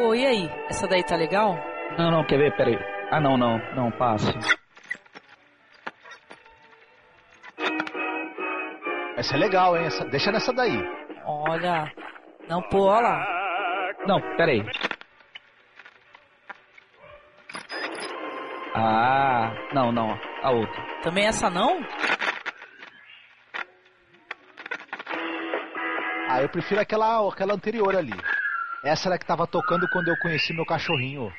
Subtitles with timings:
[0.00, 0.50] Pô, e aí?
[0.70, 1.58] Essa daí tá legal?
[1.98, 2.56] Não, não, quer ver?
[2.56, 2.78] Peraí.
[3.10, 4.32] Ah, não, não, não, passe.
[9.18, 9.84] Essa é legal, hein?
[9.84, 10.82] Essa, deixa nessa daí.
[11.26, 11.92] Olha.
[12.48, 13.94] Não, pô, olha lá.
[14.06, 14.64] Não, peraí.
[18.74, 20.82] Ah, não, não, a outra.
[21.02, 21.84] Também essa não?
[26.30, 28.14] Ah, eu prefiro aquela, aquela anterior ali.
[28.82, 31.32] Essa era que tava tocando quando eu conheci meu cachorrinho.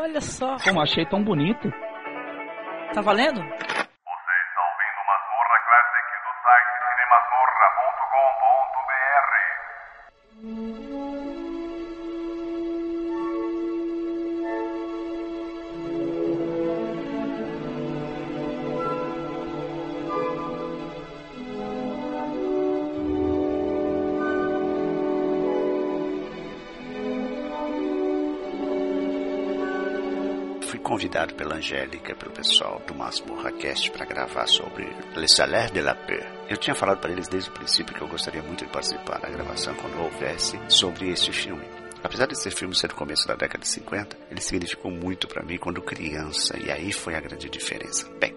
[0.00, 0.56] Olha só.
[0.62, 1.72] Como achei tão bonito.
[2.94, 3.40] Tá valendo?
[30.98, 35.94] Convidado pela Angélica, pelo pessoal do Masmorra Cast para gravar sobre Le Salaire de la
[35.94, 36.26] Peur.
[36.50, 39.30] Eu tinha falado para eles desde o princípio que eu gostaria muito de participar da
[39.30, 41.64] gravação quando houvesse sobre esse filme.
[42.02, 45.56] Apesar desse filme ser do começo da década de 50, ele significou muito para mim
[45.56, 48.10] quando criança, e aí foi a grande diferença.
[48.18, 48.34] Bem,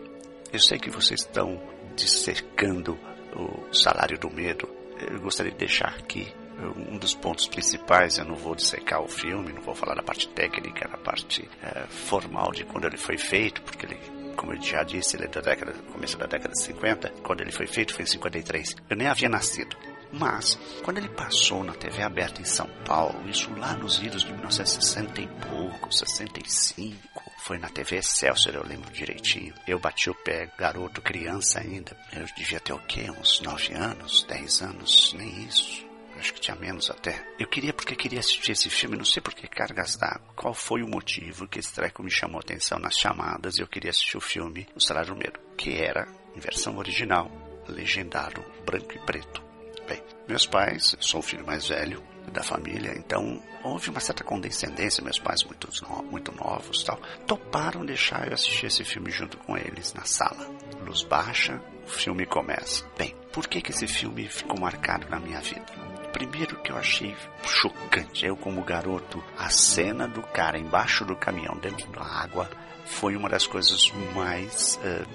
[0.54, 1.59] eu sei que vocês estão
[1.95, 2.95] dissercando
[3.36, 4.70] o salário do medo.
[5.00, 6.32] Eu gostaria de deixar aqui
[6.70, 10.28] um dos pontos principais, eu não vou dissecar o filme, não vou falar da parte
[10.30, 13.98] técnica, da parte eh, formal de quando ele foi feito, porque ele,
[14.36, 17.52] como eu já disse, ele é da década, começo da década de 50, quando ele
[17.52, 18.76] foi feito foi em 53.
[18.89, 19.76] Eu nem havia nascido.
[20.14, 24.34] Mas, quando ele passou na TV aberta em São Paulo, isso lá nos idos de
[24.34, 29.54] 1960 e pouco, 65, foi na TV Excelsior, eu lembro direitinho.
[29.66, 31.95] Eu bati o pé, garoto, criança ainda.
[32.12, 33.09] Eu devia ter o quê?
[33.09, 35.91] Uns 9 anos, 10 anos, nem isso
[36.22, 37.25] acho que tinha menos até.
[37.38, 40.33] Eu queria porque queria assistir esse filme, não sei por que cargas d'água.
[40.36, 43.67] Qual foi o motivo que esse treco me chamou a atenção nas chamadas e eu
[43.67, 47.30] queria assistir o filme O Salário do Medo, que era, em versão original,
[47.67, 49.43] legendado branco e preto.
[49.87, 54.23] Bem, meus pais, eu sou o filho mais velho da família, então houve uma certa
[54.23, 55.67] condescendência, meus pais muito,
[56.03, 60.48] muito novos tal, toparam deixar eu assistir esse filme junto com eles na sala.
[60.86, 62.86] Luz baixa, o filme começa.
[62.95, 65.80] Bem, por que que esse filme ficou marcado na minha vida?
[66.11, 71.58] Primeiro que eu achei chocante, eu como garoto, a cena do cara embaixo do caminhão
[71.58, 72.49] dentro da água
[72.86, 75.08] foi uma das coisas mais uh,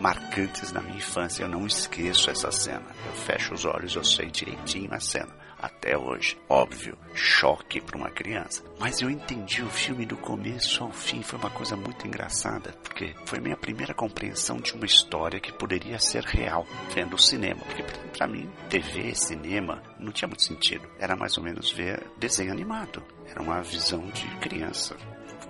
[0.00, 1.42] marcantes da minha infância.
[1.42, 2.86] Eu não esqueço essa cena.
[3.06, 5.34] Eu fecho os olhos, eu sei direitinho a cena.
[5.58, 8.62] Até hoje, óbvio, choque para uma criança.
[8.78, 11.22] Mas eu entendi o filme do começo ao fim.
[11.22, 15.98] Foi uma coisa muito engraçada, porque foi minha primeira compreensão de uma história que poderia
[15.98, 17.60] ser real, vendo o cinema.
[17.60, 17.82] Porque
[18.16, 20.86] para mim, TV, cinema, não tinha muito sentido.
[20.98, 23.02] Era mais ou menos ver desenho animado.
[23.26, 24.96] Era uma visão de criança,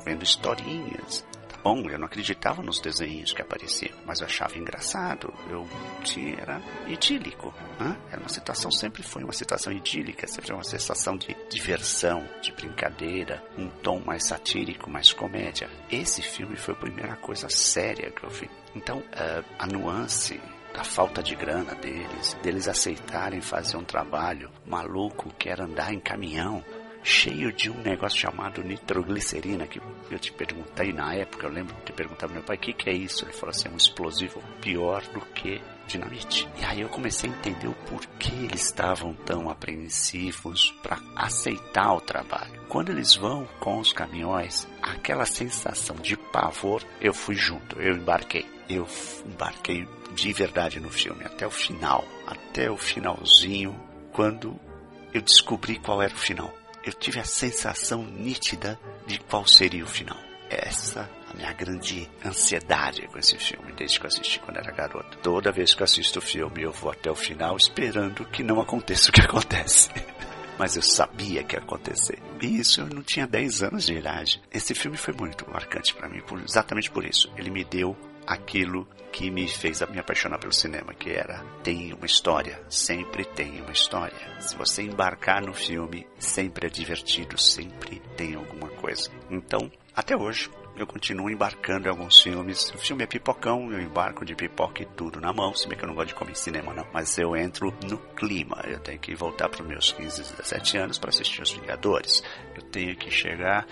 [0.04, 1.24] vendo historinhas,
[1.66, 5.66] bom, eu não acreditava nos desenhos que apareciam, mas eu achava engraçado, eu
[6.04, 7.96] tinha, era idílico, né?
[8.08, 13.42] Era uma situação, sempre foi uma situação idílica, sempre uma sensação de diversão, de brincadeira,
[13.58, 15.68] um tom mais satírico, mais comédia.
[15.90, 18.48] Esse filme foi a primeira coisa séria que eu vi.
[18.72, 20.40] Então, uh, a nuance
[20.72, 25.98] da falta de grana deles, deles aceitarem fazer um trabalho maluco que era andar em
[25.98, 26.62] caminhão,
[27.06, 29.80] cheio de um negócio chamado nitroglicerina, que
[30.10, 32.72] eu te perguntei na época, eu lembro de ter perguntado ao meu pai, o que,
[32.72, 33.24] que é isso?
[33.24, 36.48] Ele falou assim, é um explosivo pior do que dinamite.
[36.58, 42.00] E aí eu comecei a entender o porquê eles estavam tão apreensivos para aceitar o
[42.00, 42.60] trabalho.
[42.68, 48.44] Quando eles vão com os caminhões, aquela sensação de pavor, eu fui junto, eu embarquei.
[48.68, 48.84] Eu
[49.24, 53.78] embarquei de verdade no filme, até o final, até o finalzinho,
[54.12, 54.58] quando
[55.14, 56.52] eu descobri qual era o final
[56.86, 60.16] eu tive a sensação nítida de qual seria o final.
[60.48, 65.18] Essa a minha grande ansiedade com esse filme, desde que eu assisti quando era garoto.
[65.18, 68.60] Toda vez que eu assisto o filme, eu vou até o final esperando que não
[68.60, 69.90] aconteça o que acontece.
[70.56, 72.22] Mas eu sabia que ia acontecer.
[72.40, 74.40] E isso eu não tinha 10 anos de idade.
[74.52, 77.28] Esse filme foi muito marcante para mim, exatamente por isso.
[77.36, 82.04] Ele me deu aquilo que me fez me apaixonar pelo cinema, que era tem uma
[82.04, 84.40] história, sempre tem uma história.
[84.40, 89.10] Se você embarcar no filme, sempre é divertido, sempre tem alguma coisa.
[89.30, 92.70] Então, até hoje, eu continuo embarcando em alguns filmes.
[92.74, 95.84] O filme é pipocão, eu embarco de pipoca e tudo na mão, se bem que
[95.84, 98.62] eu não gosto de comer cinema não, mas eu entro no clima.
[98.66, 102.22] Eu tenho que voltar para os meus 15, 17 anos para assistir Os Vingadores.
[102.54, 103.66] Eu tenho que chegar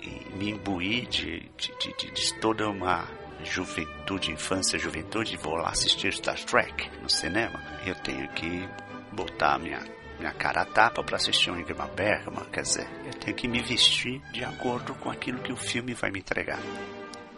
[0.00, 3.06] e me imbuir de, de, de, de toda uma
[3.44, 8.68] juventude, infância, juventude, vou lá assistir Star Trek no cinema, eu tenho que
[9.12, 9.80] botar minha
[10.18, 14.20] minha cara tapa para assistir um Ingmar Bergman, quer dizer, eu tenho que me vestir
[14.32, 16.58] de acordo com aquilo que o filme vai me entregar.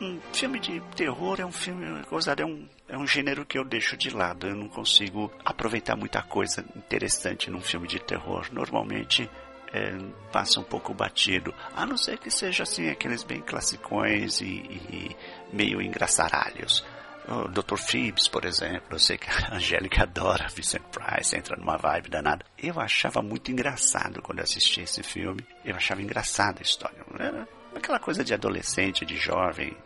[0.00, 3.98] Um filme de terror é um filme, é um, é um gênero que eu deixo
[3.98, 4.46] de lado.
[4.46, 8.48] Eu não consigo aproveitar muita coisa interessante num filme de terror.
[8.50, 9.28] Normalmente
[9.72, 9.98] é,
[10.32, 15.16] passa um pouco batido, a não ser que seja assim aqueles bem classicões e, e
[15.52, 16.84] meio engraçaralhos.
[17.28, 17.76] O Dr.
[17.76, 22.44] Phoebs, por exemplo, eu sei que a Angélica adora Vincent Price, entra numa vibe danada.
[22.58, 25.46] Eu achava muito engraçado quando assisti esse filme.
[25.64, 27.04] Eu achava engraçada a história.
[27.18, 29.76] Era aquela coisa de adolescente, de jovem,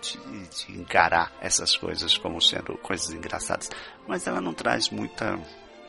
[0.00, 0.18] de,
[0.66, 3.70] de, encarar essas coisas como sendo coisas engraçadas.
[4.06, 5.38] Mas ela não traz muita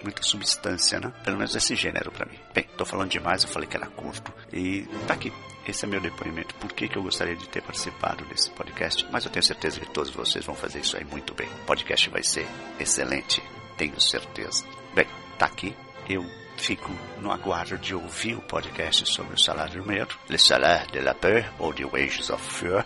[0.03, 1.11] muita substância, né?
[1.23, 2.37] Pelo menos esse gênero para mim.
[2.53, 4.31] Bem, tô falando demais, eu falei que era curto.
[4.53, 5.31] E tá aqui.
[5.67, 6.53] Esse é meu depoimento.
[6.55, 9.05] Por que, que eu gostaria de ter participado desse podcast?
[9.11, 11.47] Mas eu tenho certeza que todos vocês vão fazer isso aí muito bem.
[11.47, 12.47] O podcast vai ser
[12.79, 13.41] excelente.
[13.75, 14.63] Tenho certeza.
[14.93, 15.07] Bem,
[15.39, 15.75] tá aqui.
[16.07, 16.23] Eu
[16.57, 21.01] fico no aguardo de ouvir o podcast sobre o salário do medo, Le Salaire de
[21.01, 22.85] la Peur ou The Wages of Fear.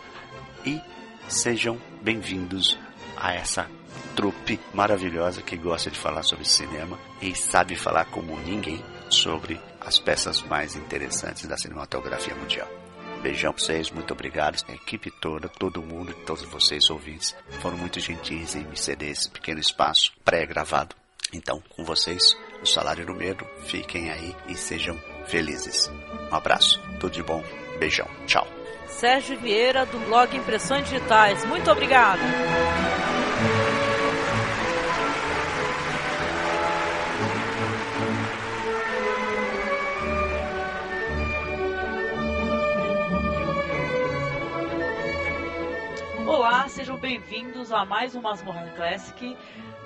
[0.65, 0.79] E
[1.27, 2.79] sejam bem-vindos
[3.17, 3.69] a essa
[4.15, 9.99] trupe maravilhosa que gosta de falar sobre cinema e sabe falar como ninguém sobre as
[9.99, 12.67] peças mais interessantes da cinematografia mundial.
[13.21, 14.63] Beijão pra vocês, muito obrigado.
[14.67, 19.29] A equipe toda, todo mundo, todos vocês ouvintes, foram muito gentis em me ceder esse
[19.29, 20.95] pequeno espaço pré-gravado.
[21.33, 24.97] Então, com vocês, o Salário do Medo, fiquem aí e sejam
[25.27, 25.91] felizes.
[26.31, 27.43] Um abraço, tudo de bom,
[27.77, 28.47] beijão, tchau.
[28.87, 32.21] Sérgio Vieira, do blog Impressões Digitais, muito obrigado.
[46.99, 49.37] Bem-vindos a mais um Masmorra Classic.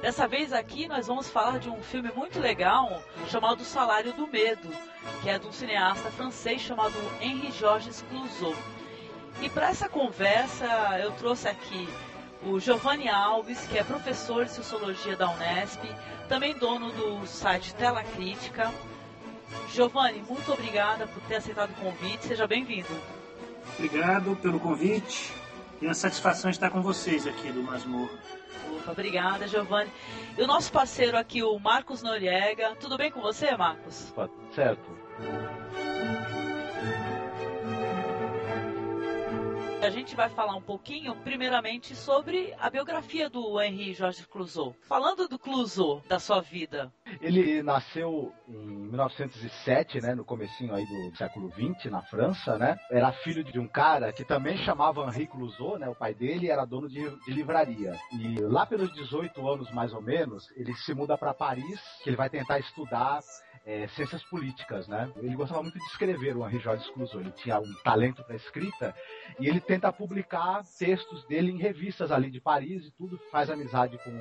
[0.02, 4.68] Dessa vez aqui nós vamos falar de um filme muito legal chamado Salário do Medo,
[5.22, 8.58] que é de um cineasta francês chamado Henri Georges Clouzot.
[9.42, 10.66] E para essa conversa
[11.00, 11.88] eu trouxe aqui
[12.46, 15.82] o Giovanni Alves, que é professor de Sociologia da Unesp,
[16.28, 18.74] também dono do site Tela Crítica.
[19.70, 22.90] Giovanni, muito obrigada por ter aceitado o convite, seja bem-vindo.
[23.78, 25.43] Obrigado pelo convite.
[25.84, 28.18] E a satisfação de estar com vocês aqui do Masmorra.
[28.78, 29.92] Opa, obrigada, Giovanni.
[30.38, 32.74] E o nosso parceiro aqui, o Marcos Noriega.
[32.80, 34.14] Tudo bem com você, Marcos?
[34.56, 34.98] Certo.
[39.84, 44.78] A gente vai falar um pouquinho, primeiramente, sobre a biografia do Henri Jorge Clouzot.
[44.84, 46.90] Falando do Clouzot, da sua vida.
[47.20, 52.80] Ele nasceu em 1907, né, no comecinho aí do século 20, na França, né?
[52.90, 55.90] Era filho de um cara que também chamava Henri Clouzot, né?
[55.90, 57.94] O pai dele era dono de, de livraria.
[58.14, 62.16] E lá pelos 18 anos, mais ou menos, ele se muda para Paris, que ele
[62.16, 63.20] vai tentar estudar
[63.66, 65.10] é, ciências políticas, né?
[65.18, 67.18] Ele gostava muito de escrever, o Henri Jorge Clouzot.
[67.18, 68.94] Ele tinha um talento para escrita
[69.40, 73.98] e ele tenta publicar textos dele em revistas ali de Paris e tudo, faz amizade
[74.04, 74.12] com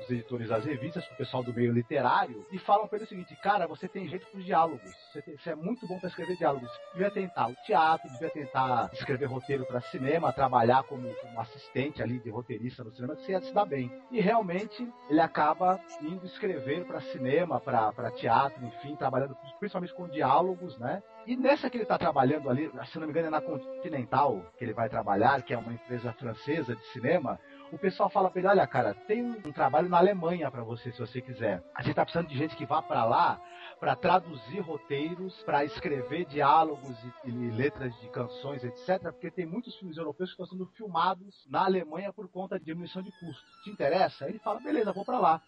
[0.00, 3.08] os editores das revistas, com o pessoal do meio literário e falam para ele o
[3.08, 6.08] seguinte: cara, você tem jeito para os diálogos, você, tem, você, é muito bom para
[6.08, 6.70] escrever diálogos.
[6.92, 12.20] Devia tentar o teatro, devia tentar escrever roteiro para cinema, trabalhar como, como, assistente ali
[12.20, 13.90] de roteirista no cinema, você ia se dar bem.
[14.10, 20.08] E realmente ele acaba indo escrever para cinema, para teatro, enfim enfim, trabalhando principalmente com
[20.08, 21.02] diálogos, né?
[21.26, 24.64] E nessa que ele está trabalhando ali, se não me engano é na Continental que
[24.64, 27.40] ele vai trabalhar, que é uma empresa francesa de cinema,
[27.72, 30.98] o pessoal fala para ele, olha cara, tem um trabalho na Alemanha para você, se
[30.98, 31.62] você quiser.
[31.74, 33.40] A gente está precisando de gente que vá para lá
[33.80, 39.10] para traduzir roteiros, para escrever diálogos e, e, letras de canções, etc.
[39.10, 43.02] Porque tem muitos filmes europeus que estão sendo filmados na Alemanha por conta de diminuição
[43.02, 43.44] de custo.
[43.62, 44.28] Te interessa?
[44.28, 45.42] Ele fala, beleza, vou para lá.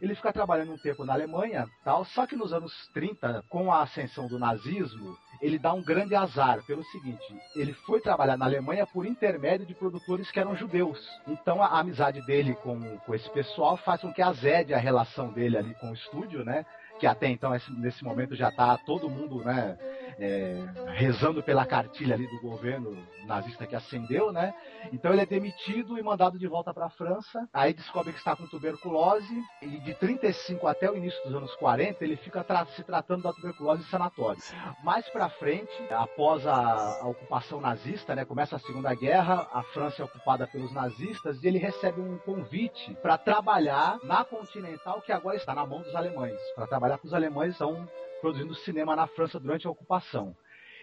[0.00, 3.82] Ele fica trabalhando um tempo na Alemanha, tal, só que nos anos 30, com a
[3.82, 8.86] ascensão do nazismo, ele dá um grande azar pelo seguinte: ele foi trabalhar na Alemanha
[8.86, 10.98] por intermédio de produtores que eram judeus.
[11.26, 15.56] Então a amizade dele com, com esse pessoal faz com que azede a relação dele
[15.56, 16.64] ali com o estúdio, né?
[16.98, 19.76] Que até então, nesse momento, já está todo mundo, né?
[20.18, 22.96] É, rezando pela cartilha ali do governo
[23.26, 24.54] nazista que ascendeu, né?
[24.92, 27.48] Então ele é demitido e mandado de volta para a França.
[27.52, 32.04] Aí descobre que está com tuberculose e de 35 até o início dos anos 40
[32.04, 34.40] ele fica tra se tratando da tuberculose em sanatório.
[34.82, 38.24] Mais para frente, após a, a, ocupação nazista, né?
[38.24, 42.94] Começa a Segunda Guerra, a França é ocupada pelos nazistas e ele recebe um convite
[43.02, 47.14] para trabalhar na Continental que agora está na mão dos alemães, para trabalhar com os
[47.14, 47.88] alemães estão
[48.20, 50.36] produzindo cinema na França durante a ocupação.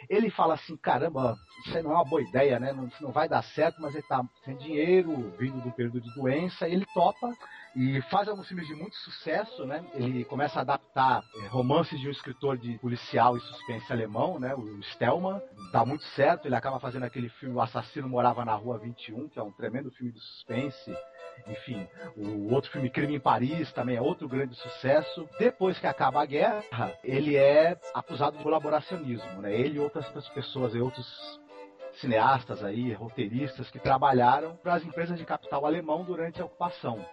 [0.10, 2.74] Ele fala assim, caramba, isso não é uma boa ideia, né?
[2.74, 6.68] Não, não vai dar certo, mas ele tá sem dinheiro, vindo do período de doença,
[6.68, 7.34] ele topa
[7.76, 9.84] E faz alguns filmes de muito sucesso, né?
[9.96, 14.54] Ele começa a adaptar é, romances de um escritor de policial e suspense alemão, né?
[14.54, 15.42] O Stelman.
[15.72, 19.40] Dá muito certo, ele acaba fazendo aquele filme O Assassino Morava na Rua 21, que
[19.40, 20.96] é um tremendo filme de suspense.
[21.48, 25.28] Enfim, o outro filme Crime em Paris também é outro grande sucesso.
[25.40, 29.52] Depois que acaba a guerra, ele é acusado de colaboracionismo, né?
[29.52, 31.08] Ele e outras pessoas e outros
[31.94, 37.04] cineastas aí, roteiristas que trabalharam para as empresas de capital alemão durante a ocupação.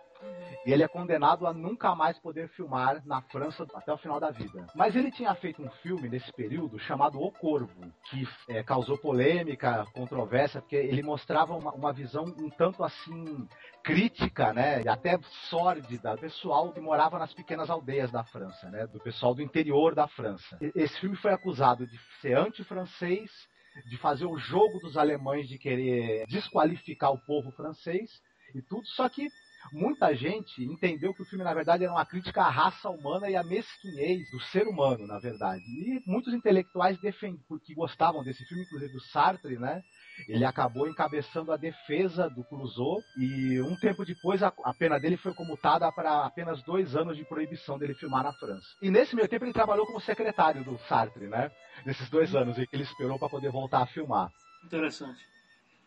[0.66, 4.30] E ele é condenado a nunca mais poder filmar na França até o final da
[4.30, 4.66] vida.
[4.74, 9.86] Mas ele tinha feito um filme nesse período chamado O Corvo, que é, causou polêmica,
[9.94, 13.48] controvérsia, porque ele mostrava uma, uma, visão um tanto assim
[13.82, 19.00] crítica, né, até sórdida, do pessoal que morava nas pequenas aldeias da França, né, do
[19.00, 20.58] pessoal do interior da França.
[20.74, 23.30] Esse filme foi acusado de ser anti-francês,
[23.88, 28.10] de fazer o jogo dos alemães de querer desqualificar o povo francês
[28.54, 29.28] e tudo, só que
[29.72, 33.36] muita gente entendeu que o filme, na verdade, era uma crítica à raça humana e
[33.36, 35.62] à mesquinhez do ser humano, na verdade.
[35.64, 36.98] E muitos intelectuais
[37.48, 39.82] porque gostavam desse filme, inclusive o Sartre, né?
[40.28, 45.32] Ele acabou encabeçando a defesa do Clouseau e um tempo depois a, pena dele foi
[45.34, 48.66] comutada para apenas dois anos de proibição dele filmar na França.
[48.82, 51.50] E nesse meio tempo ele trabalhou como secretário do Sartre, né?
[51.86, 54.30] Nesses dois anos que ele esperou para poder voltar a filmar.
[54.64, 55.20] Interessante.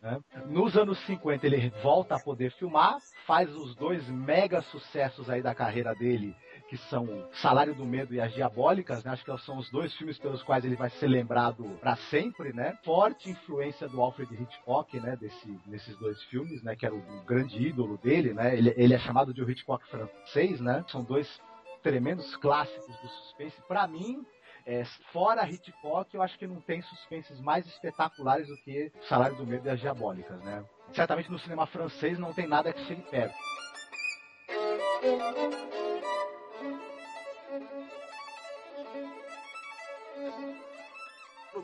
[0.04, 0.20] Né?
[0.48, 5.56] Nos anos 50 ele volta a poder filmar, faz os dois mega sucessos aí da
[5.56, 6.36] carreira dele,
[6.68, 7.08] que são
[7.42, 9.12] Salário do Medo e As Diabólicas, né?
[9.12, 12.78] Acho que são os dois filmes pelos quais ele vai ser lembrado para sempre, né?
[12.84, 15.16] Forte influência do Alfred Hitchcock, né?
[15.16, 16.76] Desse, nesses dois filmes, né?
[16.76, 18.58] Que era o, o grande ídolo dele, né?
[18.58, 20.84] Ele, ele é chamado de o Hitchcock francês, né?
[20.90, 21.42] São dois
[21.82, 23.62] tremendos clássicos do suspense.
[23.70, 24.26] Para mim,
[24.66, 29.46] é, fora Hitchcock, eu acho que não tem suspenses mais espetaculares do que Salário do
[29.46, 30.64] Medo e as Diabólicas, né?
[30.94, 33.36] Certamente no cinema francês não tem nada que chegue perto.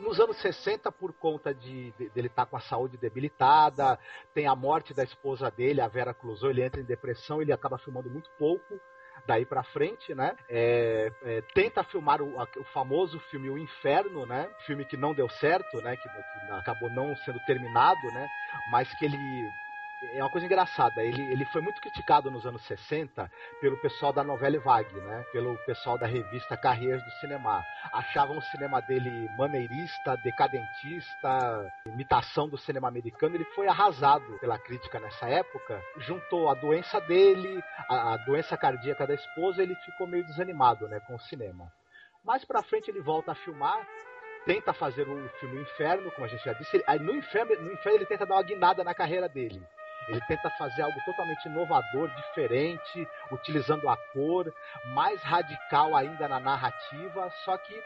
[0.00, 3.98] nos anos 60, por conta de, de dele estar tá com a saúde debilitada,
[4.34, 7.78] tem a morte da esposa dele, a Vera Clouseau, ele entra em depressão, ele acaba
[7.78, 8.80] filmando muito pouco
[9.26, 10.34] daí para frente, né?
[10.48, 14.48] É, é, tenta filmar o, o, famoso filme O Inferno, né?
[14.66, 15.96] Filme que não deu certo, né?
[15.96, 18.26] Que, que acabou não sendo terminado, né?
[18.70, 19.18] Mas que ele
[20.02, 21.02] é uma coisa engraçada.
[21.02, 23.30] Ele, ele foi muito criticado nos anos 60
[23.60, 25.24] pelo pessoal da novela Vague, né?
[25.32, 27.62] Pelo pessoal da revista Carreiras do Cinema.
[27.92, 33.34] Achavam o cinema dele maneirista, decadentista, imitação do cinema americano.
[33.34, 35.82] Ele foi arrasado pela crítica nessa época.
[35.98, 41.00] Juntou a doença dele, a, a doença cardíaca da esposa, ele ficou meio desanimado, né,
[41.00, 41.70] com o cinema.
[42.24, 43.86] Mais pra frente ele volta a filmar
[44.46, 46.82] tenta fazer o filme Inferno, como a gente já disse.
[46.86, 49.62] Aí no Inferno, no Inferno ele tenta dar uma guinada na carreira dele.
[50.10, 54.52] Ele tenta fazer algo totalmente inovador, diferente, utilizando a cor,
[54.86, 57.80] mais radical ainda na narrativa, só que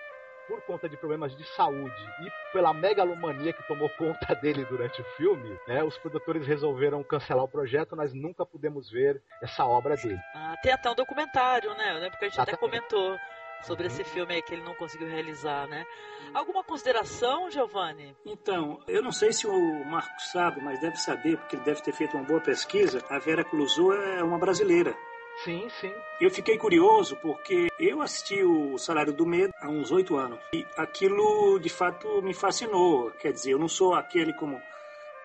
[0.49, 5.05] por conta de problemas de saúde e pela megalomania que tomou conta dele durante o
[5.17, 10.21] filme, né, os produtores resolveram cancelar o projeto, nós nunca pudemos ver essa obra dele.
[10.35, 11.93] Ah, tem até um documentário, né?
[11.93, 13.19] Eu lembro que a gente até comentou
[13.67, 15.87] sobre esse filme aí que ele não conseguiu realizar, né?
[16.33, 18.17] Alguma consideração, Giovanni?
[18.25, 21.93] Então, eu não sei se o Marcos sabe, mas deve saber, porque ele deve ter
[21.93, 23.03] feito uma boa pesquisa.
[23.09, 24.97] A Vera Clouseau é uma brasileira.
[25.43, 25.93] Sim, sim.
[26.21, 30.65] Eu fiquei curioso porque eu assisti o Salário do Medo há uns oito anos e
[30.77, 33.11] aquilo de fato me fascinou.
[33.13, 34.61] Quer dizer, eu não sou aquele como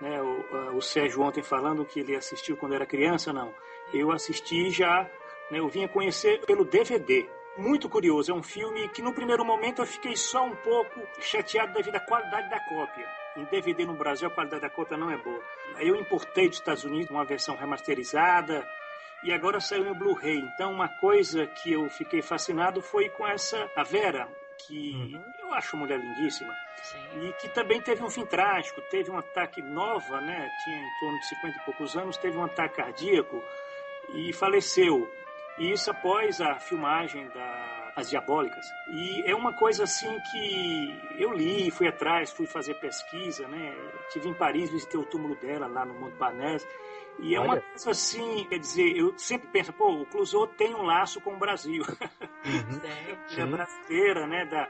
[0.01, 3.53] né, o, o Sérgio ontem falando que ele assistiu quando era criança, não.
[3.93, 5.03] Eu assisti já,
[5.51, 7.27] né, eu vinha conhecer pelo DVD
[7.59, 8.31] muito curioso.
[8.31, 11.99] É um filme que no primeiro momento eu fiquei só um pouco chateado devido à
[11.99, 13.07] qualidade da cópia.
[13.35, 15.41] Em DVD no Brasil a qualidade da cópia não é boa.
[15.79, 18.65] Eu importei dos Estados Unidos uma versão remasterizada
[19.23, 20.39] e agora saiu em Blu-ray.
[20.53, 24.27] Então uma coisa que eu fiquei fascinado foi com essa a Vera,
[24.65, 25.23] que uhum.
[25.41, 26.53] eu acho uma mulher lindíssima.
[26.83, 27.27] Sim.
[27.27, 30.49] E que também teve um fim trágico, teve um ataque nova, né?
[30.63, 33.43] Tinha em torno de 50 e poucos anos, teve um ataque cardíaco
[34.13, 35.09] e faleceu.
[35.59, 38.65] E isso após a filmagem da As Diabólicas.
[38.87, 43.75] E é uma coisa assim que eu li, fui atrás, fui fazer pesquisa, né?
[44.11, 46.65] Tive em Paris, visitei o túmulo dela lá no Montparnasse.
[47.21, 47.49] E é Olha.
[47.49, 51.33] uma coisa assim, quer dizer, eu sempre penso, pô, o Clouseau tem um laço com
[51.33, 51.83] o Brasil.
[52.39, 52.79] Uhum.
[53.37, 54.45] é brasileira, né?
[54.45, 54.69] Da,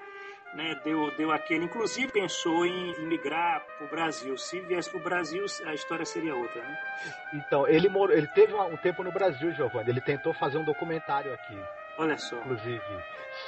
[0.54, 1.66] né, deu, deu aquele.
[1.66, 4.38] Inclusive pensou em, migrar para o Brasil.
[4.38, 6.78] Se viesse para o Brasil, a história seria outra, né?
[7.34, 9.90] Então, ele, morou, ele teve um tempo no Brasil, Giovanni.
[9.90, 11.58] Ele tentou fazer um documentário aqui.
[12.00, 12.38] Olha só.
[12.38, 12.82] Inclusive.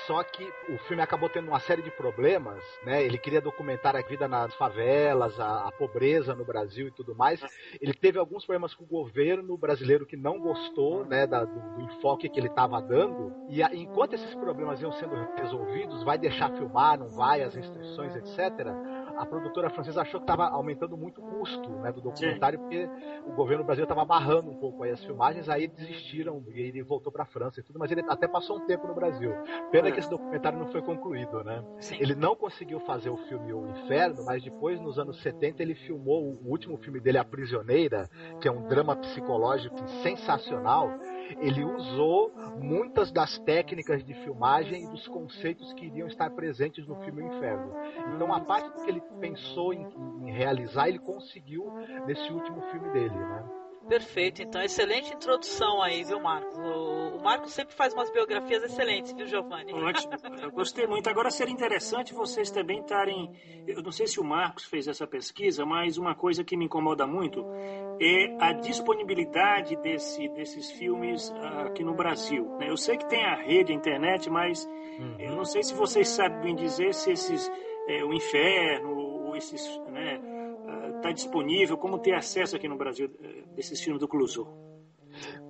[0.06, 3.04] Só que o filme acabou tendo uma série de problemas, né?
[3.04, 7.42] Ele queria documentar a vida nas favelas, a, a pobreza no Brasil e tudo mais.
[7.82, 11.82] Ele teve alguns problemas com o governo brasileiro que não gostou, né, da, do, do
[11.82, 13.34] enfoque que ele estava dando.
[13.50, 18.16] E a, enquanto esses problemas iam sendo resolvidos, vai deixar filmar, não vai, as restrições,
[18.16, 18.91] etc
[19.22, 22.64] a produtora francesa achou que estava aumentando muito o custo né, do documentário, Sim.
[22.64, 22.90] porque
[23.24, 27.12] o governo brasileiro estava barrando um pouco aí as filmagens, aí desistiram e ele voltou
[27.12, 29.32] para a França e tudo, mas ele até passou um tempo no Brasil.
[29.72, 29.92] Pena é.
[29.92, 31.64] que esse documentário não foi concluído, né?
[31.80, 31.98] Sim.
[32.00, 36.24] Ele não conseguiu fazer o filme O Inferno, mas depois, nos anos 70, ele filmou
[36.24, 38.10] o último filme dele, A Prisioneira,
[38.42, 40.90] que é um drama psicológico sensacional,
[41.40, 46.96] ele usou muitas das técnicas de filmagem e dos conceitos que iriam estar presentes no
[47.02, 47.74] filme O Inferno.
[48.16, 49.88] Então, a parte que ele pensou em,
[50.22, 51.66] em realizar, ele conseguiu
[52.06, 53.61] nesse último filme dele, né?
[53.88, 56.58] Perfeito, então excelente introdução aí, viu, Marcos?
[56.58, 59.74] O, o Marcos sempre faz umas biografias excelentes, viu, Giovanni?
[59.74, 61.10] Ótimo, eu gostei muito.
[61.10, 63.32] Agora seria interessante vocês também estarem.
[63.68, 67.08] Eu não sei se o Marcos fez essa pesquisa, mas uma coisa que me incomoda
[67.08, 67.46] muito
[68.00, 71.32] é a disponibilidade desse, desses filmes
[71.66, 72.46] aqui no Brasil.
[72.58, 72.70] Né?
[72.70, 74.66] Eu sei que tem a rede, a internet, mas
[75.00, 75.16] uhum.
[75.20, 77.52] eu não sei se vocês sabem dizer se esses.
[77.88, 79.68] É, o Inferno, esses.
[79.88, 80.20] Né,
[80.98, 84.48] está disponível, como ter acesso aqui no Brasil eh, desses filmes do Clouseau?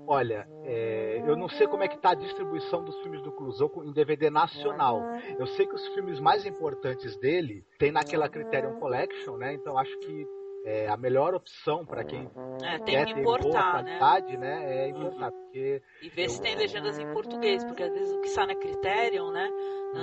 [0.08, 3.72] Olha, é, eu não sei como é que está a distribuição dos filmes do Clouseau
[3.86, 5.02] em DVD nacional.
[5.38, 9.54] Eu sei que os filmes mais importantes dele tem naquela Criterion Collection, né?
[9.54, 10.28] Então acho que
[10.64, 12.30] é, a melhor opção para quem
[12.62, 14.60] é, quer que importar, ter boa qualidade, né?
[14.60, 16.30] né é importar, porque e ver eu...
[16.30, 19.50] se tem legendas em português, porque às vezes o que está na Criterion, né,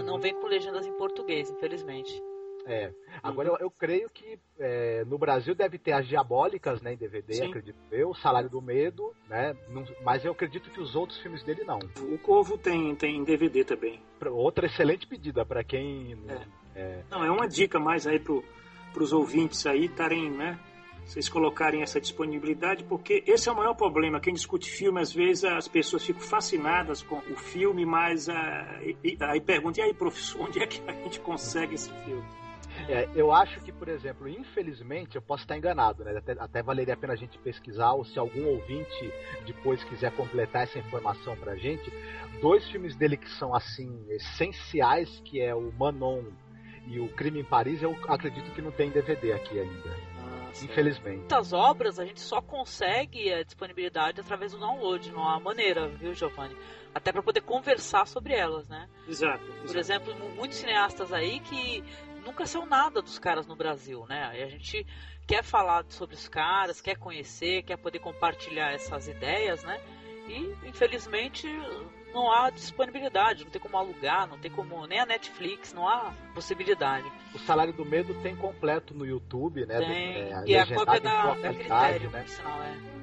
[0.05, 0.21] não uhum.
[0.21, 2.21] vem com legendas em português, infelizmente.
[2.69, 2.93] É.
[3.23, 7.35] Agora, eu, eu creio que é, no Brasil deve ter as diabólicas, né, em DVD,
[7.35, 7.49] Sim.
[7.49, 11.43] acredito eu, o Salário do Medo, né, não, mas eu acredito que os outros filmes
[11.43, 11.79] dele não.
[12.03, 14.01] O Corvo tem, tem DVD também.
[14.31, 16.17] Outra excelente pedida para quem...
[16.29, 16.81] É.
[16.81, 17.03] É...
[17.11, 18.45] Não, é uma dica mais aí pro,
[18.93, 20.59] pros ouvintes aí estarem, né,
[21.09, 24.21] vocês colocarem essa disponibilidade, porque esse é o maior problema.
[24.21, 28.33] Quem discute filme, às vezes as pessoas ficam fascinadas com o filme, mas uh,
[29.21, 32.23] aí perguntam, e aí, professor, onde é que a gente consegue esse filme?
[32.89, 36.17] É, eu acho que, por exemplo, infelizmente, eu posso estar enganado, né?
[36.17, 39.13] Até, até, valeria a pena a gente pesquisar, ou se algum ouvinte
[39.47, 41.93] depois quiser completar essa informação pra gente,
[42.41, 46.25] dois filmes dele que são, assim, essenciais, que é o Manon
[46.87, 49.97] e o Crime em Paris, eu acredito que não tem DVD aqui ainda.
[50.19, 51.19] Ah, infelizmente.
[51.19, 56.15] Muitas obras a gente só consegue a disponibilidade através do download, não há maneira, viu,
[56.15, 56.57] Giovanni?
[56.95, 58.89] Até para poder conversar sobre elas, né?
[59.07, 59.67] Exato, exato.
[59.67, 61.85] Por exemplo, muitos cineastas aí que
[62.29, 64.39] nunca saiu nada dos caras no Brasil, né?
[64.39, 64.87] E a gente
[65.27, 69.81] quer falar sobre os caras, quer conhecer, quer poder compartilhar essas ideias, né?
[70.29, 71.49] E infelizmente
[72.13, 76.13] não há disponibilidade, não tem como alugar, não tem como nem a Netflix, não há
[76.35, 77.11] possibilidade.
[77.35, 79.79] O Salário do Medo tem completo no YouTube, né?
[79.79, 82.25] Tem, é, e a cópia da, da Critério, né?
[82.27, 82.99] sinal é.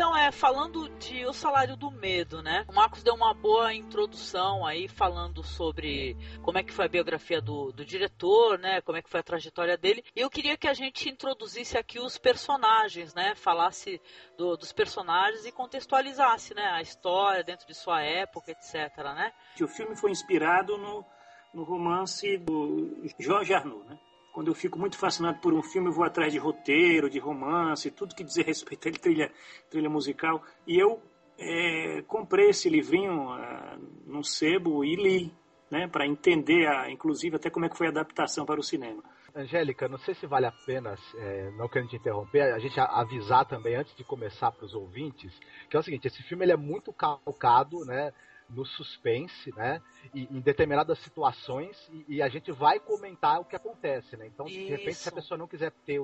[0.00, 2.64] Então, é, falando de O Salário do Medo, né?
[2.66, 7.38] O Marcos deu uma boa introdução aí, falando sobre como é que foi a biografia
[7.38, 8.80] do, do diretor, né?
[8.80, 10.02] Como é que foi a trajetória dele.
[10.16, 13.34] E eu queria que a gente introduzisse aqui os personagens, né?
[13.34, 14.00] Falasse
[14.38, 16.64] do, dos personagens e contextualizasse, né?
[16.68, 19.34] A história dentro de sua época, etc, né?
[19.54, 21.04] Que o filme foi inspirado no,
[21.52, 23.98] no romance do Jorge Arnaud, né?
[24.32, 27.90] Quando eu fico muito fascinado por um filme, eu vou atrás de roteiro, de romance,
[27.90, 29.32] tudo que diz respeito a trilha,
[29.68, 30.42] trilha musical.
[30.66, 31.02] E eu
[31.38, 35.34] é, comprei esse livrinho uh, num sebo e li,
[35.70, 39.02] né, para entender, a, inclusive, até como é que foi a adaptação para o cinema.
[39.34, 43.46] Angélica, não sei se vale a pena, é, não querendo te interromper, a gente avisar
[43.46, 45.32] também antes de começar para os ouvintes,
[45.68, 48.12] que é o seguinte, esse filme ele é muito calcado, né,
[48.50, 49.80] no suspense, né?
[50.14, 54.26] E, em determinadas situações e, e, a gente vai comentar o que acontece, né?
[54.26, 56.00] Então, de repente, se a pessoa não quiser ter,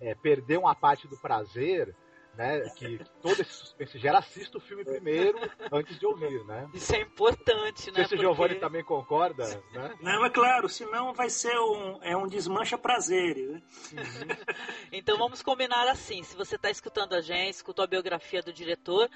[0.00, 1.94] é, perder uma parte do prazer,
[2.34, 5.38] né, que todo esse suspense gera, assista o filme primeiro
[5.70, 6.68] antes de ouvir, né?
[6.72, 8.04] Isso é importante, né?
[8.04, 9.94] Se o Giovanni também concorda, né?
[10.00, 13.62] Não, é claro, senão vai ser um, é um desmancha prazeres, né?
[13.92, 14.36] Uhum.
[14.92, 19.10] então vamos combinar assim, se você está escutando a gente, escutou a biografia do diretor,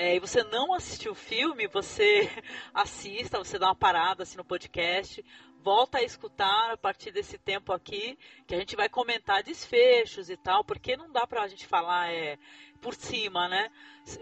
[0.00, 2.26] é, e você não assistiu o filme, você
[2.72, 5.22] assista, você dá uma parada assim no podcast,
[5.62, 10.38] volta a escutar a partir desse tempo aqui, que a gente vai comentar desfechos e
[10.38, 12.38] tal, porque não dá pra gente falar é,
[12.80, 13.70] por cima, né?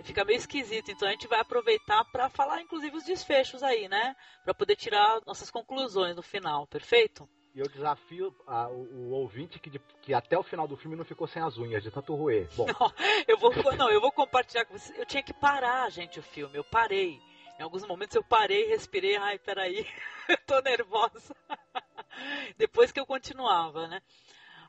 [0.03, 0.91] Fica meio esquisito.
[0.91, 4.17] Então a gente vai aproveitar para falar, inclusive, os desfechos aí, né?
[4.43, 7.29] Para poder tirar nossas conclusões no final, perfeito?
[7.55, 10.97] E eu desafio a, o, o, ouvinte que, de, que até o final do filme
[10.97, 12.49] não ficou sem as unhas, de tanto roer.
[12.55, 12.67] Bom.
[12.79, 12.93] Não,
[13.27, 14.97] eu vou, não, eu vou compartilhar com vocês.
[14.99, 16.57] Eu tinha que parar, gente, o filme.
[16.57, 17.21] Eu parei.
[17.59, 19.85] Em alguns momentos eu parei, respirei, ai, peraí,
[20.29, 21.35] eu tô nervosa.
[22.57, 24.01] Depois que eu continuava, né?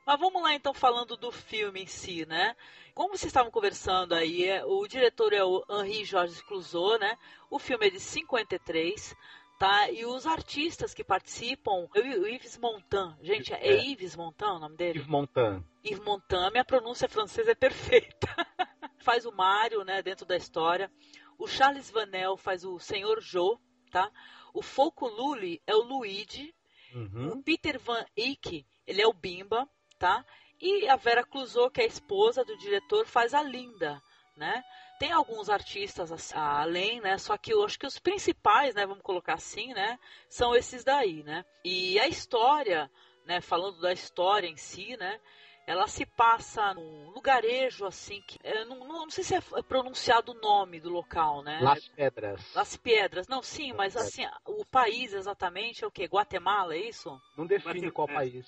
[0.06, 2.56] Mas vamos lá então falando do filme em si, né?
[2.96, 7.16] Como vocês estavam conversando aí, é, o diretor é o Henri Georges Clouzot, né?
[7.48, 9.16] O filme é de 53,
[9.60, 9.92] tá?
[9.92, 14.78] E os artistas que participam, o Yves Montand, gente, é, é Yves Montand o nome
[14.78, 15.00] dele?
[15.00, 15.64] Yves Montand.
[15.86, 18.28] Yves Montand, minha pronúncia francesa é perfeita.
[19.00, 20.92] faz o Mário, né, dentro da história.
[21.38, 23.58] O Charles Vanel faz o Senhor Joe,
[23.92, 24.10] tá?
[24.54, 26.54] O Foco Lully é o Luigi.
[26.94, 27.34] Uhum.
[27.34, 29.68] O Peter Van Eyck, ele é o Bimba,
[29.98, 30.26] tá?
[30.60, 34.02] E a Vera Clusot, que é a esposa do diretor, faz a Linda,
[34.36, 34.64] né?
[35.00, 37.18] Tem alguns artistas além, né?
[37.18, 38.86] Só que eu acho que os principais, né?
[38.86, 39.98] Vamos colocar assim, né?
[40.28, 41.46] São esses daí, né?
[41.64, 42.92] E a história,
[43.26, 43.40] né?
[43.40, 45.18] Falando da história em si, né?
[45.66, 50.42] Ela se passa num lugarejo assim que não, não, não, sei se é pronunciado o
[50.42, 51.60] nome do local, né?
[51.62, 52.54] Las Pedras.
[52.56, 56.06] Las Pedras, não, sim, mas assim o país exatamente é o que?
[56.06, 57.22] Guatemala, é isso?
[57.38, 58.46] Não define qual país.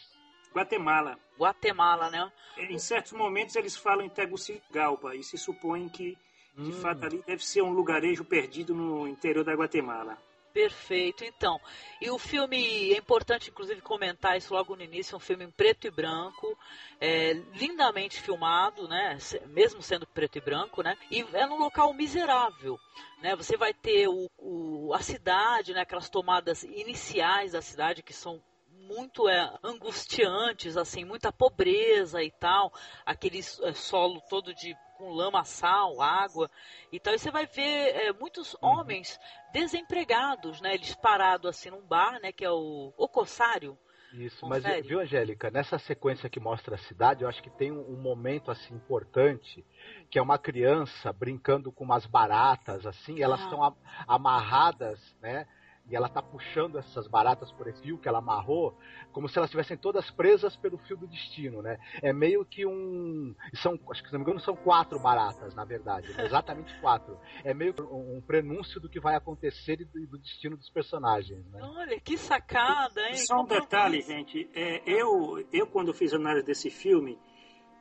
[0.53, 1.17] Guatemala.
[1.37, 2.31] Guatemala, né?
[2.57, 6.17] Em certos momentos eles falam em Tegucigalpa e se supõe que
[6.55, 6.81] de hum.
[6.81, 10.17] fato ali deve ser um lugarejo perdido no interior da Guatemala.
[10.53, 11.59] Perfeito, então.
[12.01, 15.51] E o filme, é importante inclusive comentar isso logo no início, é um filme em
[15.51, 16.57] preto e branco,
[16.99, 19.17] é, lindamente filmado, né?
[19.47, 20.97] Mesmo sendo preto e branco, né?
[21.09, 22.77] E é num local miserável.
[23.21, 28.13] Né, você vai ter o, o, a cidade, né, aquelas tomadas iniciais da cidade que
[28.13, 28.41] são
[28.81, 32.73] muito é, angustiantes, assim, muita pobreza e tal,
[33.05, 36.49] aquele é, solo todo de com lama, sal, água
[36.91, 37.15] e tal.
[37.15, 38.69] E você vai ver é, muitos uhum.
[38.69, 39.19] homens
[39.51, 40.75] desempregados, né?
[40.75, 42.31] Eles parados assim num bar, né?
[42.31, 43.77] Que é o Ocossário.
[44.13, 44.77] Isso, Confere.
[44.77, 47.97] mas viu, Angélica, nessa sequência que mostra a cidade, eu acho que tem um, um,
[47.97, 49.65] momento assim importante,
[50.09, 53.43] que é uma criança brincando com umas baratas, assim, elas ah.
[53.45, 55.47] estão amarradas, né?
[55.91, 58.77] E ela tá puxando essas baratas por esse fio que ela amarrou,
[59.11, 61.77] como se elas estivessem todas presas pelo fio do destino, né?
[62.01, 63.35] É meio que um.
[63.55, 66.13] São, acho que se não me engano, são quatro baratas, na verdade.
[66.13, 66.25] Né?
[66.25, 67.19] Exatamente quatro.
[67.43, 71.45] É meio que um prenúncio do que vai acontecer e do, do destino dos personagens,
[71.47, 71.59] né?
[71.61, 73.17] Olha, que sacada, hein?
[73.17, 74.49] Só um detalhe, gente.
[74.55, 77.19] É, eu, eu, quando fiz análise desse filme,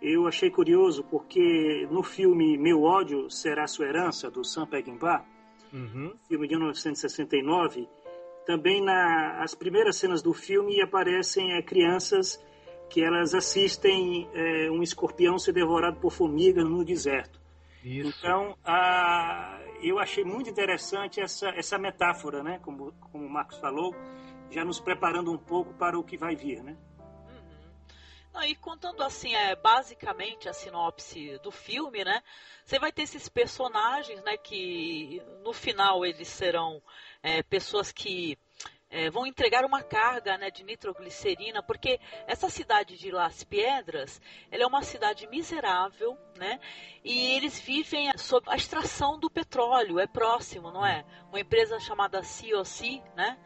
[0.03, 5.25] eu achei curioso porque no filme Meu Ódio Será Sua Herança, do Sam Peckinpah,
[5.73, 6.13] uhum.
[6.27, 7.89] filme de 1969,
[8.51, 12.45] também nas primeiras cenas do filme aparecem é, crianças
[12.89, 17.41] que elas assistem é, um escorpião ser devorado por formigas no deserto.
[17.85, 18.13] Isso.
[18.19, 22.59] Então, a, eu achei muito interessante essa, essa metáfora, né?
[22.61, 23.95] Como, como o Marcos falou,
[24.51, 26.77] já nos preparando um pouco para o que vai vir, né?
[28.33, 32.23] Não, e contando assim, é, basicamente a sinopse do filme, né?
[32.65, 34.37] Você vai ter esses personagens, né?
[34.37, 36.81] Que no final eles serão
[37.23, 38.39] é, pessoas que
[38.91, 44.65] é, vão entregar uma carga né, de nitroglicerina, porque essa cidade de Las Piedras, ela
[44.65, 46.59] é uma cidade miserável, né?
[47.05, 51.05] E eles vivem sob a extração do petróleo, é próximo, não é?
[51.29, 53.39] Uma empresa chamada COC, né?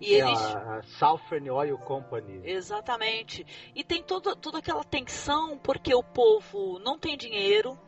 [0.00, 0.40] E é eles...
[0.40, 2.42] a Southern Oil Company.
[2.44, 3.46] Exatamente.
[3.74, 7.78] E tem todo, toda aquela tensão porque o povo não tem dinheiro.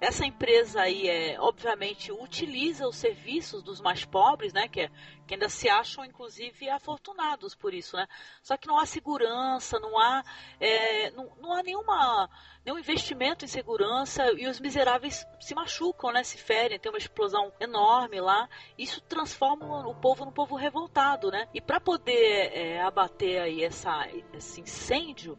[0.00, 4.68] Essa empresa aí, é, obviamente, utiliza os serviços dos mais pobres, né?
[4.68, 4.90] Que, é,
[5.28, 8.08] que ainda se acham, inclusive, afortunados por isso, né?
[8.42, 10.24] Só que não há segurança, não há,
[10.58, 12.30] é, não, não há nenhuma
[12.64, 16.24] nenhum investimento em segurança e os miseráveis se machucam, né?
[16.24, 18.48] Se ferem, tem uma explosão enorme lá.
[18.76, 21.46] Isso transforma o povo num povo revoltado, né?
[21.52, 25.38] E para poder é, abater aí essa, esse incêndio,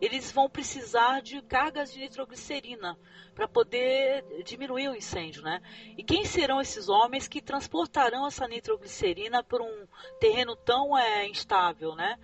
[0.00, 2.98] eles vão precisar de cargas de nitroglicerina
[3.34, 5.62] para poder diminuir o incêndio, né?
[5.96, 9.86] E quem serão esses homens que transportarão essa nitroglicerina por um
[10.18, 12.18] terreno tão é, instável, né?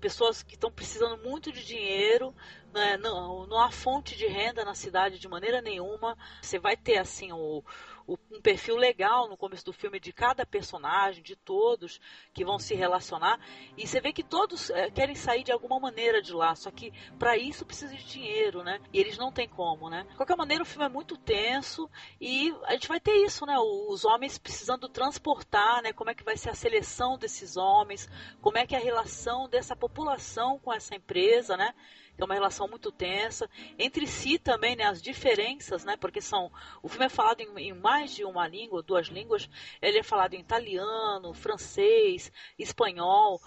[0.00, 2.34] pessoas que estão precisando muito de dinheiro,
[2.72, 2.96] né?
[2.96, 6.16] não, não há fonte de renda na cidade de maneira nenhuma.
[6.40, 7.62] Você vai ter assim o,
[8.30, 12.00] um perfil legal no começo do filme de cada personagem, de todos
[12.32, 13.38] que vão se relacionar.
[13.76, 16.92] E você vê que todos é, querem sair de alguma maneira de lá, só que
[17.18, 18.80] para isso precisa de dinheiro, né?
[18.92, 20.06] E eles não têm como, né?
[20.08, 21.88] De qualquer maneira, o filme é muito tenso
[22.20, 23.56] e a gente vai ter isso, né?
[23.58, 25.92] Os homens precisando transportar, né?
[25.92, 28.08] Como é que vai ser a seleção desses homens,
[28.40, 31.74] como é que é a relação dessa população com essa empresa, né?
[32.22, 33.48] É uma relação muito tensa.
[33.78, 36.50] Entre si também, né, as diferenças, né, porque são,
[36.82, 39.48] o filme é falado em, em mais de uma língua, duas línguas.
[39.80, 43.40] Ele é falado em italiano, francês, espanhol.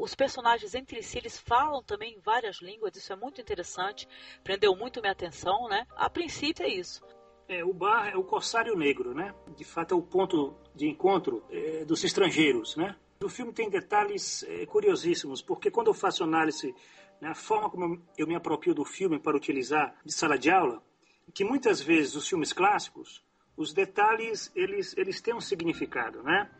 [0.00, 2.96] Os personagens entre si eles falam também em várias línguas.
[2.96, 4.08] Isso é muito interessante.
[4.42, 5.86] Prendeu muito minha atenção, né?
[5.96, 7.02] A princípio é isso.
[7.48, 9.34] É, o bar é o corsário negro, né?
[9.56, 12.94] De fato é o ponto de encontro é, dos estrangeiros, né?
[13.22, 16.74] O filme tem detalhes é, curiosíssimos, porque quando eu faço análise,
[17.22, 20.82] a forma como eu me aproprio do filme para utilizar de sala de aula,
[21.34, 23.24] que muitas vezes os filmes clássicos,
[23.56, 26.50] os detalhes eles eles têm um significado, né?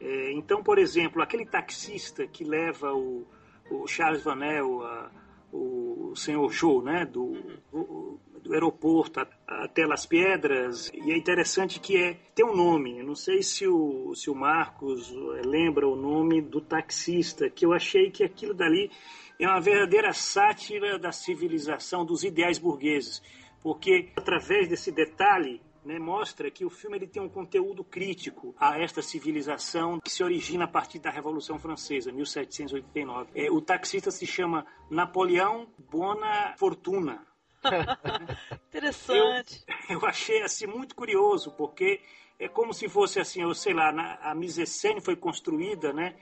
[0.00, 3.26] É, então, por exemplo, aquele taxista que leva o,
[3.70, 5.10] o Charles Vanel, a,
[5.52, 7.32] o senhor Joe, né, do,
[7.72, 13.04] do, do aeroporto até Las Piedras, e é interessante que é tem um nome, eu
[13.04, 15.10] não sei se o, se o Marcos
[15.44, 18.90] lembra o nome do taxista, que eu achei que aquilo dali
[19.38, 23.22] é uma verdadeira sátira da civilização, dos ideais burgueses
[23.62, 28.78] porque através desse detalhe né, mostra que o filme ele tem um conteúdo crítico a
[28.78, 33.30] esta civilização que se origina a partir da Revolução Francesa, 1789.
[33.34, 37.26] É, o taxista se chama Napoleão Bona Fortuna.
[38.68, 39.64] Interessante.
[39.88, 42.00] Eu, eu, achei assim muito curioso, porque
[42.38, 46.16] é como se fosse assim, eu sei lá, na, a mise-scène foi construída, né?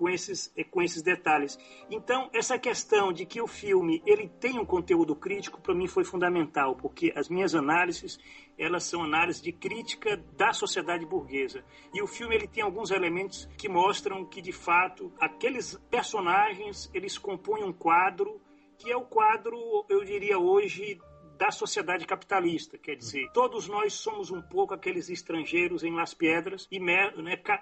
[0.00, 1.58] Com esses, eh, com esses detalhes.
[1.90, 6.04] Então, essa questão de que o filme ele tem um conteúdo crítico, para mim foi
[6.04, 8.18] fundamental, porque as minhas análises,
[8.56, 11.62] elas são análises de crítica da sociedade burguesa.
[11.92, 17.18] E o filme ele tem alguns elementos que mostram que, de fato, aqueles personagens, eles
[17.18, 18.40] compõem um quadro
[18.78, 20.98] que é o quadro, eu diria hoje,
[21.40, 22.76] da sociedade capitalista.
[22.76, 27.10] Quer dizer, todos nós somos um pouco aqueles estrangeiros em Las Piedras e né,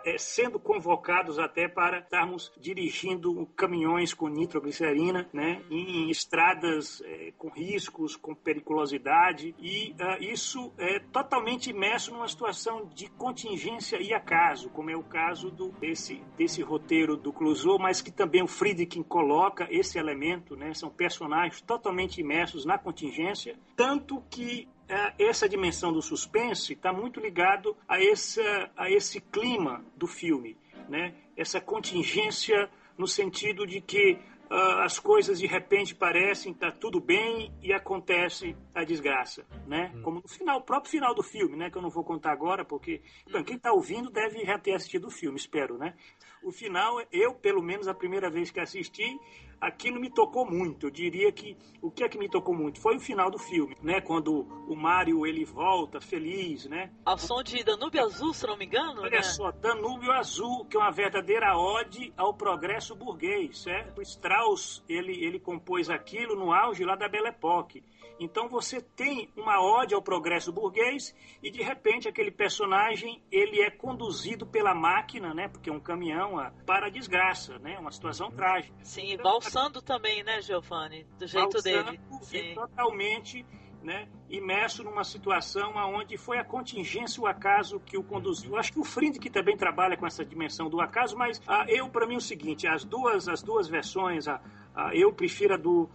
[0.05, 7.51] é, sendo convocados até para estarmos dirigindo caminhões com nitroglicerina né, em estradas é, com
[7.51, 14.71] riscos, com periculosidade e uh, isso é totalmente imerso numa situação de contingência e acaso,
[14.71, 19.05] como é o caso do, desse, desse roteiro do Clouseau, mas que também o Friedkin
[19.05, 25.93] coloca esse elemento, né, são personagens totalmente imersos na contingência tanto que é, essa dimensão
[25.93, 28.41] do suspense está muito ligado a, esse
[28.77, 30.57] a esse clima do filme,
[30.89, 31.15] né?
[31.37, 34.19] essa contingência no sentido de que
[34.51, 39.93] uh, as coisas de repente parecem estar tá tudo bem e acontece a desgraça, né?
[39.95, 40.03] Hum.
[40.03, 41.71] Como no final, o próprio final do filme, né?
[41.71, 43.01] Que eu não vou contar agora, porque
[43.31, 45.95] bom, quem está ouvindo deve já ter assistido o filme, espero, né?
[46.43, 49.19] O final, eu, pelo menos a primeira vez que assisti,
[49.61, 50.87] aquilo me tocou muito.
[50.87, 53.77] Eu diria que o que é que me tocou muito foi o final do filme,
[53.83, 54.01] né?
[54.01, 56.91] Quando o Mario ele volta feliz, né?
[57.05, 59.03] Ao som de Danúbio Azul, se não me engano.
[59.03, 59.23] Olha né?
[59.23, 63.99] só, Danúbio Azul, que é uma verdadeira ode ao progresso burguês, certo?
[63.99, 67.83] O Strauss ele ele compôs aquilo no auge lá da Belle Époque.
[68.19, 73.71] Então você tem uma ode ao progresso burguês e de repente aquele personagem ele é
[73.71, 75.49] conduzido pela máquina, né?
[75.49, 76.35] Porque é um caminhão
[76.67, 77.79] para a desgraça, né?
[77.79, 78.75] Uma situação trágica.
[78.83, 81.05] Sim, então, valsando também, né, Giovanni?
[81.19, 82.01] Do jeito dele.
[82.23, 82.55] Sim.
[82.55, 83.45] totalmente
[83.83, 88.57] né, imerso numa situação onde foi a contingência, o acaso que o conduziu.
[88.57, 92.07] Acho que o Frind também trabalha com essa dimensão do acaso, mas ah, eu para
[92.07, 94.41] mim é o seguinte, as duas as duas versões, a,
[94.75, 95.89] a, eu prefiro a do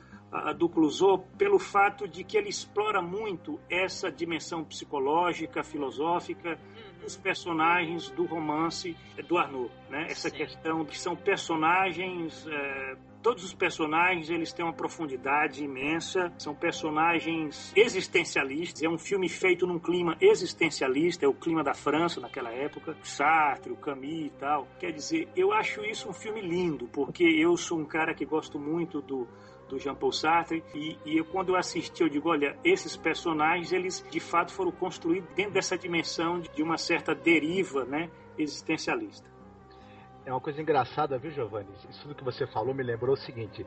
[0.57, 6.57] do Clouseau pelo fato de que ele explora muito essa dimensão psicológica, filosófica
[7.01, 8.95] dos personagens do romance
[9.27, 10.07] do Arnaud, né?
[10.09, 10.37] Essa Sim.
[10.37, 17.71] questão que são personagens é, todos os personagens eles têm uma profundidade imensa, são personagens
[17.73, 18.83] existencialistas.
[18.83, 23.71] É um filme feito num clima existencialista, é o clima da França naquela época, Sartre,
[23.71, 24.67] o Camus e tal.
[24.77, 28.59] Quer dizer, eu acho isso um filme lindo, porque eu sou um cara que gosto
[28.59, 29.25] muito do
[29.73, 34.05] do Jean-Paul Sartre e, e eu, quando eu assisti eu digo, olha, esses personagens eles
[34.09, 39.33] de fato foram construídos dentro dessa dimensão de uma certa deriva, né, existencialista.
[40.25, 41.67] É uma coisa engraçada, viu, Giovanni?
[41.89, 43.65] Isso do que você falou me lembrou o seguinte: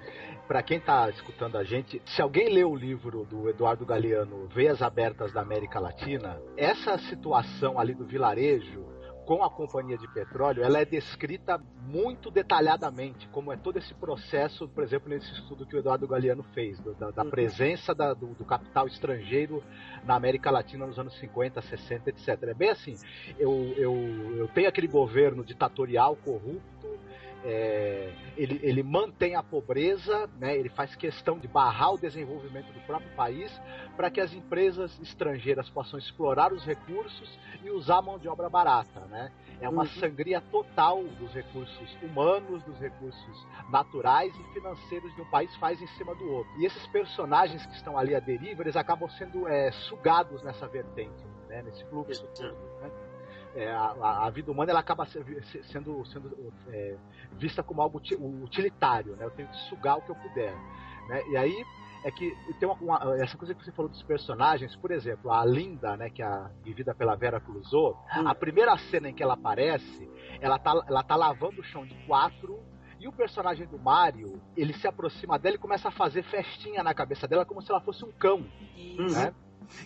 [0.48, 4.80] para quem está escutando a gente, se alguém lê o livro do Eduardo Galeano, Veias
[4.80, 8.95] Abertas da América Latina, essa situação ali do vilarejo
[9.26, 14.68] com a companhia de petróleo, ela é descrita muito detalhadamente, como é todo esse processo,
[14.68, 17.30] por exemplo, nesse estudo que o Eduardo Galeano fez, da, da, uhum.
[17.30, 19.62] presença da, do, do, capital estrangeiro
[20.04, 22.28] na América Latina nos anos 50, 60, etc.
[22.42, 22.96] É bem assim,
[23.36, 23.94] eu, eu,
[24.36, 26.96] eu tenho aquele governo ditatorial, corrupto,
[27.48, 32.80] é, ele, ele mantém a pobreza, né, ele faz questão de barrar o desenvolvimento do
[32.80, 33.50] próprio país
[33.96, 38.50] para que as empresas estrangeiras possam explorar os recursos e usar a mão de obra
[38.50, 39.00] barata.
[39.06, 39.30] Né?
[39.60, 39.88] É uma uhum.
[39.88, 45.86] sangria total dos recursos humanos, dos recursos naturais e financeiros de um país faz em
[45.88, 46.52] cima do outro.
[46.58, 51.24] E esses personagens que estão ali à deriva, eles acabam sendo é, sugados nessa vertente.
[51.48, 51.62] né?
[51.62, 52.90] Nesse fluxo todo, né?
[53.56, 56.96] É, a, a, vida humana ela acaba sendo, sendo é,
[57.38, 58.00] vista como algo
[58.42, 59.24] utilitário, né?
[59.24, 60.54] Eu tenho que sugar o que eu puder,
[61.08, 61.22] né?
[61.30, 61.64] E aí
[62.04, 65.44] é que tem uma, uma, essa coisa que você falou dos personagens, por exemplo, a
[65.44, 68.28] Linda, né, que é vivida pela Vera Clusô, hum.
[68.28, 70.08] a primeira cena em que ela aparece,
[70.40, 72.62] ela tá, ela tá lavando o chão de quatro
[73.00, 76.94] e o personagem do Mario, ele se aproxima dela e começa a fazer festinha na
[76.94, 78.46] cabeça dela como se ela fosse um cão.
[79.12, 79.34] Né?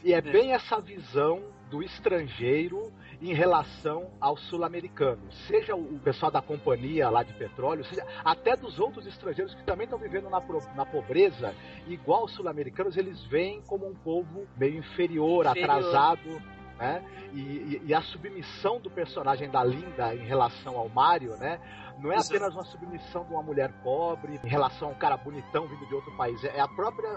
[0.04, 6.30] E é, é bem essa visão do estrangeiro em relação aos sul-americanos, seja o pessoal
[6.32, 10.42] da companhia lá de petróleo, seja até dos outros estrangeiros que também estão vivendo na,
[10.74, 11.54] na pobreza,
[11.86, 15.70] igual os sul-americanos, eles veem como um povo meio inferior, inferior.
[15.70, 16.42] atrasado
[16.80, 17.04] né?
[17.34, 21.60] E, e, e, a submissão do personagem da Linda em relação ao Mario, né?
[22.00, 25.66] Não é apenas uma submissão de uma mulher pobre em relação a um cara bonitão
[25.66, 26.42] vindo de outro país.
[26.44, 27.08] É a própria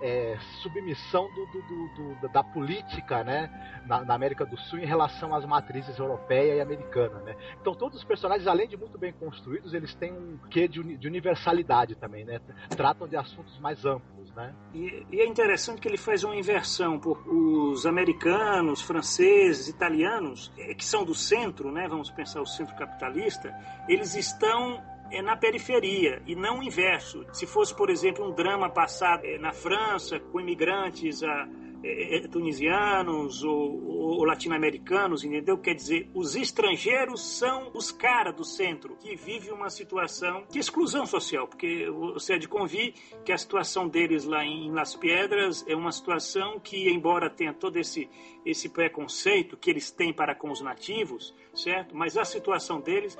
[0.00, 3.50] é, submissão do, do, do, da política, né?
[3.86, 7.36] Na, na, América do Sul em relação às matrizes europeia e americana, né?
[7.60, 11.06] Então todos os personagens, além de muito bem construídos, eles têm um quê de, de
[11.06, 12.40] universalidade também, né?
[12.70, 14.54] Tratam de assuntos mais amplos né?
[14.72, 20.74] E, e, é interessante que ele faz uma inversão por os americanos, franceses, italianos, eh,
[20.74, 21.88] que são do centro, né?
[21.88, 23.52] Vamos pensar o centro capitalista,
[23.88, 27.24] eles estão é na periferia e não o inverso.
[27.32, 31.48] Se fosse, por exemplo, um drama passado eh, na França com imigrantes a
[31.82, 35.56] é, é, tunisianos ou, ou latino-americanos, entendeu?
[35.56, 41.06] Quer dizer, os estrangeiros são os caras do centro que vivem uma situação de exclusão
[41.06, 45.76] social, porque você é de convir que a situação deles lá em Las Piedras é
[45.76, 48.10] uma situação que, embora tenha todo esse,
[48.44, 51.96] esse preconceito que eles têm para com os nativos, certo?
[51.96, 53.16] Mas a situação deles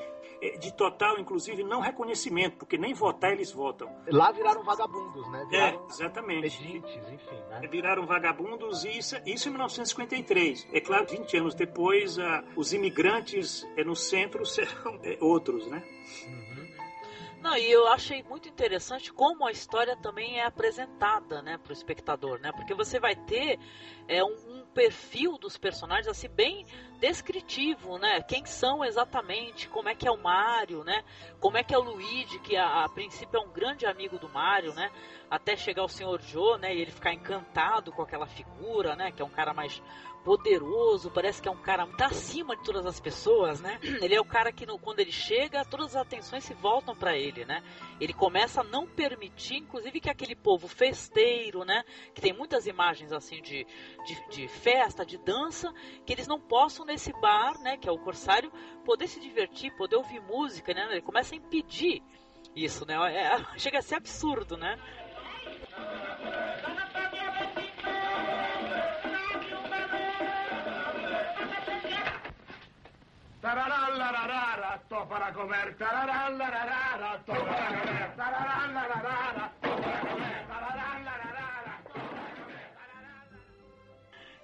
[0.61, 3.91] de total, inclusive, não reconhecimento, porque nem votar eles votam.
[4.09, 5.43] Lá viraram vagabundos, né?
[5.43, 6.59] É, viraram é, exatamente.
[6.59, 7.69] Pedintes, enfim, né?
[7.69, 10.69] Viraram vagabundos e isso, isso em 1953.
[10.73, 12.23] É claro, 20 anos depois, uh,
[12.57, 15.83] os imigrantes é, no centro serão é, outros, né?
[16.27, 16.49] Uhum.
[17.41, 21.73] Não, e eu achei muito interessante como a história também é apresentada, né, para o
[21.73, 22.51] espectador, né?
[22.53, 23.59] Porque você vai ter
[24.09, 26.65] é, um, perfil dos personagens assim bem
[27.01, 28.23] descritivo, né?
[28.23, 31.03] Quem são exatamente, como é que é o Mario, né?
[31.41, 34.29] Como é que é o Luigi, que a, a princípio é um grande amigo do
[34.29, 34.93] Mario, né?
[35.29, 36.21] Até chegar o Sr.
[36.21, 36.73] Joe, né?
[36.73, 39.11] E ele ficar encantado com aquela figura, né?
[39.11, 39.83] Que é um cara mais
[40.25, 43.79] poderoso, parece que é um cara muito acima de todas as pessoas, né?
[44.03, 47.17] Ele é o cara que no, quando ele chega, todas as atenções se voltam para
[47.17, 47.63] ele, né?
[48.01, 51.83] Ele começa a não permitir, inclusive, que aquele povo festeiro, né?
[52.15, 53.67] Que tem muitas imagens assim de,
[54.07, 55.73] de, de festa, de dança,
[56.05, 57.77] que eles não possam nesse bar, né?
[57.77, 58.53] Que é o Corsário,
[58.85, 60.87] poder se divertir, poder ouvir música, né?
[60.91, 62.03] Ele começa a impedir
[62.55, 62.95] isso, né?
[63.15, 64.79] É, chega a ser absurdo, né?
[73.41, 76.43] To para comer, to para comer, to para
[77.27, 77.69] comer.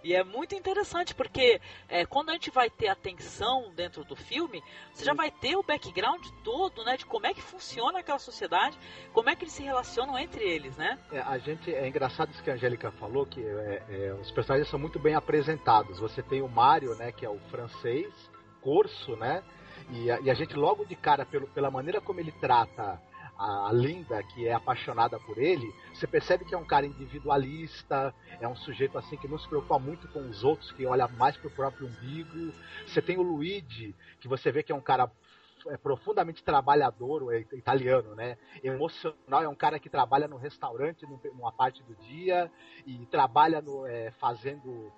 [0.04, 4.62] E é muito interessante porque é, quando a gente vai ter atenção dentro do filme,
[4.92, 8.78] você já vai ter o background todo, né, de como é que funciona aquela sociedade,
[9.14, 10.98] como é que eles se relacionam entre eles, né?
[11.11, 14.68] É, a gente é engraçado isso que a Angélica falou que é, é, os personagens
[14.68, 15.98] são muito bem apresentados.
[15.98, 18.12] Você tem o Mario, né, que é o francês,
[18.64, 19.44] corso, né?
[19.90, 22.98] E a, e a gente logo de cara, pelo, pela maneira como ele trata
[23.38, 28.48] a, Linda, que é apaixonada por ele, você percebe que é um cara individualista, é
[28.48, 31.50] um sujeito assim que não se preocupa muito com os outros, que olha mais pro
[31.50, 32.55] próprio umbigo.
[32.87, 35.11] Você tem o Luigi, que você vê que é um cara
[35.66, 38.37] é profundamente trabalhador, é italiano, né?
[38.62, 42.50] Emocional, é um cara que trabalha no restaurante numa parte do dia
[42.87, 44.92] e trabalha no, é, fazendo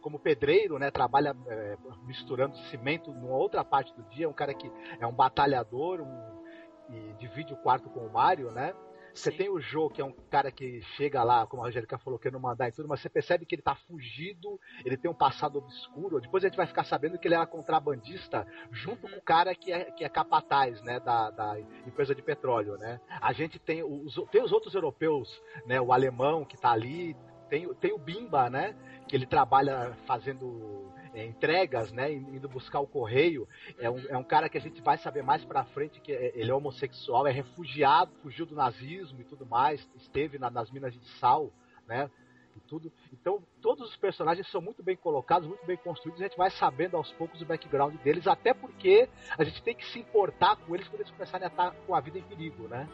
[0.00, 0.90] como pedreiro, né?
[0.90, 4.28] Trabalha é, misturando cimento numa outra parte do dia.
[4.28, 6.44] Um cara que é um batalhador um,
[6.90, 8.74] e divide o quarto com o Mario, né?
[9.14, 12.18] Você tem o Joe, que é um cara que chega lá, como a Angélica falou,
[12.18, 15.14] que não mandar e tudo, mas você percebe que ele tá fugido, ele tem um
[15.14, 16.20] passado obscuro.
[16.20, 19.72] Depois a gente vai ficar sabendo que ele era contrabandista junto com o cara que
[19.72, 23.00] é, que é capataz, né, da, da empresa de petróleo, né.
[23.20, 27.16] A gente tem os, tem os outros europeus, né, o alemão que tá ali,
[27.48, 28.74] tem, tem o Bimba, né?
[29.08, 32.12] Que ele trabalha fazendo é, entregas, né?
[32.12, 33.48] Indo buscar o correio.
[33.78, 36.32] É um, é um cara que a gente vai saber mais pra frente que é,
[36.34, 40.92] ele é homossexual, é refugiado, fugiu do nazismo e tudo mais, esteve na, nas minas
[40.92, 41.52] de sal,
[41.86, 42.10] né?
[42.56, 42.92] E tudo.
[43.12, 46.96] Então, todos os personagens são muito bem colocados, muito bem construídos, a gente vai sabendo
[46.96, 50.86] aos poucos o background deles, até porque a gente tem que se importar com eles
[50.88, 52.88] quando eles começarem a estar com a vida em perigo, né?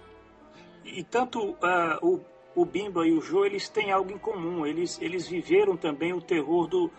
[0.85, 2.25] E tanto uh, o
[2.55, 4.67] o Bimba e o Joe eles têm algo em comum.
[4.67, 6.91] Eles, eles viveram também o terror do,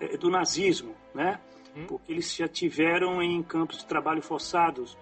[0.00, 1.40] eh, do nazismo, né?
[1.76, 1.86] Hum.
[1.86, 4.96] Porque eles já tiveram em campos de trabalho forçados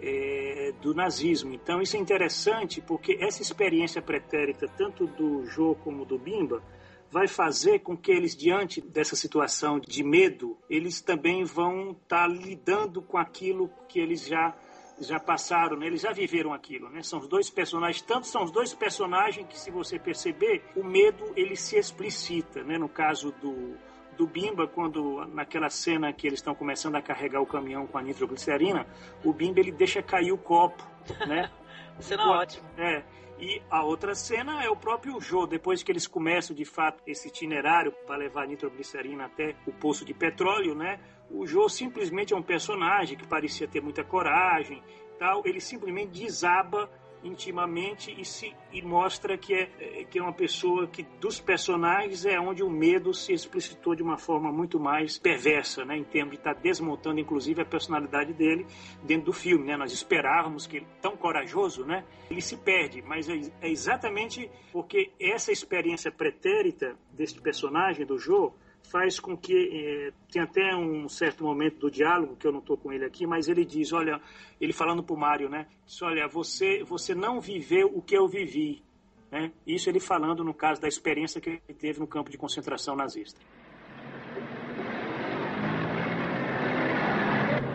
[0.00, 1.54] é, do nazismo.
[1.54, 6.62] Então isso é interessante porque essa experiência pretérita, tanto do Joe como do Bimba,
[7.10, 12.28] vai fazer com que eles, diante dessa situação de medo, eles também vão estar tá
[12.28, 14.54] lidando com aquilo que eles já
[15.00, 15.86] já passaram, né?
[15.86, 17.02] eles já viveram aquilo, né?
[17.02, 21.32] São os dois personagens, tanto são os dois personagens que, se você perceber, o medo
[21.36, 22.78] ele se explicita, né?
[22.78, 23.76] No caso do
[24.16, 28.02] do Bimba, quando naquela cena que eles estão começando a carregar o caminhão com a
[28.02, 28.86] nitroglicerina,
[29.22, 30.82] o Bimba ele deixa cair o copo,
[31.26, 31.50] né?
[32.00, 32.66] cena ótima.
[32.78, 33.02] É.
[33.38, 37.28] E a outra cena é o próprio Joe, depois que eles começam de fato esse
[37.28, 40.98] itinerário para levar nitroglicerina até o poço de petróleo, né?
[41.30, 44.82] O Joe simplesmente é um personagem que parecia ter muita coragem,
[45.18, 45.42] tal.
[45.44, 46.88] Ele simplesmente desaba
[47.26, 52.26] intimamente e se e mostra que é, é, que é uma pessoa que dos personagens
[52.26, 56.32] é onde o medo se explicitou de uma forma muito mais perversa, né, em termos
[56.32, 58.66] de estar tá desmontando inclusive a personalidade dele
[59.02, 59.76] dentro do filme, né?
[59.76, 62.04] Nós esperávamos que ele tão corajoso, né?
[62.30, 68.50] Ele se perde, mas é, é exatamente porque essa experiência pretérita deste personagem do Joe
[68.96, 72.78] faz com que é, tem até um certo momento do diálogo que eu não estou
[72.78, 74.18] com ele aqui, mas ele diz, olha,
[74.58, 75.66] ele falando para o Mário, né?
[75.84, 78.82] Diz, olha, você você não viveu o que eu vivi,
[79.30, 79.52] né?
[79.66, 83.38] Isso ele falando no caso da experiência que ele teve no campo de concentração nazista.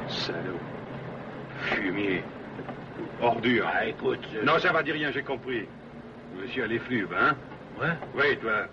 [0.10, 0.60] Salaud.
[1.70, 2.24] Fumier.
[3.22, 3.62] Ordure.
[3.62, 4.28] Ah, écoute.
[4.34, 4.44] Je...
[4.44, 5.68] Non, ça va dire rien, j'ai compris.
[6.36, 7.38] Monsieur les flubes, hein?
[7.80, 7.96] Ouais.
[8.16, 8.68] Oui, toi.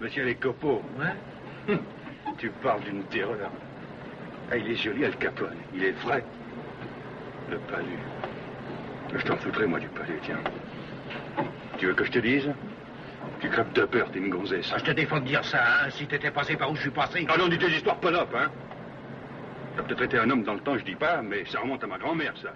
[0.00, 0.82] Monsieur les copeaux.
[0.98, 1.14] Ouais.
[2.38, 3.50] tu parles d'une terreur.
[4.50, 5.56] Ah, il est joli, Al Capone.
[5.74, 6.24] Il est vrai.
[7.50, 7.98] Le palu.
[9.14, 10.38] Je t'en foutrais, moi, du palu, tiens.
[11.78, 12.50] Tu veux que je te dise?
[13.40, 14.70] Tu crèves de peur, t'es une gonzesse.
[14.74, 16.90] Ah, je te défends de dire ça, hein, si t'étais passé par où je suis
[16.90, 17.26] passé.
[17.28, 18.50] Ah non, dis tes histoires polopes, hein.
[19.76, 21.86] T'as peut-être été un homme dans le temps, je dis pas, mais ça remonte à
[21.86, 22.52] ma grand-mère, ça.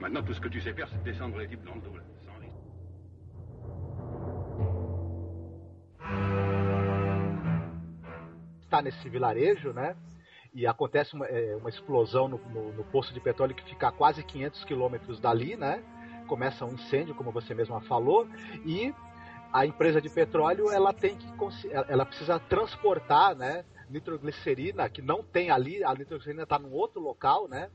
[0.00, 2.02] Maintenant, tout ce que tu sais faire, c'est descendre les types dans le dos, là.
[8.68, 9.96] Está nesse vilarejo, né?
[10.54, 13.92] E acontece uma, é, uma explosão no, no, no, poço de petróleo que fica a
[13.92, 15.82] quase 500 quilômetros dali, né?
[16.26, 18.28] Começa um incêndio, como você mesma falou,
[18.64, 18.94] e
[19.52, 21.26] a empresa de petróleo ela tem que
[21.88, 23.64] ela precisa transportar, né?
[23.88, 27.70] Nitroglicerina que não tem ali, a nitroglicerina está num outro local, né?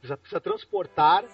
[0.00, 1.24] Precisa, precisa transportar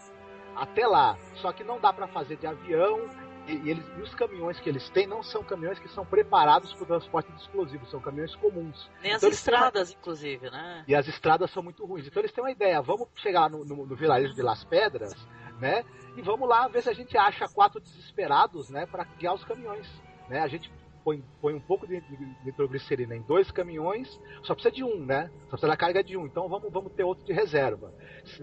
[0.54, 1.16] até lá.
[1.36, 3.08] Só que não dá para fazer de avião
[3.46, 6.82] e, eles, e os caminhões que eles têm não são caminhões que são preparados para
[6.82, 8.90] o transporte de explosivos, são caminhões comuns.
[9.02, 9.98] Nem então, as estradas, uma...
[9.98, 10.84] inclusive, né?
[10.86, 12.06] E as estradas são muito ruins.
[12.06, 15.14] Então eles têm uma ideia, vamos chegar no, no, no vilarejo de Las Pedras,
[15.58, 15.84] né?
[16.16, 18.86] E vamos lá ver se a gente acha quatro desesperados, né?
[18.86, 19.88] Para guiar os caminhões.
[20.28, 20.40] Né?
[20.40, 20.70] A gente
[21.04, 22.02] põe, põe um pouco de
[22.44, 25.30] nitroglicerina em dois caminhões, só precisa de um, né?
[25.44, 26.26] Só precisa da carga de um.
[26.26, 27.92] Então vamos, vamos ter outro de reserva.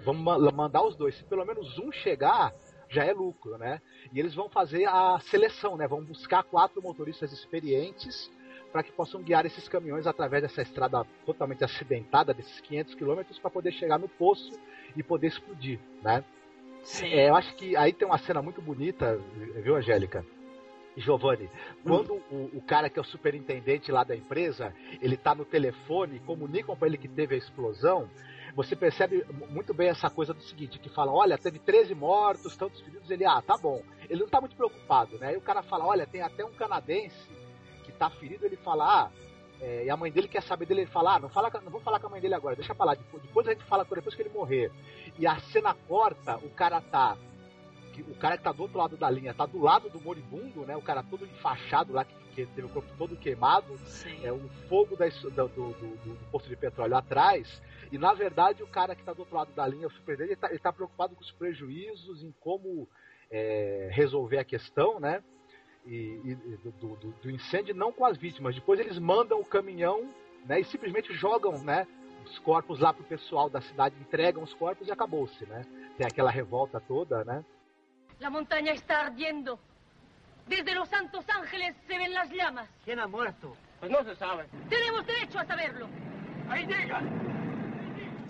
[0.04, 1.16] Vamos mandar os dois.
[1.16, 2.54] Se pelo menos um chegar,
[2.89, 3.81] já é lucro, né?
[4.11, 5.88] E eles vão fazer a seleção, né?
[5.88, 8.31] Vão buscar quatro motoristas experientes
[8.71, 13.49] para que possam guiar esses caminhões através dessa estrada totalmente acidentada, desses 500 quilômetros, para
[13.49, 14.51] poder chegar no poço
[14.95, 16.23] e poder explodir, né?
[17.01, 19.19] É, eu acho que aí tem uma cena muito bonita,
[19.61, 20.25] viu, Angélica?
[20.95, 21.47] Giovanni,
[21.83, 22.49] quando hum.
[22.53, 26.75] o, o, cara que é o superintendente lá da empresa, ele tá no telefone, comunicam
[26.75, 28.09] para ele que teve a explosão,
[28.58, 32.82] você percebe muito bem essa coisa do seguinte, que fala, olha, teve 13 mortos, tantos
[32.82, 33.84] feridos, ele, ah, tá bom.
[34.10, 35.28] Ele não tá muito preocupado, né?
[35.28, 37.30] Aí o cara fala, olha, tem até um canadense
[37.84, 39.12] que tá ferido, ele fala, ah,
[39.62, 41.82] é, e a mãe dele quer saber dele, ele fala, ah, não, fala, não vou
[41.82, 44.16] falar com a mãe dele agora, deixa pra lá, depois, depois a gente fala depois
[44.16, 44.72] que ele morrer.
[45.20, 47.16] E a cena corta, o cara tá
[47.99, 50.76] o cara que tá do outro lado da linha tá do lado do moribundo, né?
[50.76, 52.14] O cara todo enfaixado lá, que,
[52.45, 53.77] que teve o corpo todo queimado.
[53.79, 54.23] Sim.
[54.23, 57.61] É um fogo da, do, do, do, do, posto de petróleo atrás.
[57.91, 60.55] E na verdade o cara que está do outro lado da linha, o superintendente, ele
[60.55, 62.88] está tá preocupado com os prejuízos, em como
[63.31, 65.23] é, resolver a questão, né?
[65.85, 68.53] E, e do, do, do, incêndio, não com as vítimas.
[68.53, 70.13] Depois eles mandam o caminhão
[70.45, 71.88] né, e simplesmente jogam né,
[72.25, 75.65] os corpos lá pro pessoal da cidade, entregam os corpos e acabou-se, né?
[75.97, 77.43] Tem aquela revolta toda, né?
[78.19, 79.57] La montaña está ardiendo.
[80.48, 82.70] Desde Los Santos Ángeles se ven las llamas.
[82.86, 83.56] ¿Quién ha muerto?
[83.80, 84.45] Pues no se sabe.
[84.70, 85.88] Tenemos derecho a saberlo.
[86.50, 87.02] Ahí llega.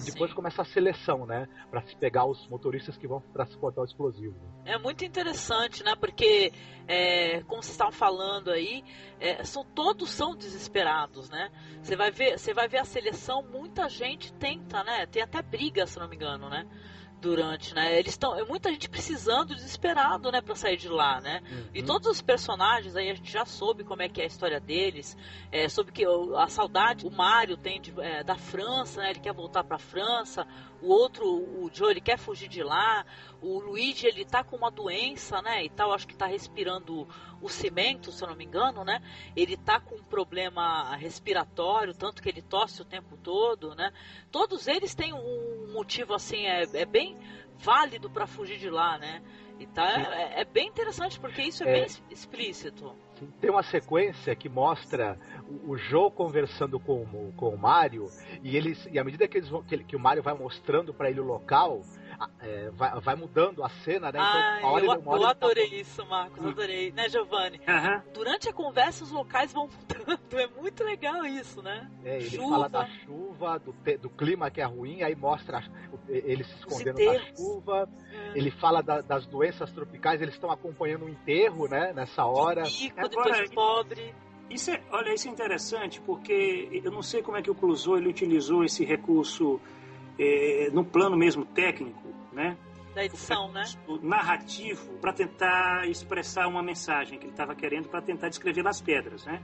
[0.05, 0.35] Depois Sim.
[0.35, 1.47] começa a seleção, né?
[1.71, 4.35] Para se pegar os motoristas que vão transportar o explosivo.
[4.63, 5.95] É muito interessante, né?
[5.95, 6.53] Porque,
[6.87, 8.83] é, como vocês estavam falando aí,
[9.19, 11.49] é, são, todos são desesperados, né?
[11.81, 15.07] Você vai ver, você vai ver a seleção, muita gente tenta, né?
[15.07, 16.67] Tem até briga, se não me engano, né?
[17.19, 17.97] Durante, né?
[17.97, 21.41] Eles estão, é muita gente precisando, desesperado, né, para sair de lá, né?
[21.49, 21.63] Uhum.
[21.73, 24.59] E todos os personagens aí a gente já soube como é que é a história
[24.59, 25.17] deles,
[25.51, 29.11] é, sobre que a saudade o Mario tem de, é, da França, né?
[29.11, 30.47] Ele quer voltar para a França.
[30.81, 33.03] O outro, o Joe, ele quer fugir de lá.
[33.41, 35.65] O Luigi, ele tá com uma doença, né?
[35.65, 37.07] E tal, acho que tá respirando
[37.41, 39.01] o cimento, se eu não me engano, né?
[39.35, 43.91] Ele tá com um problema respiratório, tanto que ele tosse o tempo todo, né?
[44.31, 47.17] Todos eles têm um motivo assim, é, é bem
[47.57, 49.21] válido para fugir de lá, né?
[49.59, 52.95] E tá, é, é, bem interessante porque isso é, é, bem explícito.
[53.41, 55.17] Tem uma sequência que mostra
[55.47, 58.07] o, o Joe conversando com, com o Mario
[58.43, 61.09] e eles e à medida que, eles vão, que, que o Mario vai mostrando para
[61.09, 61.81] ele o local,
[62.39, 64.19] é, vai, vai, mudando a cena, né?
[64.19, 65.75] Então, Ai, eu, eu adorei tá...
[65.75, 67.59] isso, Marcos, adorei, né, Giovanni?
[67.59, 68.01] Uhum.
[68.13, 71.89] Durante a conversa, os locais vão mudando, é muito legal isso, né?
[72.03, 72.49] É, ele chuva.
[72.49, 75.63] fala da chuva, do, te, do clima que é ruim, aí mostra
[76.07, 78.37] ele se escondendo na chuva, é.
[78.37, 82.63] ele fala da, das doenças tropicais, eles estão acompanhando o um enterro, né, nessa hora.
[82.63, 84.15] Rico, Agora, depois pobre.
[84.49, 87.97] Isso é, olha, isso é interessante porque eu não sei como é que o Clouseau
[87.97, 89.59] ele utilizou esse recurso
[90.17, 92.06] é, no plano mesmo técnico,
[92.37, 92.57] né?
[92.95, 93.63] Da edição, né?
[94.01, 99.25] Narrativo para tentar expressar uma mensagem que ele estava querendo para tentar descrever nas pedras,
[99.25, 99.41] né?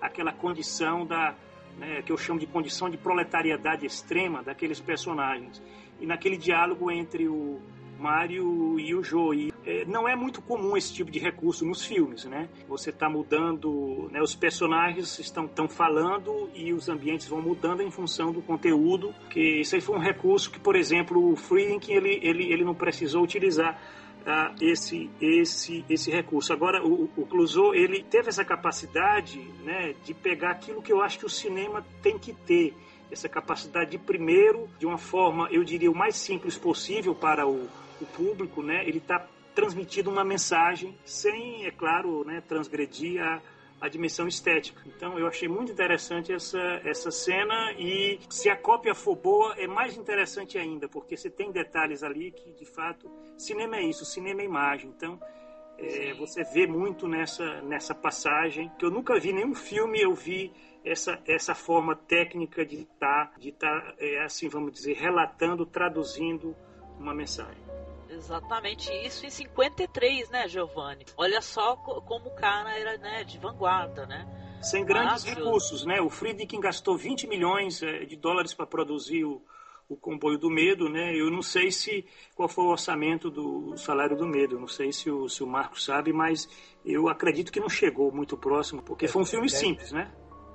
[0.00, 1.34] Aquela condição da
[1.78, 5.62] né, que eu chamo de condição de proletariedade extrema daqueles personagens
[6.00, 7.60] e naquele diálogo entre o
[7.98, 9.51] Mario e o Joe.
[9.64, 12.48] É, não é muito comum esse tipo de recurso nos filmes, né?
[12.68, 17.90] Você está mudando, né, os personagens estão tão falando e os ambientes vão mudando em
[17.90, 19.14] função do conteúdo.
[19.30, 22.74] Que isso aí foi um recurso que, por exemplo, o Friedkin ele, ele, ele não
[22.74, 23.80] precisou utilizar
[24.22, 26.52] uh, esse esse esse recurso.
[26.52, 31.18] Agora o, o Clouseau ele teve essa capacidade, né, de pegar aquilo que eu acho
[31.18, 32.74] que o cinema tem que ter
[33.12, 37.68] essa capacidade de primeiro, de uma forma, eu diria, o mais simples possível para o,
[38.00, 38.82] o público, né?
[38.88, 43.40] Ele está transmitindo uma mensagem sem, é claro, né, transgredir a,
[43.80, 44.80] a dimensão estética.
[44.86, 49.66] Então eu achei muito interessante essa, essa cena e se a cópia for boa é
[49.66, 54.40] mais interessante ainda, porque você tem detalhes ali que de fato cinema é isso, cinema
[54.40, 54.92] é imagem.
[54.96, 55.18] Então
[55.78, 60.52] é, você vê muito nessa, nessa passagem que eu nunca vi nenhum filme eu vi
[60.84, 66.56] essa, essa forma técnica de estar tá, de tá, é, assim vamos dizer relatando, traduzindo
[66.98, 67.71] uma mensagem.
[68.12, 71.04] Exatamente isso em 53, né, Giovanni?
[71.16, 74.26] Olha só como o cara era né, de vanguarda, né?
[74.62, 76.00] Sem grandes recursos, né?
[76.00, 79.42] O Friedkin gastou 20 milhões eh, de dólares para produzir o,
[79.88, 81.14] o comboio do medo, né?
[81.16, 82.04] Eu não sei se
[82.34, 85.80] qual foi o orçamento do salário do medo, não sei se o, se o Marco
[85.80, 86.48] sabe, mas
[86.84, 90.12] eu acredito que não chegou muito próximo, porque foi um filme simples, né?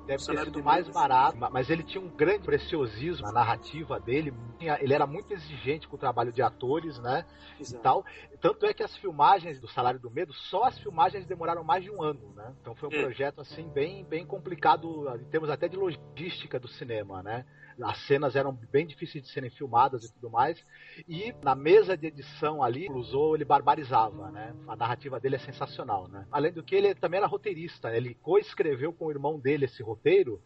[0.08, 4.34] Deve ter sido mais barato, mas ele tinha um grande preciosismo na narrativa dele,
[4.80, 7.26] ele era muito exigente com o trabalho de atores, né,
[7.60, 7.76] Exato.
[7.76, 8.06] e tal.
[8.40, 11.92] Tanto é que as filmagens do Salário do Medo, só as filmagens demoraram mais de
[11.92, 12.54] um ano, né?
[12.62, 13.02] Então foi um é.
[13.02, 17.46] projeto assim bem bem complicado em termos até de logística do cinema, né?
[17.82, 20.64] As cenas eram bem difíceis de serem filmadas e tudo mais.
[21.08, 24.56] E na mesa de edição ali, o ele barbarizava, né?
[24.68, 26.26] A narrativa dele é sensacional, né?
[26.32, 30.42] Além do que ele também era roteirista, ele coescreveu com o irmão dele esse roteiro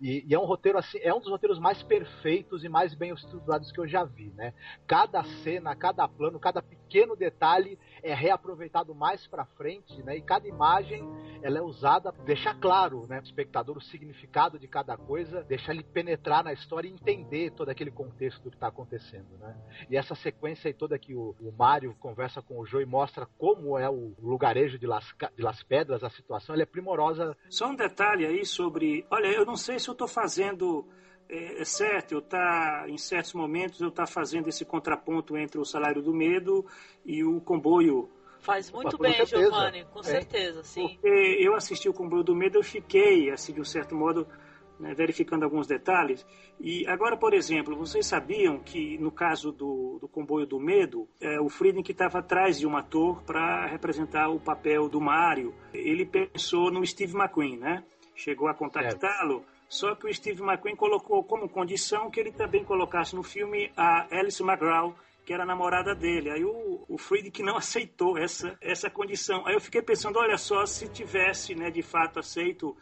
[0.00, 3.12] e, e, é um roteiro assim, é um dos roteiros mais perfeitos e mais bem
[3.12, 4.52] estruturados que eu já vi, né?
[4.86, 10.16] Cada cena, cada plano, cada pequeno detalhe é reaproveitado mais para frente, né?
[10.16, 11.04] E cada imagem
[11.42, 15.84] ela é usada deixar claro, né, o espectador o significado de cada coisa, deixar ele
[15.84, 19.56] penetrar na história e entender todo aquele contexto do que está acontecendo, né?
[19.88, 23.26] E essa sequência aí toda que o, o Mário conversa com o Joe e mostra
[23.38, 27.36] como é o lugarejo de Las, de Las Pedras, a situação, ela é primorosa.
[27.48, 30.86] Só um detalhe aí sobre, olha, eu não sei se eu estou fazendo
[31.28, 35.64] é, é, certo, eu tá em certos momentos eu tá fazendo esse contraponto entre o
[35.64, 36.64] salário do medo
[37.04, 38.08] e o comboio.
[38.38, 40.04] Faz muito bem, Giovanni, com é.
[40.04, 40.88] certeza, sim.
[40.88, 41.08] Porque
[41.40, 44.26] eu assisti o comboio do medo, eu fiquei assim de um certo modo
[44.78, 46.26] né, verificando alguns detalhes.
[46.60, 51.40] E agora, por exemplo, vocês sabiam que no caso do, do comboio do medo, é,
[51.40, 55.54] o Friedrich estava atrás de um ator para representar o papel do Mario.
[55.72, 57.84] Ele pensou no Steve McQueen, né?
[58.14, 59.44] Chegou a contactá-lo.
[59.68, 64.06] Só que o Steve McQueen colocou como condição que ele também colocasse no filme a
[64.16, 66.30] Alice McGraw, que era a namorada dele.
[66.30, 69.44] Aí o, o Friedrich não aceitou essa, essa condição.
[69.46, 72.76] Aí eu fiquei pensando, olha só, se tivesse né, de fato aceito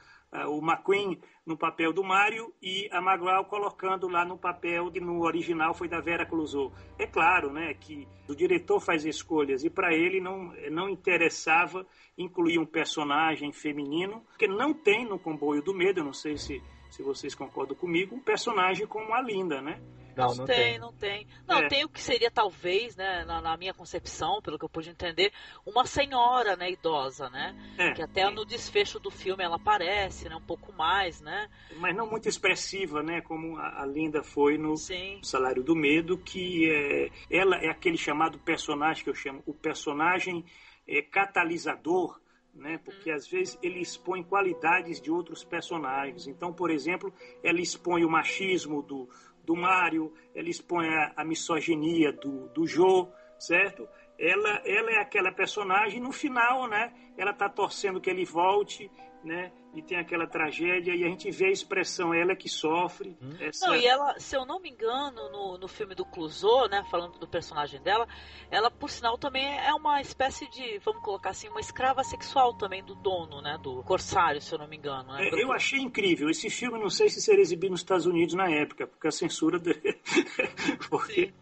[0.49, 5.23] o McQueen no papel do Mario e a McGraw colocando lá no papel que no
[5.23, 6.73] original foi da Vera Clouseau.
[6.99, 12.59] É claro né, que o diretor faz escolhas e para ele não, não interessava incluir
[12.59, 16.63] um personagem feminino, que não tem no Comboio do Medo, eu não sei se
[16.95, 19.81] se vocês concordam comigo, um personagem como a Linda, né?
[20.17, 20.79] Não, não tem, tem.
[20.79, 21.27] não tem.
[21.45, 21.69] Não, É.
[21.69, 25.33] tem o que seria talvez, né, na, na minha concepção, pelo que eu pude entender,
[25.67, 27.53] uma senhora, né, idosa, né?
[27.77, 31.49] É, Que até no desfecho do filme ela aparece, né, um pouco mais, né?
[31.79, 33.21] mas não muito expressiva, né?
[33.23, 35.19] Como a, a Linda foi no Sim.
[35.21, 40.45] Salário do Medo, que é, ela é aquele chamado personagem que eu chamo o personagem
[40.87, 42.21] é, catalisador,
[42.55, 42.79] né?
[42.85, 46.27] Porque às vezes ele expõe qualidades de outros personagens.
[46.27, 49.09] Então, por exemplo, ela expõe o machismo do,
[49.45, 53.89] do Mário, ela expõe a, a misoginia do, do Jô, certo?
[54.19, 56.93] Ela, ela é aquela personagem, no final, né?
[57.17, 58.91] Ela tá torcendo que ele volte,
[59.25, 59.51] né?
[59.75, 63.19] E tem aquela tragédia, e a gente vê a expressão, ela é que sofre.
[63.41, 63.67] Essa...
[63.67, 67.19] Não, e ela, se eu não me engano, no, no filme do Clouseau, né, falando
[67.19, 68.07] do personagem dela,
[68.53, 72.85] ela, por sinal, também é uma espécie de, vamos colocar assim, uma escrava sexual também
[72.85, 75.13] do dono, né, do corsário, se eu não me engano.
[75.13, 75.29] Né?
[75.29, 76.31] É, Eu achei incrível.
[76.31, 79.59] Esse filme, não sei se seria exibido nos Estados Unidos na época, porque a censura.
[79.59, 79.75] De...
[80.89, 81.35] porque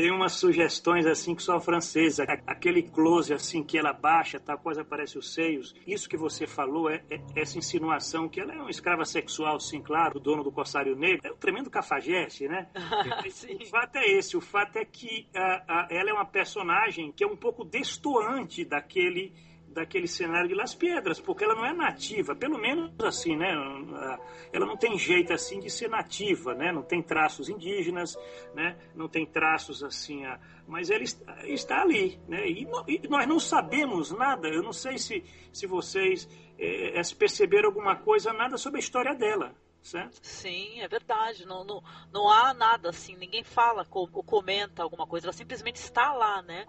[0.00, 2.24] tem umas sugestões assim que só a francesa.
[2.24, 5.74] A- Aquele close assim que ela baixa, tá, quase aparece os seios.
[5.86, 9.80] Isso que você falou é, é essa insinuação que ela é uma escrava sexual, sim,
[9.80, 11.20] claro, o dono do Corsário Negro.
[11.26, 12.68] É um tremendo cafajeste, né?
[13.60, 17.22] O fato é esse, o fato é que ah, ah, ela é uma personagem que
[17.22, 19.32] é um pouco destoante daquele
[19.70, 23.52] daquele cenário de Las Piedras, porque ela não é nativa, pelo menos assim, né?
[24.52, 26.72] Ela não tem jeito assim de ser nativa, né?
[26.72, 28.16] Não tem traços indígenas,
[28.54, 28.76] né?
[28.94, 31.04] Não tem traços assim, ah, mas ela
[31.44, 32.48] está, ali, né?
[32.48, 32.66] E,
[33.08, 34.48] nós não sabemos nada.
[34.48, 39.54] Eu não sei se se vocês eh, perceberam alguma coisa nada sobre a história dela,
[39.82, 40.18] certo?
[40.22, 41.46] Sim, é verdade.
[41.46, 46.12] Não, não, não há nada assim, ninguém fala ou comenta alguma coisa, ela simplesmente está
[46.12, 46.66] lá, né?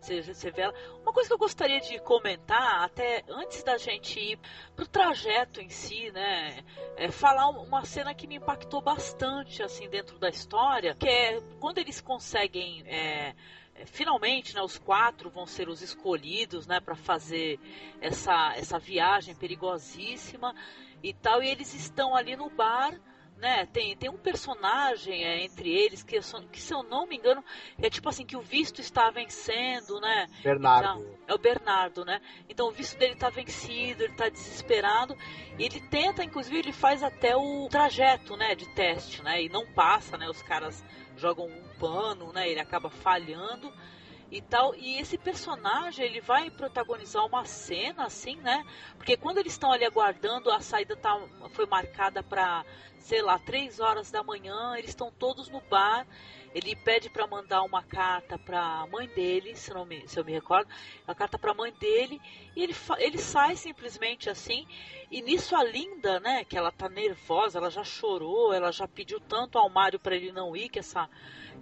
[0.00, 0.74] Você, você vê ela.
[1.02, 4.38] Uma coisa que eu gostaria de comentar, até antes da gente ir
[4.76, 6.64] pro trajeto em si, né?
[6.96, 11.40] É falar um- uma cena que me impactou bastante, assim, dentro da história, que é
[11.60, 12.82] quando eles conseguem.
[12.86, 13.34] é,
[13.74, 17.60] é, Finalmente, né, os quatro vão ser os escolhidos, né, para fazer
[18.00, 20.52] essa, essa viagem perigosíssima
[21.02, 22.98] e tal, e eles estão ali no bar,
[23.38, 23.66] né?
[23.66, 26.18] Tem, tem um personagem é, entre eles que,
[26.50, 27.42] que, se eu não me engano,
[27.80, 30.28] é tipo assim, que o visto está vencendo, né?
[30.42, 31.00] Bernardo.
[31.00, 32.20] Então, é o Bernardo, né?
[32.48, 35.16] Então o visto dele tá vencido, ele tá desesperado.
[35.58, 39.42] E ele tenta, inclusive, ele faz até o trajeto, né, de teste, né?
[39.42, 40.28] E não passa, né?
[40.28, 40.84] Os caras
[41.16, 42.48] jogam um pano, né?
[42.48, 43.72] Ele acaba falhando
[44.30, 44.74] e tal.
[44.74, 48.64] E esse personagem, ele vai protagonizar uma cena, assim, né?
[48.96, 51.18] Porque quando eles estão ali aguardando, a saída tá,
[51.50, 52.64] foi marcada para,
[52.98, 54.74] sei lá, três horas da manhã.
[54.76, 56.06] Eles estão todos no bar.
[56.54, 60.24] Ele pede para mandar uma carta para a mãe dele, se, não me, se eu
[60.24, 60.68] me recordo,
[61.06, 62.20] a carta para a mãe dele,
[62.56, 64.66] e ele, ele sai simplesmente assim.
[65.10, 69.20] E nisso a Linda, né, que ela tá nervosa, ela já chorou, ela já pediu
[69.20, 71.08] tanto ao Mário para ele não ir, que essa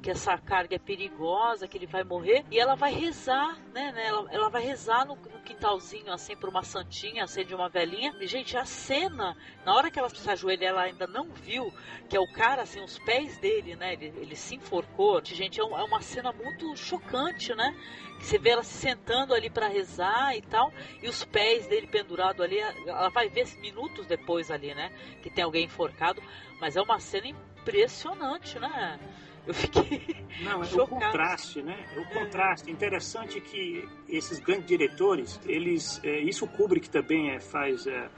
[0.03, 4.07] que essa carga é perigosa, que ele vai morrer, e ela vai rezar, né, né
[4.07, 8.15] ela, ela vai rezar no, no quintalzinho, assim, por uma santinha, acende uma velhinha.
[8.21, 11.73] E, gente, a cena, na hora que ela se ajoelha, ela ainda não viu,
[12.09, 15.21] que é o cara, assim, os pés dele, né, ele, ele se enforcou.
[15.25, 17.75] Gente, é, um- é uma cena muito chocante, né?
[18.21, 20.73] Você vê ela se sentando ali para rezar e tal,
[21.03, 24.91] e os pés dele pendurado ali, ela vai ver minutos depois ali, né,
[25.23, 26.23] que tem alguém enforcado,
[26.61, 28.99] mas é uma cena impressionante, né?
[29.47, 31.87] Eu fiquei Não, é o contraste, né?
[31.95, 32.71] É o contraste.
[32.71, 38.09] Interessante que esses grandes diretores, eles, é, isso o Kubrick também é, faz, é,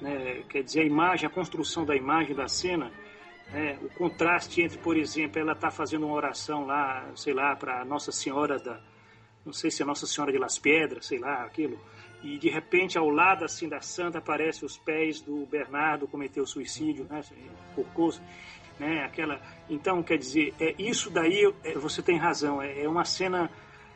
[0.00, 2.90] né, quer dizer, a imagem, a construção da imagem da cena,
[3.52, 7.84] né, o contraste entre, por exemplo, ela está fazendo uma oração lá, sei lá, para
[7.84, 8.80] Nossa Senhora da,
[9.44, 11.78] não sei se é Nossa Senhora de Las Pedras, sei lá, aquilo,
[12.22, 17.06] e de repente ao lado assim da santa aparece os pés do Bernardo cometeu suicídio,
[17.08, 17.22] né,
[17.74, 18.20] Corcoso,
[18.80, 23.04] né, aquela, então quer dizer, é isso daí, é, você tem razão, é, é uma
[23.04, 23.50] cena,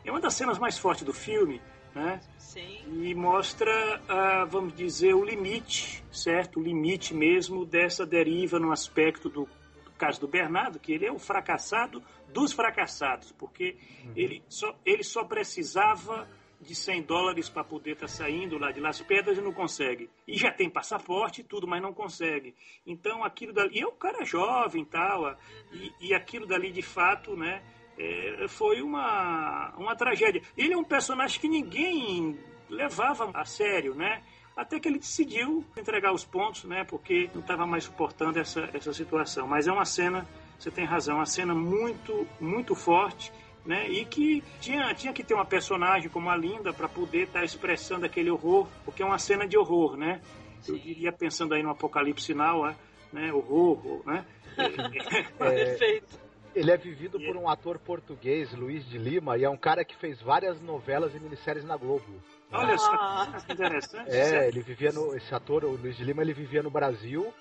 [0.05, 1.59] é uma das cenas mais fortes do filme,
[1.95, 2.21] né?
[2.37, 2.83] Sim.
[3.01, 6.59] E mostra, ah, vamos dizer, o limite, certo?
[6.59, 9.49] O limite mesmo dessa deriva no aspecto do,
[9.83, 13.77] do caso do Bernardo, que ele é o fracassado dos fracassados, porque
[14.15, 16.27] ele, só, ele só precisava
[16.61, 20.09] de 100 dólares para poder estar saindo lá de Las Pedras e não consegue.
[20.27, 22.55] E já tem passaporte e tudo, mas não consegue.
[22.85, 23.77] Então aquilo dali.
[23.77, 25.37] E é um cara jovem tal,
[25.71, 27.61] e, e aquilo dali de fato, né?
[27.97, 30.41] é, foi uma, uma tragédia.
[30.57, 32.37] Ele é um personagem que ninguém
[32.69, 34.21] levava a sério, né?
[34.55, 36.83] Até que ele decidiu entregar os pontos, né?
[36.83, 39.47] Porque não estava mais suportando essa, essa situação.
[39.47, 40.25] Mas é uma cena,
[40.57, 43.31] você tem razão, uma cena muito, muito forte,
[43.65, 43.87] né?
[43.89, 48.05] E que tinha, tinha que ter uma personagem como a Linda para poder estar expressando
[48.05, 50.21] aquele horror, porque é uma cena de horror, né?
[50.67, 52.75] Eu diria, pensando aí no Apocalipse Now, é,
[53.11, 53.31] né?
[53.33, 54.25] Horror, né?
[54.57, 56.19] É, Perfeito.
[56.55, 59.95] ele é vivido por um ator português, Luiz de Lima, e é um cara que
[59.97, 62.21] fez várias novelas e minisséries na Globo.
[62.51, 63.41] Olha só, Ah.
[63.45, 64.09] que interessante.
[64.11, 65.13] É, ele vivia no.
[65.15, 67.33] Esse ator, o Luiz de Lima, ele vivia no Brasil.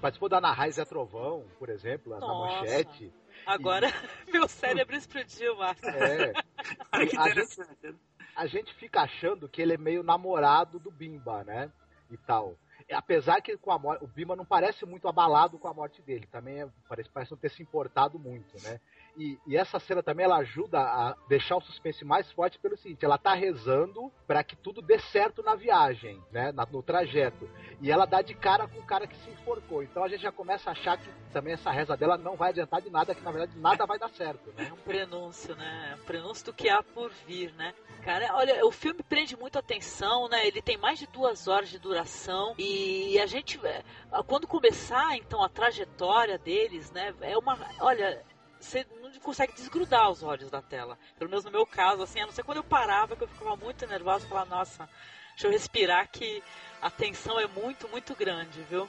[0.00, 2.60] Participou da Ana Raiz é Trovão, por exemplo, na Nossa.
[2.60, 3.12] manchete.
[3.46, 3.86] Agora
[4.32, 5.88] meu cérebro explodiu, Márcio.
[5.88, 6.32] É.
[6.92, 7.96] Olha que a gente- interessante.
[8.34, 11.70] a gente fica achando que ele é meio namorado do Bimba, né?
[12.10, 12.56] E tal.
[12.88, 16.00] E Apesar que com a morte, o Bimba não parece muito abalado com a morte
[16.02, 18.80] dele, também é- parece, parece não ter se importado muito, né?
[19.16, 23.04] E, e essa cena também ela ajuda a deixar o suspense mais forte pelo seguinte:
[23.04, 26.52] ela tá rezando para que tudo dê certo na viagem, né?
[26.52, 27.48] Na- no trajeto.
[27.80, 29.82] E ela dá de cara com o cara que se enforcou.
[29.82, 32.80] Então a gente já começa a achar que também essa reza dela não vai adiantar
[32.82, 34.68] de nada, que na verdade nada vai dar certo, né?
[34.68, 35.92] É um prenúncio, né?
[35.92, 37.74] É um prenúncio do que há por vir, né?
[38.02, 40.46] Cara, olha, o filme prende muito atenção, né?
[40.46, 43.82] Ele tem mais de duas horas de duração e a gente, é,
[44.26, 47.14] quando começar então a trajetória deles, né?
[47.20, 48.22] É uma, olha,
[48.66, 50.98] você não consegue desgrudar os olhos da tela.
[51.18, 53.56] Pelo menos no meu caso, assim, a não ser quando eu parava que eu ficava
[53.56, 54.88] muito nervosa, e falava, nossa,
[55.30, 56.42] deixa eu respirar que
[56.82, 58.88] a tensão é muito, muito grande, viu?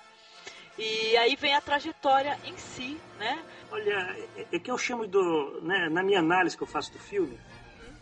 [0.78, 3.44] E aí vem a trajetória em si, né?
[3.72, 7.00] Olha, é, é que eu chamo do, né, na minha análise que eu faço do
[7.00, 7.40] filme,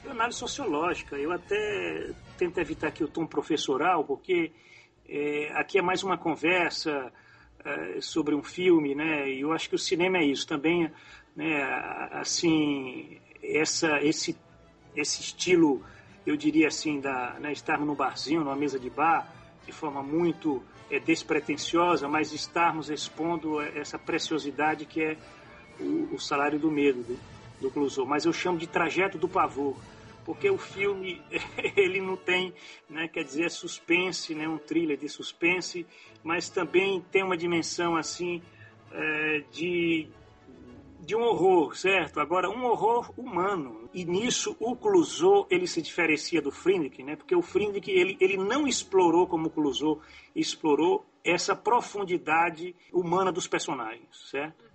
[0.05, 1.15] é análise sociológica.
[1.15, 4.51] Eu até tento evitar aqui o tom professoral, porque
[5.07, 7.11] é, aqui é mais uma conversa
[7.63, 9.29] é, sobre um filme, né?
[9.29, 10.91] E eu acho que o cinema é isso também,
[11.35, 11.63] né?
[12.13, 14.35] Assim, essa, esse,
[14.95, 15.83] esse estilo,
[16.25, 19.31] eu diria assim, da, né, estarmos no barzinho, numa mesa de bar,
[19.65, 25.17] de forma muito é, despretensiosa, mas estarmos expondo essa preciosidade que é
[25.79, 27.19] o, o salário do medo do,
[27.61, 28.05] do Clouseau.
[28.05, 29.75] Mas eu chamo de trajeto do pavor,
[30.23, 31.21] porque o filme
[31.75, 32.53] ele não tem,
[32.89, 35.85] né, quer dizer, é suspense, né, um thriller de suspense,
[36.23, 38.41] mas também tem uma dimensão assim
[38.91, 40.07] é, de
[41.05, 42.19] de um horror, certo?
[42.19, 43.89] Agora, um horror humano.
[43.93, 47.15] E nisso, o Clouseau, ele se diferencia do Friedrich, né?
[47.15, 50.01] Porque o Friedrich, ele, ele não explorou como o Clouseau
[50.35, 54.65] explorou essa profundidade humana dos personagens, certo?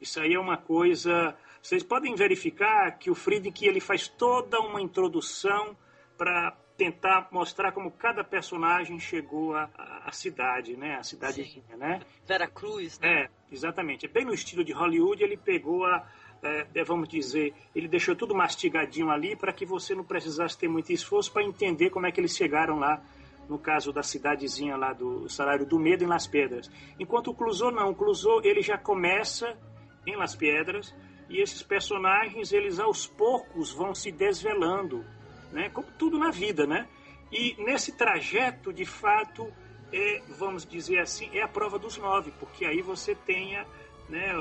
[0.00, 1.36] Isso aí é uma coisa...
[1.60, 5.76] Vocês podem verificar que o Friedrich, ele faz toda uma introdução
[6.16, 10.94] para tentar mostrar como cada personagem chegou à, cidade, né?
[10.94, 12.00] A cidadezinha, né?
[12.24, 13.24] Vera Cruz, né?
[13.24, 14.06] É, exatamente.
[14.06, 16.06] É bem no estilo de Hollywood, ele pegou a,
[16.40, 20.92] é, vamos dizer, ele deixou tudo mastigadinho ali para que você não precisasse ter muito
[20.92, 23.02] esforço para entender como é que eles chegaram lá,
[23.48, 26.70] no caso da cidadezinha lá do Salário do Medo, em Las Pedras.
[26.98, 29.58] Enquanto o Clouseau não, o Clouseau ele já começa
[30.06, 30.94] em Las Pedras
[31.28, 35.04] e esses personagens, eles aos poucos vão se desvelando,
[35.52, 35.70] né?
[35.70, 36.86] Como tudo na vida, né?
[37.30, 39.46] E nesse trajeto, de fato,
[39.92, 43.66] é, vamos dizer assim, é a prova dos nove, porque aí você tenha,
[44.08, 44.32] né,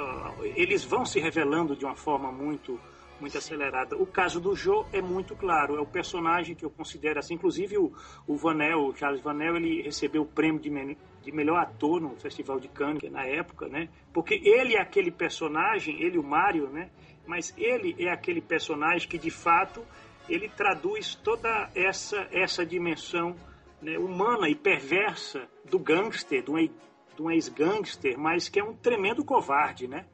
[0.55, 2.79] eles vão se revelando de uma forma muito
[3.19, 3.97] muito acelerada.
[3.97, 7.77] O caso do Joe é muito claro, é o personagem que eu considero assim, inclusive
[7.77, 7.91] o,
[8.27, 12.15] o Vanel, o Charles Vanel, ele recebeu o prêmio de, me, de melhor ator no
[12.17, 13.89] Festival de Cannes na época, né?
[14.13, 16.89] Porque ele é aquele personagem, ele o Mário, né?
[17.25, 19.83] Mas ele é aquele personagem que de fato
[20.29, 23.35] ele traduz toda essa essa dimensão
[23.81, 28.73] né, humana e perversa do gangster, de um, de um ex-gangster, mas que é um
[28.73, 30.05] tremendo covarde, né?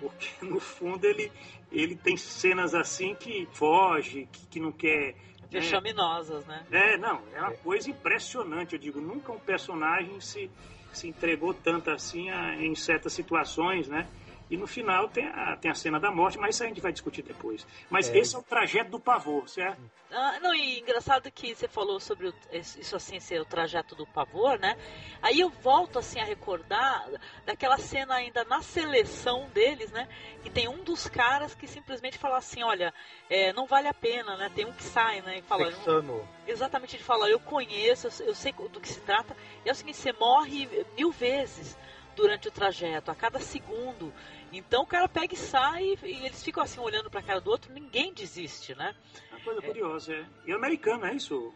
[0.00, 1.30] Porque no fundo ele,
[1.70, 5.14] ele tem cenas assim que foge, que, que não quer.
[5.50, 6.66] Vexaminosas, né?
[6.70, 8.74] É, não, é uma coisa impressionante.
[8.74, 10.50] Eu digo, nunca um personagem se,
[10.92, 14.08] se entregou tanto assim a, em certas situações, né?
[14.50, 16.92] E no final tem a, tem a cena da morte, mas isso a gente vai
[16.92, 17.66] discutir depois.
[17.88, 18.18] Mas É.
[18.18, 19.80] esse é o trajeto do pavor, certo?
[20.12, 24.06] Ah, não, e engraçado que você falou sobre o- isso assim ser o trajeto do
[24.06, 24.76] pavor, né?
[25.22, 27.04] Aí eu volto assim a recordar
[27.46, 30.06] daquela cena ainda na seleção deles, né?
[30.42, 32.92] Que tem um dos caras que simplesmente fala assim, olha,
[33.30, 34.50] é, não vale a pena, né?
[34.54, 35.38] Tem um que sai, né?
[35.38, 36.28] E fala, Texano.
[36.46, 39.34] exatamente ele fala, eu conheço, eu sei- eu sei do que se trata.
[39.64, 41.76] E é o seguinte, você morre mil vezes
[42.14, 44.14] durante o trajeto, a cada segundo.
[44.52, 47.72] Então o cara pega e sai e eles ficam assim olhando pra cara do outro,
[47.72, 48.94] ninguém desiste, né?
[49.30, 50.24] Uma coisa curiosa, é.
[50.46, 51.52] E o americano, é isso?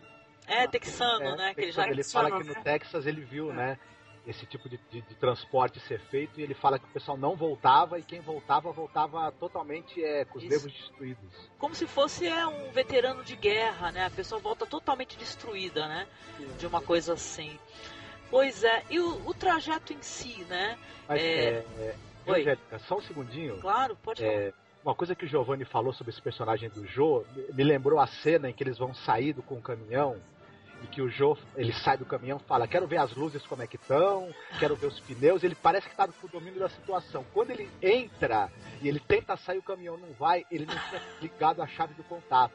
[0.46, 1.54] É texano, É, né?
[1.54, 3.54] Que ele já ele texano, fala que no Texas ele viu, É.
[3.54, 3.78] né?
[4.26, 7.34] Esse tipo de, de- de transporte ser feito e ele fala que o pessoal não
[7.34, 10.50] voltava e quem voltava, voltava totalmente é, com os Isso.
[10.52, 11.48] nervos destruídos.
[11.58, 14.04] como se fosse é, um veterano de guerra, né?
[14.04, 16.06] A pessoa volta totalmente destruída, né?
[16.58, 17.58] De uma coisa assim.
[18.30, 20.78] Pois é, e o, o trajeto em si, né?
[21.08, 21.64] Mas, É.
[21.78, 21.96] é,
[22.32, 22.40] Oi.
[22.40, 23.58] Angélica, só um segundinho.
[23.60, 24.32] Claro, pode falar.
[24.32, 24.52] É,
[24.84, 28.48] uma coisa que o Giovanni falou sobre esse personagem do Jô me- lembrou a cena
[28.48, 30.16] em que eles vão sair do com o caminhão
[30.82, 33.66] e que o Joe, ele sai do caminhão fala, quero ver as luzes como é
[33.66, 37.24] que estão, quero ver os pneus, ele parece que está no domínio da situação.
[37.34, 38.48] Quando ele entra
[38.80, 42.04] e ele tenta sair, o caminhão não vai, ele não tinha ligado a chave do
[42.04, 42.54] contato.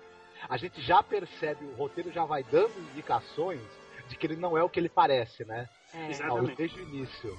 [0.49, 3.59] A gente já percebe, o roteiro já vai dando indicações
[4.07, 5.67] de que ele não é o que ele parece, né?
[5.93, 6.09] É.
[6.09, 6.55] Exatamente.
[6.55, 7.37] Desde o início.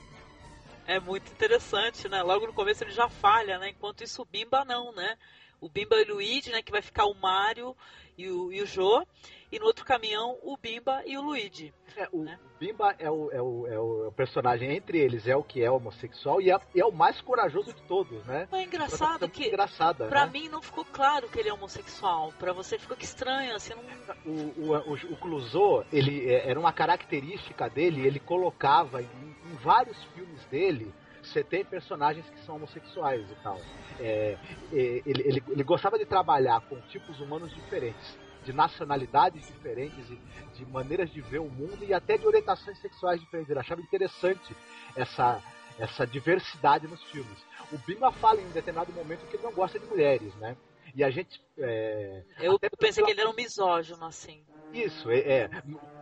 [0.86, 2.22] É muito interessante, né?
[2.22, 3.70] Logo no começo ele já falha, né?
[3.70, 5.16] Enquanto isso o Bimba não, né?
[5.60, 6.62] O Bimba e o Luigi, né?
[6.62, 7.74] Que vai ficar o Mario
[8.18, 9.06] e o, e o.
[9.50, 11.72] E no outro caminhão, o Bimba e o Luigi.
[11.96, 12.38] É, o Né?
[12.58, 16.40] Bimba é o, é, o, é o personagem entre eles, é o que é homossexual
[16.40, 18.48] e é, é o mais corajoso de todos, né?
[18.50, 20.32] Mas é engraçado Muito que, engraçada, pra né?
[20.32, 22.32] mim, não ficou claro que ele é homossexual.
[22.38, 23.84] Pra você ficou que estranho, assim, não...
[24.26, 29.56] O, o, o, o Clouseau, ele é, era uma característica dele, ele colocava em, em
[29.56, 30.92] vários filmes dele.
[31.22, 33.58] Você tem personagens que são homossexuais e tal.
[33.98, 34.36] É,
[34.72, 40.18] é, ele, ele, ele gostava de trabalhar com tipos humanos diferentes, de nacionalidades diferentes, e
[40.54, 43.50] de maneiras de ver o mundo e até de orientações sexuais diferentes.
[43.50, 44.54] Ele achava interessante
[44.94, 45.42] essa,
[45.78, 47.38] essa diversidade nos filmes.
[47.72, 50.56] O Bimba fala em um determinado momento que ele não gosta de mulheres, né?
[50.94, 51.40] E a gente.
[51.58, 54.44] é, Eu pensei pela- que ele era um misógino, assim.
[54.72, 55.50] isso, é, é.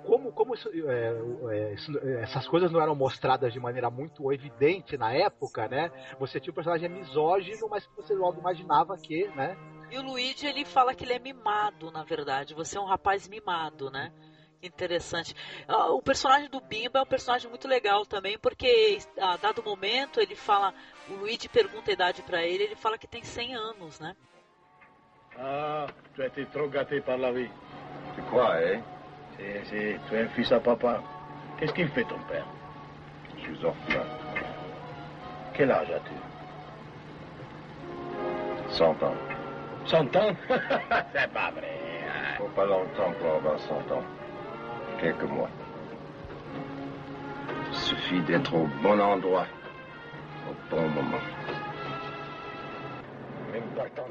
[0.02, 1.12] como, como isso, é,
[1.56, 5.90] é, isso- essas coisas não eram mostradas de maneira muito evidente na época, né?
[6.18, 9.56] Você tinha um personagem misógino, mas que você logo imaginava que, né?
[9.90, 12.54] E o Luigi, ele fala que ele é mimado, na verdade.
[12.54, 14.10] Você é um rapaz mimado, né?
[14.62, 15.34] Interessante.
[15.68, 20.20] Ah, O personagem do Bimba é um personagem muito legal também, porque a dado momento
[20.20, 20.72] ele fala,
[21.10, 24.16] o Luigi pergunta a idade pra ele, ele fala que tem 100 anos, né?
[25.40, 27.48] Ah, tu as été trop gâté par la vie.
[28.14, 28.80] Tu crois, hein?
[29.38, 31.00] C'est, c'est- tu es un fils à papa.
[31.58, 32.44] Qu'est-ce qu'il fait ton père?
[33.38, 34.04] Je suis orphelin.
[35.54, 36.12] Quel âge as-tu?
[38.70, 39.14] 100 ans.
[39.86, 40.32] 100 ans?
[41.12, 41.78] C'est pas vrai.
[42.06, 42.34] hein.
[42.38, 44.02] Faut pas longtemps pour avoir 100 ans.
[45.00, 45.48] Quelques mois.
[47.70, 49.46] Il suffit d'être au bon endroit,
[50.48, 51.18] au bon moment.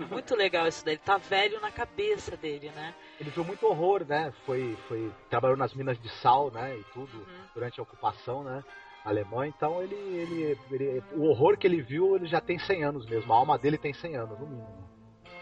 [0.10, 0.96] Muito legal isso daí.
[0.96, 2.94] Ele tá velho na cabeça dele, né?
[3.20, 4.32] Ele viu muito horror, né?
[4.46, 6.76] Foi, foi trabalhou nas minas de sal, né?
[6.78, 7.26] E tudo Uhum.
[7.54, 8.64] durante a ocupação, né?
[9.04, 13.06] Alemã, então ele, ele, ele- o horror que ele viu, ele já tem 100 anos
[13.08, 13.34] mesmo.
[13.34, 14.90] A alma dele tem 100 anos, no mínimo.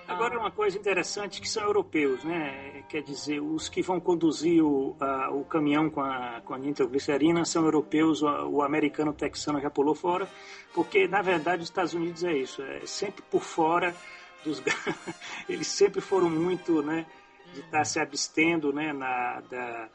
[0.10, 2.84] Agora, uma coisa interessante que são europeus, né?
[2.90, 7.46] Quer dizer, os que vão conduzir o, a- o caminhão com a, com a nitroglicerina
[7.46, 10.28] são europeus, o, o americano o texano já pulou fora,
[10.74, 13.96] porque, na verdade, os Estados Unidos é isso, é sempre por fora
[14.44, 14.62] dos...
[15.48, 17.06] Eles sempre foram muito, né?
[17.54, 18.92] De estar se abstendo, né?
[18.92, 19.90] Na, da,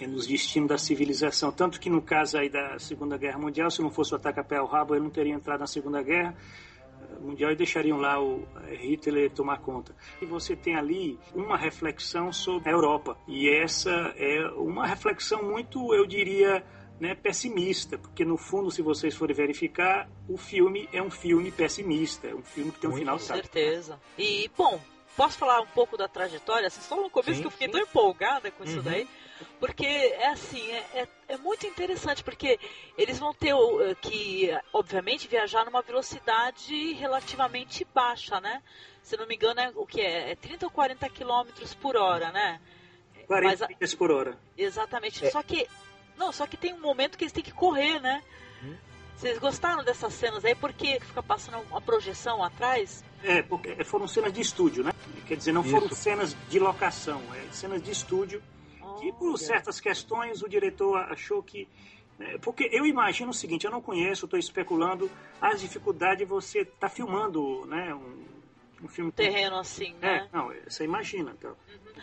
[0.00, 1.50] é, nos destinos da civilização.
[1.52, 4.44] Tanto que no caso aí da Segunda Guerra Mundial, se não fosse o ataque a
[4.44, 6.34] Pearl Harbor, ele não teria entrado na Segunda Guerra
[7.20, 9.94] Mundial e deixariam lá o eh, Hitler tomar conta.
[10.22, 13.16] E você tem ali uma reflexão sobre a Europa.
[13.28, 16.64] E essa é uma reflexão muito, eu diria,
[16.98, 22.28] né, pessimista, porque no fundo, se vocês forem verificar, o filme é um filme pessimista,
[22.28, 24.00] é um filme que tem um Muito, final Com certeza.
[24.18, 24.80] E, bom,
[25.16, 26.66] posso falar um pouco da trajetória?
[26.68, 27.72] Assim, só no começo Sim, que eu fiquei sim.
[27.72, 28.82] tão empolgada com isso Uhum.
[28.82, 29.06] daí.
[29.58, 32.58] Porque é assim, é, é, é muito interessante, porque
[32.96, 38.62] eles vão ter eh, que, obviamente, viajar numa velocidade relativamente baixa, né?
[39.02, 40.32] Se não me engano, é o que é?
[40.32, 42.60] É 30 ou 40 quilômetros por hora, né?
[43.26, 44.38] 40 Mas por hora.
[44.56, 45.24] Exatamente.
[45.24, 45.30] É.
[45.30, 45.66] Só que.
[46.16, 48.22] Não, só que tem um momento que eles têm que correr, né?
[48.62, 48.76] Hum.
[49.16, 50.54] Vocês gostaram dessas cenas aí?
[50.54, 53.04] Porque fica passando uma projeção atrás?
[53.22, 54.92] É, porque foram cenas de estúdio, né?
[55.26, 55.94] Quer dizer, não foram Isso.
[55.94, 58.42] cenas de locação, é cenas de estúdio
[58.98, 61.68] que por certas questões o diretor achou que
[62.18, 65.10] né, porque eu imagino o seguinte, eu não conheço, estou especulando
[65.40, 68.24] as dificuldades de você estar filmando, né, um,
[68.82, 70.28] um filme terreno assim, É, né?
[70.30, 71.56] não, você imagina, então.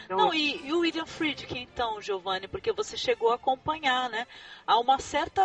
[0.06, 4.28] Então, Não, e, e o William Friedkin, então, Giovanni, porque você chegou a acompanhar, né?
[4.66, 5.42] Há uma certa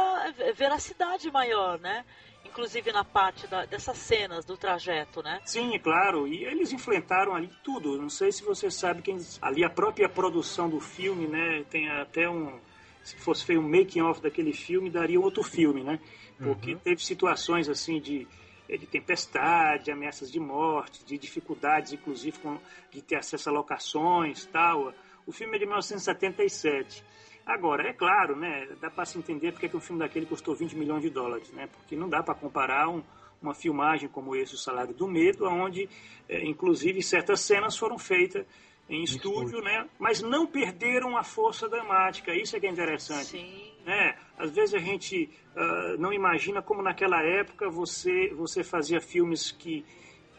[0.54, 2.04] veracidade maior, né?
[2.52, 5.40] Inclusive na parte da- dessas cenas do trajeto, né?
[5.44, 6.28] Sim, é claro.
[6.28, 7.96] E eles enfrentaram ali tudo.
[8.00, 11.64] Não sei se você sabe quem ali a própria produção do filme, né?
[11.70, 12.60] Tem até um
[13.02, 15.98] se fosse feito um making of daquele filme, daria outro filme, né?
[16.38, 18.28] Porque teve situações assim de
[18.68, 22.58] eh, de tempestade, ameaças de morte, de dificuldades, inclusive com,
[22.90, 24.92] de ter acesso a locações, tal.
[25.26, 27.02] O filme é de 1977.
[27.44, 30.76] Agora, é claro, né, dá para se entender porque que um filme daquele custou 20
[30.76, 31.66] milhões de dólares, né?
[31.66, 33.02] Porque não dá para comparar um,
[33.42, 35.88] uma filmagem como esse, O Salário do Medo, onde,
[36.28, 38.46] eh, inclusive, certas cenas foram feitas
[38.88, 39.62] em estúdio, estúdio.
[39.62, 39.88] né?
[39.98, 42.34] Mas não perderam a força dramática.
[42.34, 43.72] Isso é que é interessante Sim.
[43.84, 44.16] né?
[44.38, 49.84] Às vezes a gente ah, não imagina como naquela época você você fazia filmes que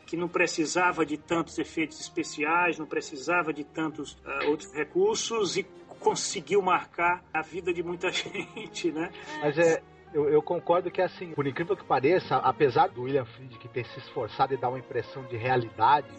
[0.05, 5.65] que não precisava de tantos efeitos especiais, não precisava de tantos ah, outros recursos e
[6.03, 9.09] conseguiu marcar a vida de muita gente, né?
[9.41, 9.81] Mas é,
[10.13, 13.99] eu, eu, concordo que, assim, por incrível que pareça, apesar do William Friedkin ter se
[13.99, 16.13] esforçado e dar uma impressão de realidade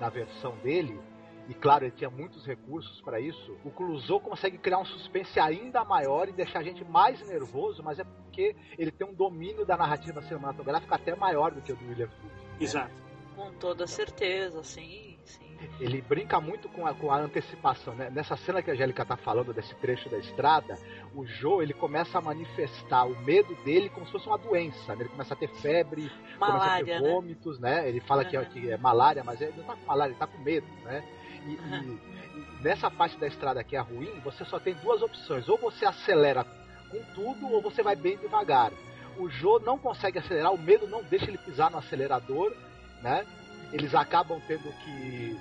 [0.00, 1.00] na versão dele,
[1.48, 5.82] e claro, ele tinha muitos recursos para isso, o Clouseau consegue criar um suspense ainda
[5.82, 9.76] maior e deixar a gente mais nervoso, mas é porque ele tem um domínio da
[9.76, 12.26] narrativa cinematográfica até maior do que o do William Friedkin.
[12.26, 12.56] Né?
[12.60, 13.08] Exato.
[13.34, 15.58] Com toda certeza, sim, sim.
[15.80, 18.10] Ele brinca muito com a, com a antecipação, né?
[18.10, 20.78] Nessa cena que a Angélica tá falando desse trecho da estrada,
[21.14, 25.02] o Joe, ele começa a manifestar o medo dele como se fosse uma doença, né?
[25.02, 27.10] Ele começa a ter febre, malária, começa a ter né?
[27.10, 27.68] vômitos, né?
[27.68, 27.88] né?
[27.88, 28.30] Ele fala uhum.
[28.30, 30.66] que, é, que é malária, mas ele não tá com malária, ele tá com medo,
[30.84, 31.04] né?
[31.46, 31.98] E, uhum.
[32.34, 35.48] e, nessa parte da estrada que é ruim, você só tem duas opções.
[35.48, 36.44] Ou você acelera
[36.90, 38.72] com tudo, ou você vai bem devagar.
[39.18, 42.54] O Joe não consegue acelerar, o medo não deixa ele pisar no acelerador,
[43.02, 43.26] né?
[43.72, 45.38] Eles acabam tendo que,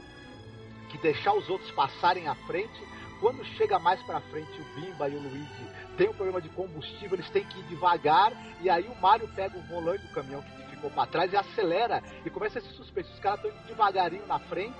[0.89, 2.83] que deixar os outros passarem à frente.
[3.19, 5.67] Quando chega mais para frente o Bimba e o Luigi
[5.97, 9.57] tem um problema de combustível, eles têm que ir devagar e aí o Mario pega
[9.57, 12.79] o volante do caminhão que ficou para trás e acelera e começa a se.
[12.79, 14.75] Os caras estão indo devagarinho na frente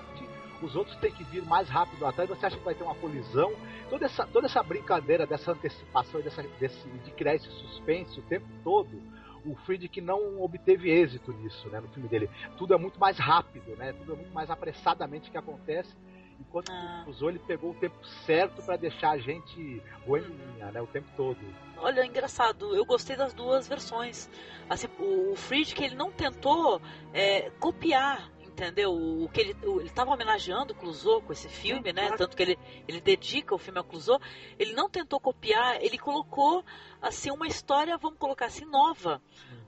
[0.62, 3.54] os outros têm que vir mais rápido atrás, você acha que vai ter uma colisão.
[3.90, 8.48] Toda essa, toda essa brincadeira dessa antecipação, dessa, desse, de criar esse suspense o tempo
[8.64, 9.02] todo,
[9.46, 12.30] o Friedkin não obteve êxito nisso, né, no filme dele.
[12.58, 15.96] Tudo é muito mais rápido, né, tudo é muito mais apressadamente que acontece,
[16.40, 17.04] enquanto ah.
[17.08, 21.38] o Zoli pegou o tempo certo para deixar a gente boeminha, né, o tempo todo.
[21.78, 24.30] Olha, engraçado, eu gostei das duas versões.
[24.70, 26.82] Assim, o Friedkin ele não tentou
[27.14, 28.92] é, copiar entendeu?
[28.92, 32.10] O que ele ele estava homenageando o Clouseau com esse filme, né?
[32.18, 34.20] Tanto que ele, ele dedica o filme ao Clouseau.
[34.58, 36.66] Ele não tentou copiar, ele colocou
[37.00, 39.22] assim uma história, vamos colocar assim, nova.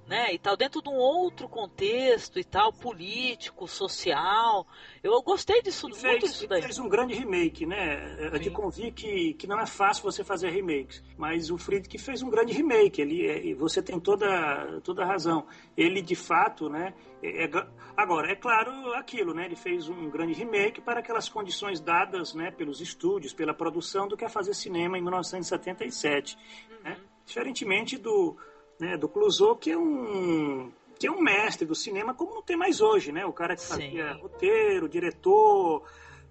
[0.10, 0.34] Né?
[0.34, 4.66] E tal dentro de um outro contexto e tal, político, social.
[5.04, 6.64] Eu gostei disso e muito disso daí.
[6.64, 8.18] Fez um grande remake, né?
[8.34, 12.24] Eu te convi que, que não é fácil você fazer remakes, mas o Friedkin fez
[12.24, 13.00] um grande remake.
[13.00, 15.46] Ele, é, você tem toda toda a razão.
[15.78, 16.96] Ele de fato, né?
[17.22, 19.46] É, é, agora é claro aquilo, né?
[19.46, 22.50] Ele fez um grande remake para aquelas condições dadas, né?
[22.50, 26.78] Pelos estúdios, pela produção do que é fazer cinema em 1977, uhum.
[26.84, 26.98] né?
[27.26, 28.36] Diferentemente do,
[28.80, 32.58] né, do Clouseau, que é um que é um mestre do cinema como não tem
[32.58, 33.26] mais hoje, né?
[33.26, 34.22] O cara que fazia Sim.
[34.22, 35.84] roteiro, diretor,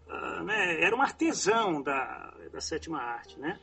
[0.06, 0.82] uh, né?
[0.82, 3.58] Era um artesão da, da sétima arte, né?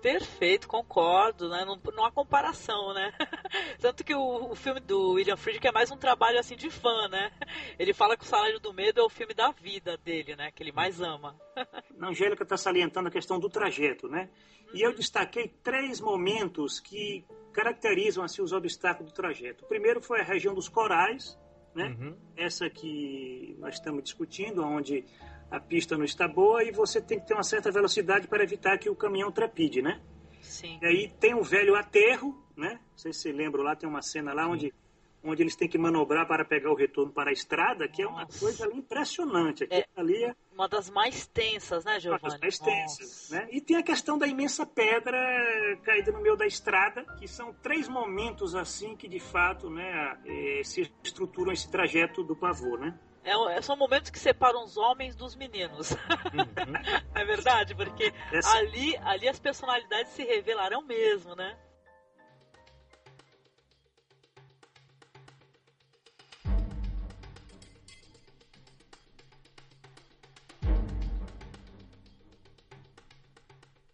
[0.00, 1.64] Perfeito, concordo, né?
[1.64, 3.12] Não, não há comparação, né?
[3.80, 7.08] Tanto que o, o, filme do William Friedkin é mais um trabalho assim de fã,
[7.08, 7.30] né?
[7.78, 10.50] Ele fala que o Salário do Medo é o filme da vida dele, né?
[10.50, 11.36] Que ele mais ama.
[12.00, 14.30] A Angélica está salientando a questão do trajeto, né?
[14.72, 19.64] E eu destaquei três momentos que caracterizam assim, os obstáculos do trajeto.
[19.64, 21.38] O primeiro foi a região dos corais,
[21.74, 21.94] né?
[21.98, 22.16] Uhum.
[22.36, 25.04] Essa que nós estamos discutindo, onde
[25.50, 28.78] a pista não está boa e você tem que ter uma certa velocidade para evitar
[28.78, 30.00] que o caminhão trapide, né?
[30.40, 30.78] Sim.
[30.80, 32.80] E aí tem o velho aterro, né?
[32.92, 34.72] Não sei se você lembra lá, tem uma cena lá onde
[35.22, 38.14] onde eles têm que manobrar para pegar o retorno para a estrada, que Nossa.
[38.14, 39.64] é uma coisa ali impressionante.
[39.64, 42.22] Aqui, é ali é uma das mais tensas, né, Giovanni?
[42.22, 43.48] Uma das mais tensas, né?
[43.50, 45.18] E tem a questão da imensa pedra
[45.82, 50.62] caída no meio da estrada, que são três momentos assim que de fato, né, é,
[50.64, 52.98] se estruturam esse trajeto do pavor, né?
[53.30, 55.92] É, são momentos que separam os homens dos meninos.
[55.92, 56.74] Uhum.
[57.14, 58.58] é verdade, porque Essa...
[58.58, 61.56] ali, ali as personalidades se revelarão mesmo, né?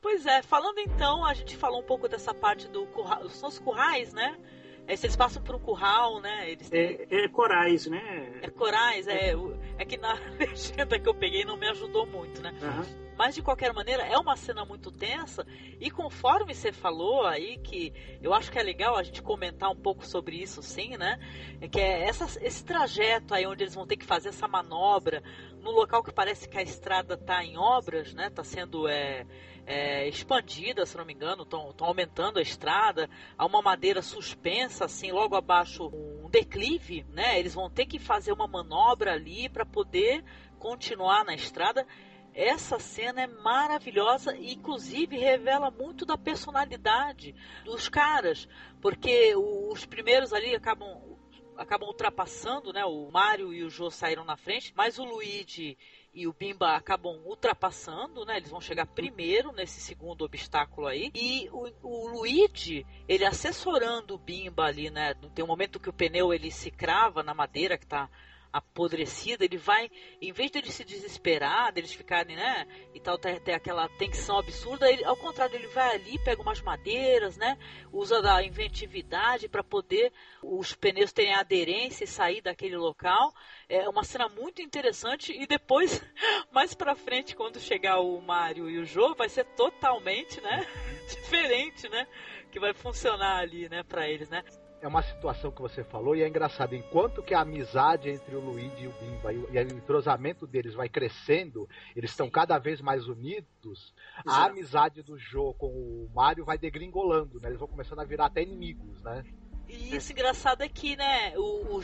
[0.01, 3.59] Pois é, falando então, a gente falou um pouco dessa parte do curral, são os
[3.59, 4.39] currais, né?
[4.87, 6.51] É, se eles passam por um curral, né?
[6.51, 7.07] Eles têm...
[7.11, 8.39] é, é corais, né?
[8.43, 9.35] É corais, é.
[9.79, 12.55] É que na legenda que eu peguei não me ajudou muito, né?
[12.63, 13.07] Uhum.
[13.17, 15.47] Mas de qualquer maneira, é uma cena muito tensa.
[15.81, 19.77] E conforme você falou aí, que eu acho que é legal a gente comentar um
[19.77, 21.19] pouco sobre isso, sim, né?
[21.61, 25.23] É que é essa, esse trajeto aí onde eles vão ter que fazer essa manobra
[25.63, 28.27] no local que parece que a estrada está em obras, né?
[28.29, 29.27] Está sendo é,
[29.67, 35.11] é, expandida, se não me engano, estão aumentando a estrada, há uma madeira suspensa, assim,
[35.11, 37.39] logo abaixo um declive, né?
[37.39, 40.25] Eles vão ter que fazer uma manobra ali para poder
[40.59, 41.85] continuar na estrada.
[42.33, 48.49] Essa cena é maravilhosa e, inclusive, revela muito da personalidade dos caras,
[48.81, 51.17] porque os primeiros ali acabam
[51.57, 52.85] acabam ultrapassando, né?
[52.85, 55.77] O Mario e o Joe saíram na frente, mas o Luigi
[56.17, 58.39] e o Bimba acabam ultrapassando, né?
[58.39, 61.11] Eles vão chegar primeiro nesse segundo obstáculo aí.
[61.15, 65.13] E o, o Luigi, ele assessorando o Bimba ali, né?
[65.35, 68.09] Tem um momento que o pneu ele se crava na madeira que tá
[68.57, 69.91] apodrecida, ele vai,
[70.21, 74.39] em vez de ele se desesperar, deles ficarem, né, e tal, ter, ter aquela tensão
[74.39, 77.59] absurda, ele, ao contrário, ele vai ali, pega umas madeiras, né,
[77.93, 83.33] usa da inventividade para poder os pneus terem aderência e sair daquele local.
[83.69, 86.03] É uma cena muito interessante e depois,
[86.53, 90.67] mais para frente, quando chegar o Mario e o Joe, vai ser totalmente, né,
[91.09, 92.07] diferente, né,
[92.51, 94.43] que vai funcionar ali, né, para eles, né
[94.81, 96.75] é uma situação que você falou e é engraçado.
[96.75, 100.47] Enquanto que a amizade entre o Luigi e o Bimba e o, e o entrosamento
[100.47, 104.41] deles vai crescendo, eles estão cada vez mais unidos, Exato.
[104.41, 107.49] a amizade do Joe com o Mario vai degringolando, né?
[107.49, 109.25] Eles vão começando a virar até inimigos, né?
[109.69, 111.83] E isso engraçado é que, né, o, o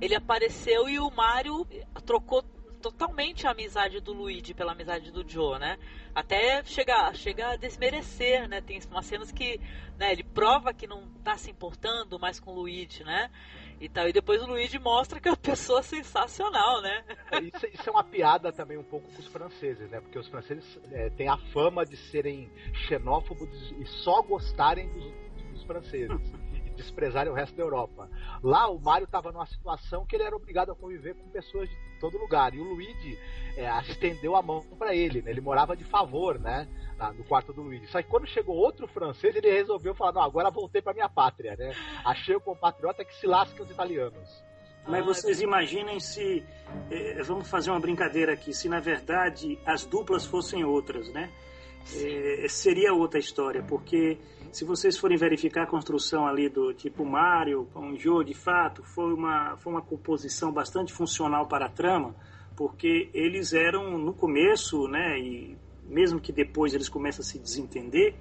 [0.00, 1.66] ele apareceu e o Mario
[2.06, 2.44] trocou
[2.90, 5.78] totalmente a amizade do Luigi pela amizade do Joe, né?
[6.14, 8.60] Até chega, chega a desmerecer, né?
[8.60, 9.58] Tem umas cenas que
[9.98, 13.30] né, ele prova que não tá se importando mais com o Luigi, né?
[13.80, 17.04] E, tal, e depois o Luigi mostra que é uma pessoa sensacional, né?
[17.32, 20.00] É, isso, isso, é uma piada também um pouco com os franceses, né?
[20.00, 22.50] Porque os franceses é, têm a fama de serem
[22.86, 25.12] xenófobos e só gostarem dos,
[25.52, 26.43] dos franceses
[26.74, 28.08] desprezarem o resto da Europa.
[28.42, 31.76] Lá o Mario estava numa situação que ele era obrigado a conviver com pessoas de
[32.00, 32.54] todo lugar.
[32.54, 33.18] E o Luigi
[33.56, 35.30] é, estendeu a mão para ele, né?
[35.30, 36.68] Ele morava de favor, né?
[37.16, 37.86] no quarto do Luigi.
[37.88, 41.56] Só que quando chegou outro francês, ele resolveu falar: não, agora voltei para minha pátria,
[41.56, 41.72] né?
[42.04, 44.44] Achei o compatriota que se lasque os italianos.
[44.86, 46.44] Mas vocês imaginem se.
[46.90, 48.52] Eh, vamos fazer uma brincadeira aqui.
[48.52, 51.32] Se na verdade as duplas fossem outras, né?
[51.92, 54.18] Eh, seria outra história, porque
[54.50, 58.82] se vocês forem verificar a construção ali do tipo Mario com o Joe, de fato,
[58.82, 62.14] foi uma, foi uma composição bastante funcional para a trama,
[62.56, 68.14] porque eles eram no começo, né, e mesmo que depois eles começam a se desentender,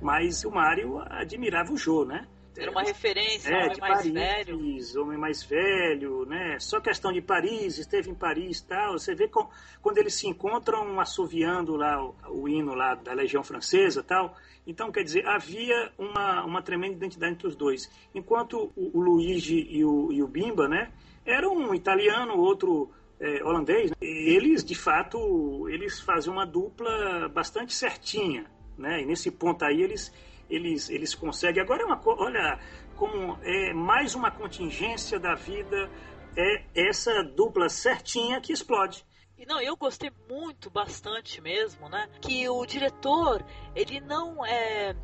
[0.00, 2.26] mas o Mario admirava o Joe, né?
[2.60, 5.02] Era uma referência, é, homem mais Paris, velho.
[5.02, 6.58] Homem mais velho, né?
[6.60, 8.92] Só questão de Paris, esteve em Paris tal.
[8.92, 9.48] Você vê com,
[9.80, 14.36] quando eles se encontram assoviando lá o, o, hino lá da Legião Francesa tal.
[14.66, 17.90] Então, quer dizer, havia uma, uma tremenda identidade entre os dois.
[18.14, 20.92] Enquanto o, o Luigi e o, e o Bimba, né?
[21.24, 23.90] Era um italiano, outro é, holandês.
[23.90, 23.96] Né?
[24.02, 28.44] Eles, de fato, eles fazem uma dupla bastante certinha,
[28.76, 29.00] né?
[29.00, 30.12] E nesse ponto aí eles
[30.50, 31.62] eles, eles conseguem.
[31.62, 32.58] Agora é uma olha,
[32.96, 35.90] como é mais uma contingência da vida
[36.36, 39.04] é essa dupla certinha que explode.
[39.38, 42.08] E não, eu gostei muito, bastante mesmo, né?
[42.20, 43.44] Que o diretor,
[43.74, 44.94] ele não é.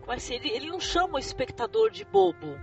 [0.00, 0.34] Como é assim?
[0.34, 2.58] Ele, ele não chama o espectador de bobo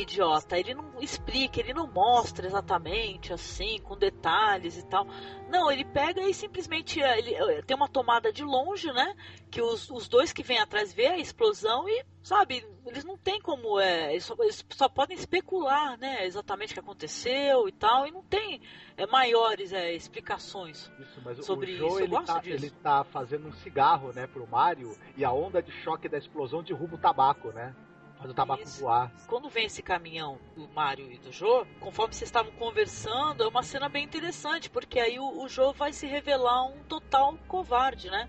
[0.00, 0.58] idiota.
[0.58, 5.06] Ele não explica, ele não mostra exatamente assim, com detalhes e tal.
[5.48, 9.14] Não, ele pega e simplesmente eh, ele, eh, tem uma tomada de longe, né?
[9.50, 13.40] Que os, os dois que vêm atrás vê a explosão e, sabe, eles não tem
[13.40, 13.78] como.
[13.78, 16.24] É, eles, só, eles só podem especular, né?
[16.26, 18.06] Exatamente o que aconteceu e tal.
[18.06, 18.60] E não tem
[18.96, 21.98] é, maiores é, explicações isso, sobre o Joe, isso.
[21.98, 22.64] Eu ele gosto tá, disso.
[22.64, 26.62] Ele tá fazendo um cigarro, né, pro Mario e a onda de choque da explosão
[26.62, 27.74] derruba o tabaco, né?
[28.22, 28.80] Faz o tabaco Isso.
[28.80, 29.12] voar.
[29.26, 33.62] Quando vem esse caminhão do Mario e do Jô, conforme vocês estavam conversando, é uma
[33.62, 38.28] cena bem interessante, porque aí o, o Jô vai se revelar um total covarde, né?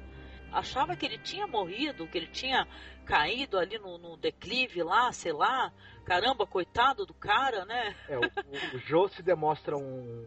[0.52, 2.68] Achava que ele tinha morrido, que ele tinha
[3.06, 5.72] caído ali no, no declive lá, sei lá.
[6.06, 7.96] Caramba, coitado do cara, né?
[8.08, 10.26] É, o, o, o Jô se demonstra um,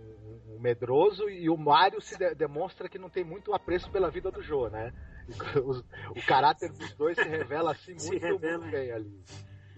[0.48, 4.30] um, medroso e o Mario se de, demonstra que não tem muito apreço pela vida
[4.30, 4.92] do Jô, né?
[5.56, 9.24] O, o caráter dos dois se revela assim muito, revela, muito bem ali.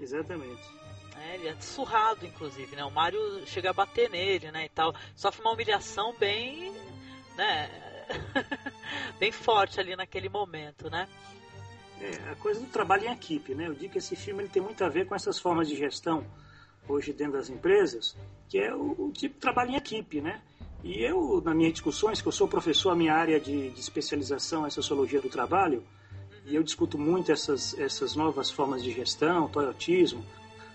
[0.01, 0.63] Exatamente.
[1.17, 2.85] É, ele é surrado, inclusive, né?
[2.85, 4.95] O Mario chega a bater nele, né, e tal.
[5.17, 6.73] Sofre uma humilhação bem,
[7.37, 7.69] né,
[9.19, 11.09] bem forte ali naquele momento, né?
[12.01, 13.67] É, a coisa do trabalho em equipe, né?
[13.67, 16.25] Eu digo que esse filme ele tem muito a ver com essas formas de gestão
[16.89, 18.17] hoje dentro das empresas,
[18.49, 20.41] que é o, o tipo de trabalho em equipe, né?
[20.83, 24.65] E eu, nas minhas discussões, que eu sou professor, a minha área de, de especialização
[24.65, 25.85] é Sociologia do Trabalho,
[26.49, 30.25] e eu discuto muito essas, essas novas formas de gestão, toyotismo,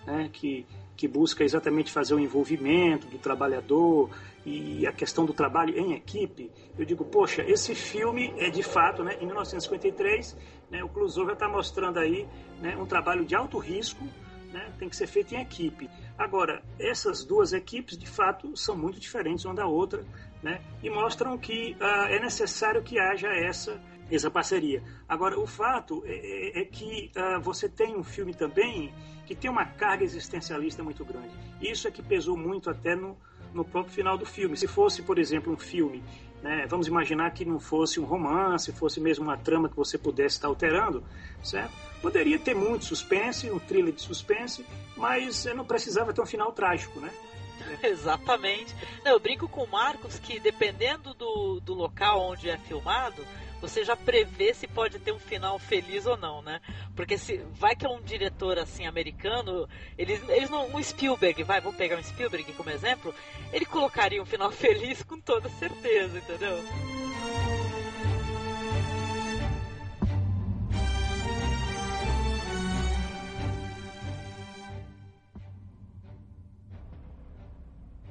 [0.06, 0.64] né, que,
[0.96, 4.08] que busca exatamente fazer o envolvimento do trabalhador
[4.46, 6.50] e a questão do trabalho em equipe.
[6.78, 10.36] Eu digo, poxa, esse filme é de fato, né, em 1953,
[10.70, 12.28] né, o Clouseau já está mostrando aí
[12.60, 14.04] né, um trabalho de alto risco,
[14.52, 15.90] né, tem que ser feito em equipe.
[16.16, 20.04] Agora, essas duas equipes, de fato, são muito diferentes uma da outra,
[20.40, 23.80] né, e mostram que uh, é necessário que haja essa
[24.10, 24.82] essa parceria.
[25.08, 28.92] Agora, o fato é, é, é que uh, você tem um filme também
[29.26, 31.30] que tem uma carga existencialista muito grande.
[31.60, 33.16] Isso é que pesou muito até no,
[33.52, 34.56] no próprio final do filme.
[34.56, 36.02] Se fosse, por exemplo, um filme,
[36.42, 40.36] né, vamos imaginar que não fosse um romance, fosse mesmo uma trama que você pudesse
[40.36, 41.02] estar alterando,
[41.42, 41.72] certo?
[42.02, 44.64] Poderia ter muito suspense, um thriller de suspense,
[44.94, 47.10] mas não precisava ter um final trágico, né?
[47.82, 48.74] Exatamente.
[49.04, 53.24] Não, eu brinco com o Marcos que dependendo do, do local onde é filmado,
[53.60, 56.60] você já prevê se pode ter um final feliz ou não, né?
[56.94, 60.74] Porque se vai que é um diretor assim americano, eles, eles não.
[60.74, 63.14] Um Spielberg, vai, vamos pegar um Spielberg como exemplo,
[63.52, 66.62] ele colocaria um final feliz com toda certeza, entendeu?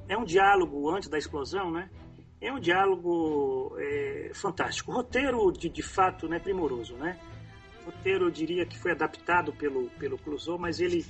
[0.06, 1.88] É um diálogo antes da explosão, né?
[2.44, 4.92] É um diálogo é, fantástico.
[4.92, 7.18] O roteiro, de, de fato, é né, primoroso, né?
[7.80, 11.06] O roteiro, eu diria que foi adaptado pelo, pelo Clouseau, mas ele,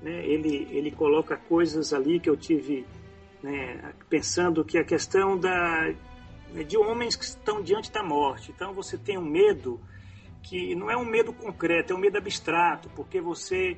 [0.00, 2.86] né, ele, ele coloca coisas ali que eu tive
[3.42, 5.92] né, pensando que a questão da,
[6.52, 8.52] né, de homens que estão diante da morte.
[8.52, 9.80] Então, você tem um medo
[10.40, 13.76] que não é um medo concreto, é um medo abstrato, porque você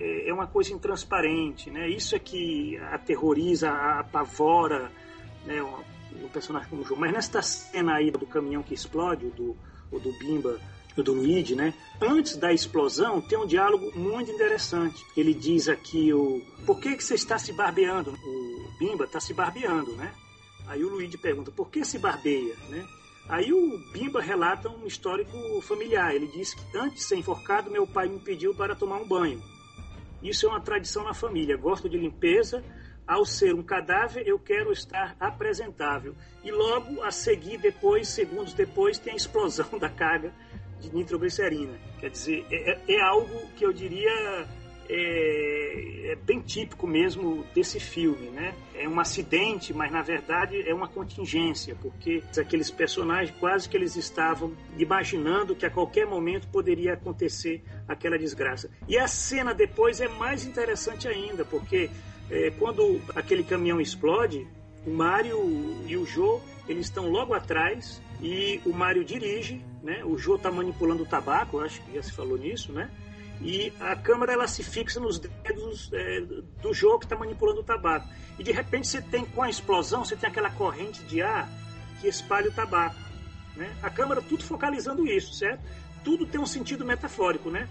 [0.00, 1.86] é, é uma coisa intransparente, né?
[1.86, 4.90] Isso é que aterroriza, apavora,
[5.44, 5.60] né?
[6.22, 7.00] Um personagem como João.
[7.00, 9.56] Mas nesta cena aí do caminhão que explode, o do,
[9.90, 10.60] o do Bimba,
[10.96, 11.74] o do Luigi, né?
[12.00, 15.04] Antes da explosão, tem um diálogo muito interessante.
[15.16, 18.12] Ele diz aqui o por que, que você está se barbeando?
[18.12, 20.12] O Bimba está se barbeando, né?
[20.66, 22.86] Aí o Luigi pergunta por que se barbeia, né?
[23.28, 26.14] Aí o Bimba relata um histórico familiar.
[26.14, 29.40] Ele diz que antes de ser enforcado, meu pai me pediu para tomar um banho.
[30.22, 31.56] Isso é uma tradição na família.
[31.56, 32.64] Gosto de limpeza,
[33.10, 36.14] ao ser um cadáver, eu quero estar apresentável.
[36.44, 40.32] E logo a seguir, depois, segundos depois, tem a explosão da carga
[40.78, 41.76] de nitroglicerina.
[41.98, 44.46] Quer dizer, é, é, é algo que eu diria
[44.88, 48.54] é, é, bem típico mesmo desse filme, né?
[48.76, 53.96] É um acidente, mas na verdade é uma contingência, porque aqueles personagens quase que eles
[53.96, 58.70] estavam imaginando que a qualquer momento poderia acontecer aquela desgraça.
[58.88, 61.90] E a cena depois é mais interessante ainda, porque
[62.30, 64.46] é, quando aquele caminhão explode,
[64.86, 65.38] o Mário
[65.86, 70.04] e o Jô, eles estão logo atrás e o Mário dirige, né?
[70.04, 72.90] O Jô está manipulando o tabaco, acho que já se falou nisso, né?
[73.42, 76.20] E a câmera ela se fixa nos dedos é,
[76.62, 78.08] do Jô que está manipulando o tabaco.
[78.38, 81.48] E de repente você tem, com a explosão, você tem aquela corrente de ar
[82.00, 82.96] que espalha o tabaco.
[83.56, 83.74] Né?
[83.82, 85.62] A câmera tudo focalizando isso, certo?
[86.04, 87.68] Tudo tem um sentido metafórico, né?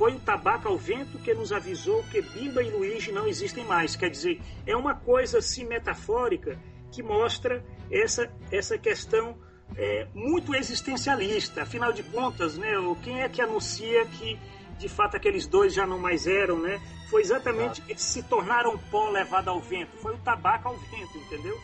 [0.00, 3.94] Foi o tabaco ao vento que nos avisou que Bimba e Luigi não existem mais.
[3.94, 6.58] Quer dizer, é uma coisa assim metafórica
[6.90, 9.36] que mostra essa, essa questão
[9.76, 11.64] é, muito existencialista.
[11.64, 12.72] Afinal de contas, né,
[13.04, 14.38] quem é que anuncia que
[14.78, 16.80] de fato aqueles dois já não mais eram, né?
[17.10, 19.98] Foi exatamente eles se tornaram pó levado ao vento.
[19.98, 21.60] Foi o tabaco ao vento, entendeu?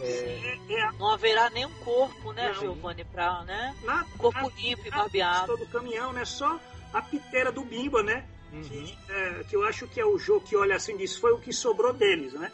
[0.00, 3.74] É, é, é, não haverá nenhum corpo, né, Giovanni, para né?
[3.82, 5.46] Nada, corpo nada, limpo e barbeado.
[5.48, 6.24] Todo caminhão, né?
[6.24, 6.60] Só
[6.92, 8.24] a pitera do Bimba, né?
[8.52, 8.62] Uhum.
[8.62, 11.38] Que, é, que, eu acho que é o jogo que olha assim diz, foi o
[11.38, 12.50] que sobrou deles, né?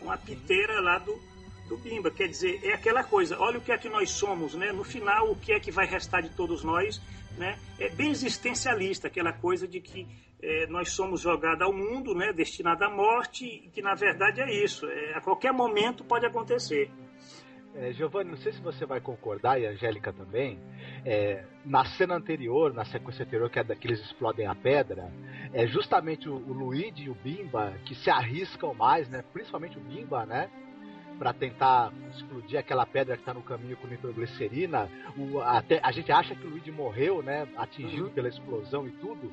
[0.00, 1.18] Uma piteira lá do,
[1.68, 2.10] do Bimba.
[2.10, 4.72] Quer dizer, é aquela coisa, olha o que é que nós somos, né?
[4.72, 7.00] No final, o que é que vai restar de todos nós,
[7.36, 7.58] né?
[7.78, 10.06] É bem existencialista, aquela coisa de que
[10.42, 12.32] é, nós somos jogados ao mundo, né?
[12.32, 14.86] Destinado à morte, e que na verdade é isso.
[14.86, 16.90] É, a qualquer momento pode acontecer.
[17.78, 20.58] É, Giovanni, não sei se você vai concordar, e a Angélica também.
[21.04, 25.12] É, na cena anterior, na sequência anterior, que é da que eles explodem a pedra,
[25.52, 29.22] é justamente o, o Luigi e o Bimba que se arriscam mais, né?
[29.32, 30.50] Principalmente o Bimba, né?
[31.18, 34.90] Para tentar explodir aquela pedra que está no caminho com nitroglicerina.
[35.16, 37.48] O, até, a gente acha que o Luigi morreu, né?
[37.56, 38.12] Atingido uhum.
[38.12, 39.32] pela explosão e tudo.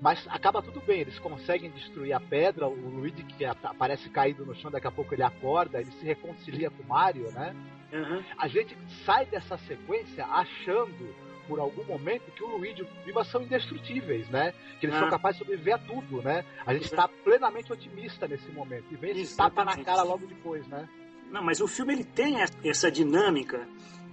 [0.00, 2.68] Mas acaba tudo bem, eles conseguem destruir a pedra.
[2.68, 6.70] O Luigi que aparece caído no chão, daqui a pouco ele acorda, ele se reconcilia
[6.70, 7.54] com o Mario, né?
[7.92, 8.22] Uhum.
[8.38, 11.14] A gente sai dessa sequência achando
[11.46, 14.54] por algum momento que o Luigi e o Viva são indestrutíveis, né?
[14.80, 15.00] Que eles ah.
[15.00, 16.44] são capazes de sobreviver a tudo, né?
[16.64, 18.86] A gente está plenamente otimista nesse momento.
[18.90, 20.88] E vem esse tapa na cara logo depois, né?
[21.32, 23.66] Não, mas o filme ele tem essa dinâmica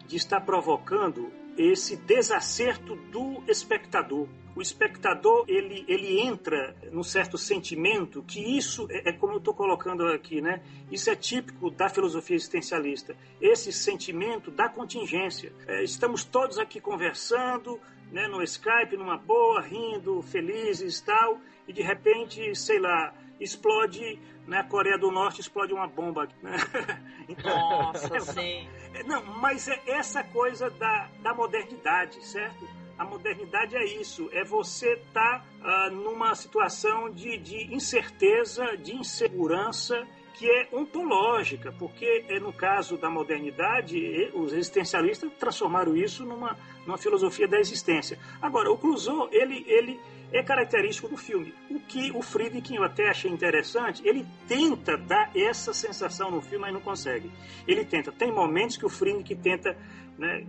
[0.08, 4.26] de estar provocando esse desacerto do espectador.
[4.56, 9.54] O espectador ele, ele entra num certo sentimento que isso é, é como eu estou
[9.54, 10.62] colocando aqui, né?
[10.90, 13.16] Isso é típico da filosofia existencialista.
[13.42, 15.52] Esse sentimento da contingência.
[15.68, 17.80] É, estamos todos aqui conversando,
[18.12, 24.58] né, no Skype, numa boa, rindo, felizes, tal, e de repente, sei lá, explode na
[24.58, 26.28] né, Coreia do Norte explode uma bomba.
[26.42, 26.58] Né?
[27.30, 28.68] Então, Nossa, sim.
[29.06, 32.68] Não, mas é essa coisa da, da modernidade, certo?
[32.98, 38.96] A modernidade é isso, é você estar tá, uh, numa situação de, de incerteza, de
[38.96, 46.58] insegurança, que é ontológica, porque é, no caso da modernidade, os existencialistas transformaram isso numa,
[46.88, 48.18] numa filosofia da existência.
[48.42, 50.00] Agora, o Clouseau, ele, ele
[50.32, 51.54] é característico do filme.
[51.70, 56.66] O que o Friedkin eu até achei interessante, ele tenta dar essa sensação no filme,
[56.66, 57.32] mas não consegue.
[57.68, 58.12] Ele tenta.
[58.12, 59.76] Tem momentos que o Friedkin tenta
[60.18, 60.44] né,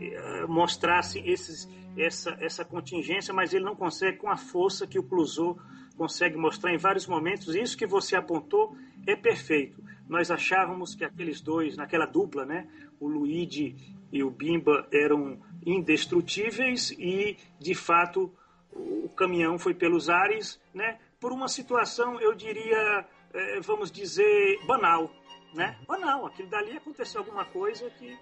[0.49, 5.03] mostrar assim, esses, essa, essa contingência, mas ele não consegue com a força que o
[5.03, 5.59] Clouseau
[5.97, 7.55] consegue mostrar em vários momentos.
[7.55, 8.77] Isso que você apontou
[9.07, 9.83] é perfeito.
[10.09, 12.67] Nós achávamos que aqueles dois, naquela dupla, né,
[12.99, 13.77] o Luigi
[14.13, 18.33] e o Bimba eram indestrutíveis e, de fato,
[18.73, 25.11] o caminhão foi pelos ares, né, por uma situação, eu diria, é, vamos dizer, banal.
[25.55, 25.77] Né?
[25.87, 28.17] Banal, aquilo dali aconteceu alguma coisa que,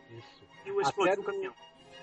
[0.64, 1.54] que o explodiu o caminhão.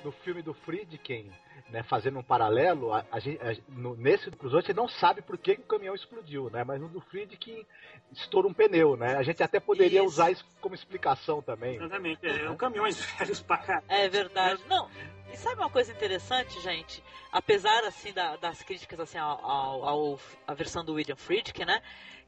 [0.03, 1.31] No filme do Friedkin,
[1.69, 5.21] né, fazendo um paralelo, a, a, a, no, nesse do Cruzoe, a gente não sabe
[5.21, 6.63] por que, que, o caminhão explodiu, né?
[6.63, 7.65] Mas no do Friedkin
[8.11, 9.15] estoura um pneu, né?
[9.15, 10.07] A gente até poderia isso.
[10.07, 11.75] usar isso como explicação também.
[11.75, 13.81] Exatamente, é, um caminhões velhos pra cá.
[13.87, 14.61] É verdade.
[14.67, 14.89] Não,
[15.33, 17.03] e sabe uma coisa interessante, gente?
[17.31, 21.81] Apesar, assim, da, das críticas, assim, ao, ao, ao, a versão do William Friedkin, né?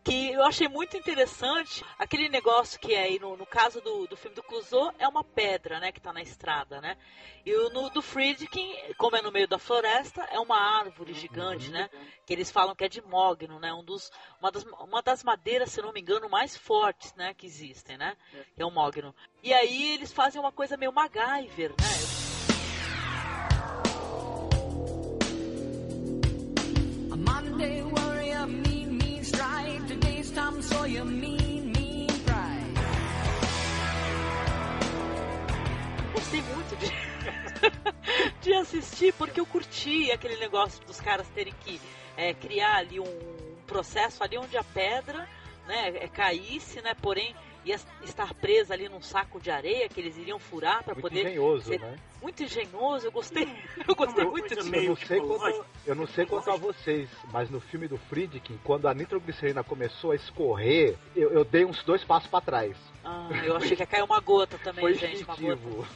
[0.07, 4.15] Que eu achei muito interessante aquele negócio que é aí no, no caso do, do
[4.15, 6.95] filme do Clouseau é uma pedra, né, que está na estrada, né?
[7.45, 11.69] E o no, do Friedkin, como é no meio da floresta, é uma árvore gigante,
[11.71, 11.89] né?
[12.25, 13.73] Que eles falam que é de mogno, né?
[13.73, 14.09] Um dos,
[14.39, 18.15] uma, das, uma das madeiras, se não me engano, mais fortes, né, que existem, né?
[18.55, 19.13] Que é o mogno.
[19.43, 21.77] E aí eles fazem uma coisa meio MacGyver, né?
[21.77, 22.16] Monday
[36.13, 36.91] Gostei muito de,
[38.41, 41.79] de assistir, porque eu curti aquele negócio dos caras terem que
[42.17, 45.27] é, criar ali um processo ali onde a pedra
[45.67, 47.35] né, é, caísse, né, porém
[47.67, 51.23] ia estar presa ali num saco de areia que eles iriam furar para poder.
[51.23, 51.79] Muito engenhoso, ser...
[51.79, 51.99] né?
[52.21, 53.47] Muito engenhoso, eu gostei.
[53.87, 54.75] Eu gostei muito disso.
[54.75, 58.59] Eu não sei quanto, eu não sei quanto a vocês, mas no filme do Friedkin,
[58.63, 62.75] quando a nitroglicerina começou a escorrer, eu, eu dei uns dois passos para trás.
[63.03, 65.23] Ah, eu achei que ia cair uma gota também, Foi gente.
[65.23, 65.87] Uma gota.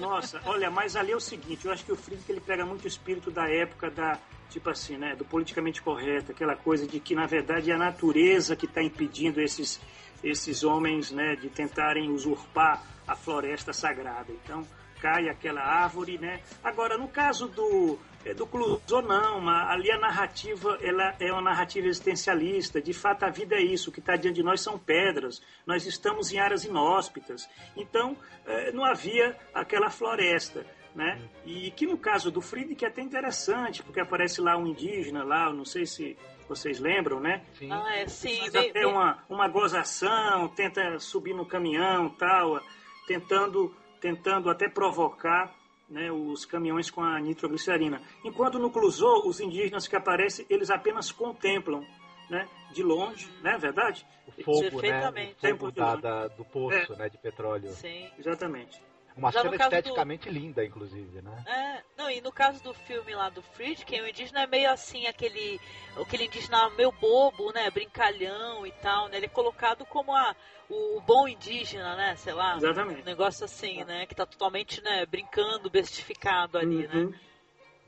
[0.00, 2.84] Nossa, olha, mas ali é o seguinte, eu acho que o Friedkin ele pega muito
[2.84, 4.18] o espírito da época da
[4.48, 8.56] tipo assim, né, do politicamente correto, aquela coisa de que na verdade é a natureza
[8.56, 9.80] que está impedindo esses
[10.22, 14.32] esses homens né, de tentarem usurpar a floresta sagrada.
[14.44, 14.66] Então
[15.00, 16.40] cai aquela árvore, né?
[16.62, 21.86] Agora no caso do é, do Clouseau não, ali a narrativa ela é uma narrativa
[21.86, 22.80] existencialista.
[22.80, 25.40] De fato a vida é isso, o que está diante de nós são pedras.
[25.66, 27.48] Nós estamos em áreas inóspitas.
[27.76, 30.66] Então é, não havia aquela floresta.
[30.92, 31.22] Né?
[31.46, 35.52] E que no caso do Friedrich é até interessante, porque aparece lá um indígena lá,
[35.52, 36.18] não sei se
[36.48, 37.44] vocês lembram, né?
[37.56, 37.70] Sim.
[37.70, 38.36] Ah, é, sim.
[38.38, 42.60] Faz até uma, uma gozação, tenta subir no caminhão tal,
[43.06, 45.54] tentando, tentando até provocar
[45.90, 48.00] né, os caminhões com a nitroglicerina.
[48.24, 51.84] Enquanto no Clusou, os indígenas que aparecem, eles apenas contemplam
[52.30, 54.06] né, de longe, né, verdade?
[54.26, 55.10] O fogo, né?
[55.10, 56.96] O fogo da, da, do poço, é.
[56.96, 57.70] né, de petróleo.
[57.70, 58.08] Sim.
[58.16, 58.80] Exatamente.
[59.20, 60.32] Uma Já cena esteticamente do...
[60.32, 61.44] linda, inclusive, né?
[61.46, 65.06] É, não, e no caso do filme lá do Friedkin, o indígena é meio assim,
[65.06, 65.60] aquele,
[66.00, 67.70] aquele indígena meio bobo, né?
[67.70, 69.18] Brincalhão e tal, né?
[69.18, 70.34] Ele é colocado como a,
[70.70, 72.16] o bom indígena, né?
[72.16, 72.56] Sei lá.
[72.56, 73.02] Exatamente.
[73.02, 74.06] Um negócio assim, né?
[74.06, 76.94] Que tá totalmente, né, brincando, bestificado ali, né?
[76.94, 77.10] uhum.
[77.10, 77.20] né?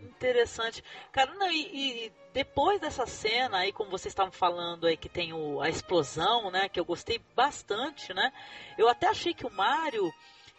[0.00, 0.84] Interessante.
[1.12, 5.32] Cara, não, e, e, depois dessa cena aí, como vocês estavam falando aí, que tem
[5.32, 6.68] o, a explosão, né?
[6.68, 8.30] Que eu gostei bastante, né?
[8.76, 10.12] Eu até achei que o Mario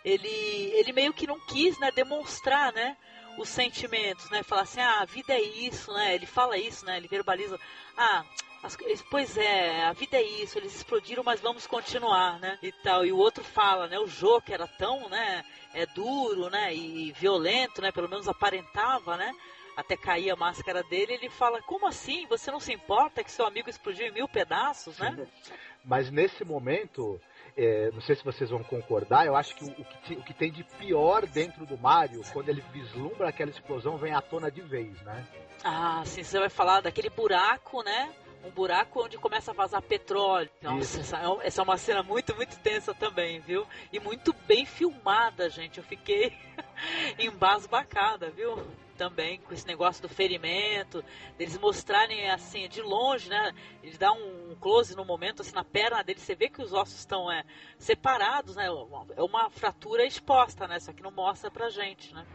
[0.03, 0.27] ele,
[0.75, 2.97] ele meio que não quis, né, demonstrar, né,
[3.37, 6.97] os sentimentos, né, falar assim, ah, a vida é isso, né, ele fala isso, né,
[6.97, 7.59] ele verbaliza,
[7.97, 8.23] ah,
[8.61, 8.77] as,
[9.09, 13.11] pois é, a vida é isso, eles explodiram, mas vamos continuar, né, e tal, e
[13.11, 15.43] o outro fala, né, o Jô, que era tão, né,
[15.73, 19.33] é duro, né, e violento, né, pelo menos aparentava, né,
[19.75, 23.45] até cair a máscara dele, ele fala, como assim, você não se importa que seu
[23.45, 25.27] amigo explodiu em mil pedaços, né?
[25.83, 27.19] Mas nesse momento,
[27.55, 30.33] é, não sei se vocês vão concordar, eu acho que o, o, que o, que
[30.33, 34.61] tem de pior dentro do Mario, quando ele vislumbra aquela explosão, vem à tona de
[34.61, 35.25] vez, né?
[35.63, 38.11] Ah, sim, você vai falar daquele buraco, né?
[38.43, 40.49] Um buraco onde começa a vazar petróleo.
[40.61, 43.65] Nossa, essa, é essa é uma cena muito, muito tensa também, viu?
[43.91, 45.77] E muito bem filmada, gente.
[45.77, 46.33] Eu fiquei
[47.17, 48.57] embasbacada, viu?
[48.97, 51.03] Também com esse negócio do ferimento,
[51.37, 53.53] deles mostrarem assim de longe, né?
[53.81, 56.99] Eles dão um close no momento assim na perna dele, você vê que os ossos
[56.99, 57.43] estão é,
[57.77, 58.67] separados, né?
[59.15, 60.79] É uma fratura exposta, né?
[60.79, 62.25] Só que não mostra pra gente, né?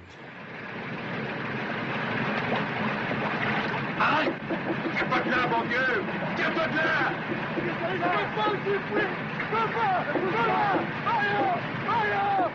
[4.00, 4.26] Ai!
[4.96, 5.80] Tire-toi de là, mon Dieu!
[6.36, 7.38] Tire-toi de là!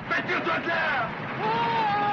[0.09, 2.12] Retire-toi de là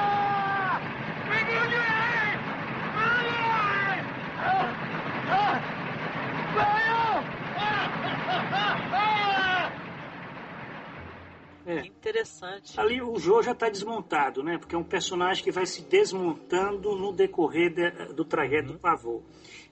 [11.65, 11.85] É.
[11.85, 12.79] Interessante.
[12.79, 14.57] Ali o Joe já está desmontado, né?
[14.57, 19.21] Porque é um personagem que vai se desmontando no decorrer de- do trajeto do pavô.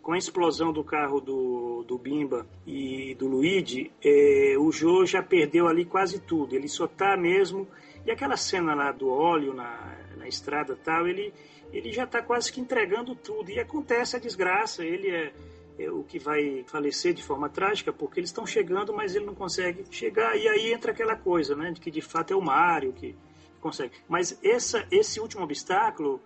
[0.01, 5.21] Com a explosão do carro do, do Bimba e do Luigi, é, o Joe já
[5.23, 6.55] perdeu ali quase tudo.
[6.55, 7.67] Ele só tá mesmo.
[8.05, 11.33] E aquela cena lá do óleo na, na estrada tal, ele,
[11.71, 13.51] ele já está quase que entregando tudo.
[13.51, 14.83] E acontece a desgraça.
[14.83, 15.33] Ele é,
[15.77, 19.35] é o que vai falecer de forma trágica, porque eles estão chegando, mas ele não
[19.35, 20.35] consegue chegar.
[20.37, 21.71] E aí entra aquela coisa, né?
[21.71, 23.15] De que de fato é o Mario que
[23.59, 23.93] consegue.
[24.07, 26.21] Mas essa, esse último obstáculo,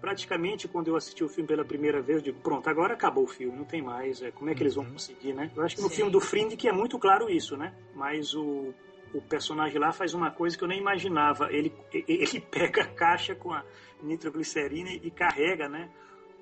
[0.00, 3.28] praticamente quando eu assisti o filme pela primeira vez, eu digo, pronto, agora acabou o
[3.28, 4.22] filme, não tem mais.
[4.22, 5.50] É, como é que eles vão conseguir, né?
[5.54, 5.96] Eu acho que no Sim.
[5.96, 7.74] filme do Frind que é muito claro isso, né?
[7.94, 8.74] Mas o,
[9.14, 11.52] o personagem lá faz uma coisa que eu nem imaginava.
[11.52, 13.64] Ele, ele pega a caixa com a
[14.02, 15.90] nitroglicerina e carrega, né?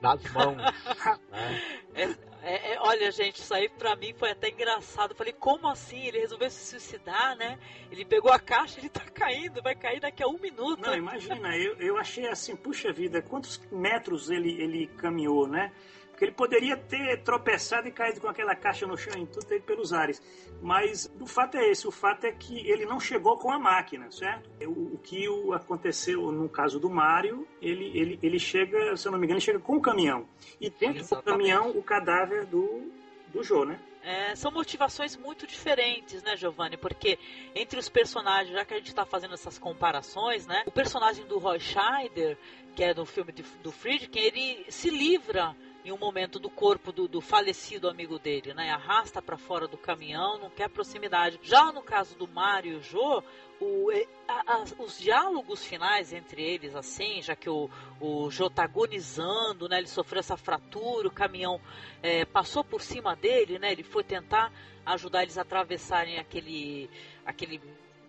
[0.00, 0.56] Nas mãos.
[1.30, 1.60] né?
[1.94, 2.02] É,
[2.42, 5.10] é, é, olha, gente, isso aí pra mim foi até engraçado.
[5.10, 6.06] Eu falei, como assim?
[6.06, 7.58] Ele resolveu se suicidar, né?
[7.90, 10.80] Ele pegou a caixa, ele tá caindo, vai cair daqui a um minuto.
[10.80, 15.72] Não, imagina, eu, eu achei assim, puxa vida, quantos metros ele, ele caminhou, né?
[16.16, 19.60] Porque ele poderia ter tropeçado e caído com aquela caixa no chão e tudo aí
[19.60, 20.22] pelos ares.
[20.62, 24.10] Mas o fato é esse, o fato é que ele não chegou com a máquina,
[24.10, 24.48] certo?
[24.66, 29.18] O, o que aconteceu no caso do Mário, ele, ele, ele chega, se eu não
[29.18, 30.26] me engano, ele chega com o caminhão.
[30.58, 32.90] E dentro do caminhão o cadáver do,
[33.28, 33.78] do Jô, né?
[34.02, 36.78] É, são motivações muito diferentes, né, Giovanni?
[36.78, 37.18] Porque
[37.54, 40.62] entre os personagens, já que a gente está fazendo essas comparações, né?
[40.64, 42.38] O personagem do Roy Scheider,
[42.74, 45.54] que é do filme de- do Friedkin, ele se livra
[45.86, 48.70] em um momento do corpo do, do falecido amigo dele, né?
[48.70, 51.38] Arrasta para fora do caminhão, não quer proximidade.
[51.42, 53.22] Já no caso do Mario e o Jô,
[53.60, 53.88] o,
[54.26, 59.68] a- a- os diálogos finais entre eles, assim, já que o, o Jô tá agonizando,
[59.68, 59.78] né?
[59.78, 61.60] Ele sofreu essa fratura, o caminhão
[62.02, 63.70] é, passou por cima dele, né?
[63.70, 64.52] Ele foi tentar
[64.84, 66.90] ajudar eles a atravessarem aquele,
[67.24, 67.60] aquele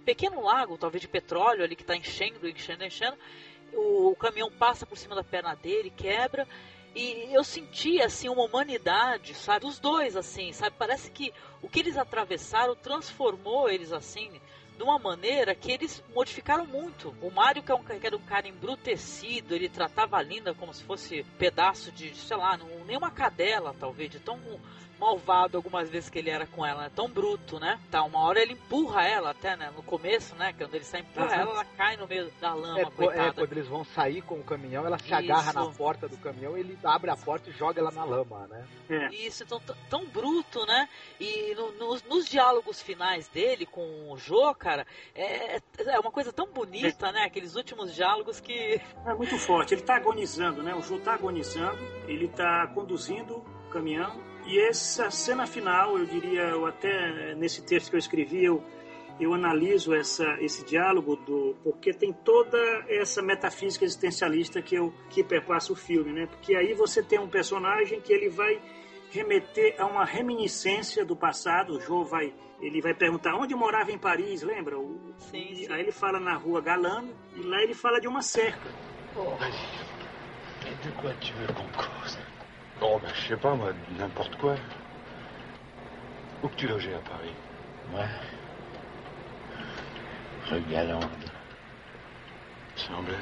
[0.04, 3.18] pequeno lago, talvez de petróleo ali que está enchendo, enchendo, enchendo.
[3.72, 6.48] O, o caminhão passa por cima da perna dele, quebra.
[6.96, 9.66] E eu senti, assim, uma humanidade, sabe?
[9.66, 10.76] Dos dois, assim, sabe?
[10.78, 14.42] Parece que o que eles atravessaram transformou eles, assim,
[14.78, 17.14] de uma maneira que eles modificaram muito.
[17.22, 20.74] O Mário, que, é um, que era um cara embrutecido, ele tratava a Linda como
[20.74, 24.40] se fosse pedaço de, sei lá, não, nem uma cadela, talvez, de tão
[25.00, 26.92] malvado algumas vezes que ele era com ela, né?
[26.96, 27.80] tão bruto, né?
[27.92, 29.72] Tá, uma hora ele empurra ela até, né?
[29.76, 30.54] No começo, né?
[30.58, 31.36] Quando ele sai empurra Aham.
[31.42, 33.34] ela, ela cai no meio da lama, É, é, coitada.
[33.34, 35.60] quando eles vão sair com o caminhão, ela se agarra Isso.
[35.60, 38.66] na porta do caminhão, ele abre a porta e joga ela na lama, né?
[39.12, 40.88] Isso, então tão bruto, né?
[41.20, 46.32] E no- nos, nos diálogos finais dele com o Jô, cara, é, é uma coisa
[46.34, 47.24] tão bonita, né?
[47.24, 48.82] Aqueles últimos diálogos que.
[49.06, 49.74] É muito forte.
[49.74, 50.74] Ele está agonizando, né?
[50.74, 54.27] O Jô está agonizando, ele está conduzindo o caminhão.
[54.48, 58.64] E essa cena final, eu diria, eu até nesse texto que eu escrevi, eu,
[59.20, 62.58] eu analiso essa, esse diálogo do porque tem toda
[62.88, 66.28] essa metafísica existencialista que eu que perpassa o filme, né?
[66.28, 68.58] Porque aí você tem um personagem que ele vai
[69.12, 71.74] remeter a uma reminiscência do passado.
[71.74, 74.78] O Jô vai ele vai perguntar onde morava em Paris, lembra?
[75.18, 78.70] Sim, e Aí ele fala na rua Galano e lá ele fala de uma cerca.
[80.82, 82.27] De quoi tu veux qu'on
[82.82, 84.56] Oh, ben, je sais pas, moi, n'importe quoi.
[86.44, 87.34] Où que tu logeais à Paris?
[87.92, 88.04] Moi?
[90.50, 91.06] Rue Galande.
[92.76, 93.18] Sans blague.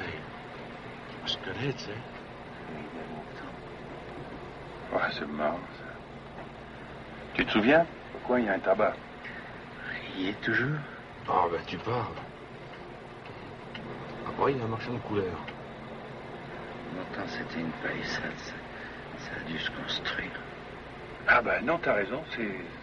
[1.24, 1.90] On se connaît, tu sais.
[4.92, 5.84] Ouais, c'est marrant, ça.
[7.34, 7.86] Tu te souviens?
[8.12, 8.94] Pourquoi il y a un tabac?
[10.16, 10.78] Il y est toujours
[11.28, 12.14] Ah, ben, tu parles.
[14.26, 15.40] Ah, ouais, il y a un marchand de couleurs.
[16.94, 18.32] Longtemps, c'était une palissade.
[18.36, 18.65] Ça, a
[19.70, 20.30] construire.
[21.26, 22.22] Ah, ben, non, t'as raison,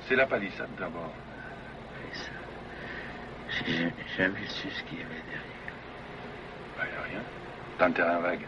[0.07, 1.13] c'est, la palissade d'abord.
[3.65, 5.75] J'ai jamais su ce qu'il y avait derrière.
[6.77, 7.23] Ben, y a rien.
[7.77, 8.45] T'as un terrain vague.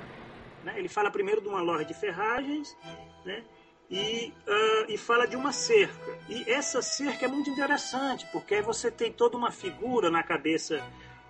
[0.64, 0.74] né?
[0.78, 2.76] Ele fala primeiro de uma loja de ferragens,
[3.24, 3.44] né?
[3.90, 6.18] E, ah, e fala de uma cerca.
[6.28, 10.84] E essa cerca é muito interessante, porque aí você tem toda uma figura na cabeça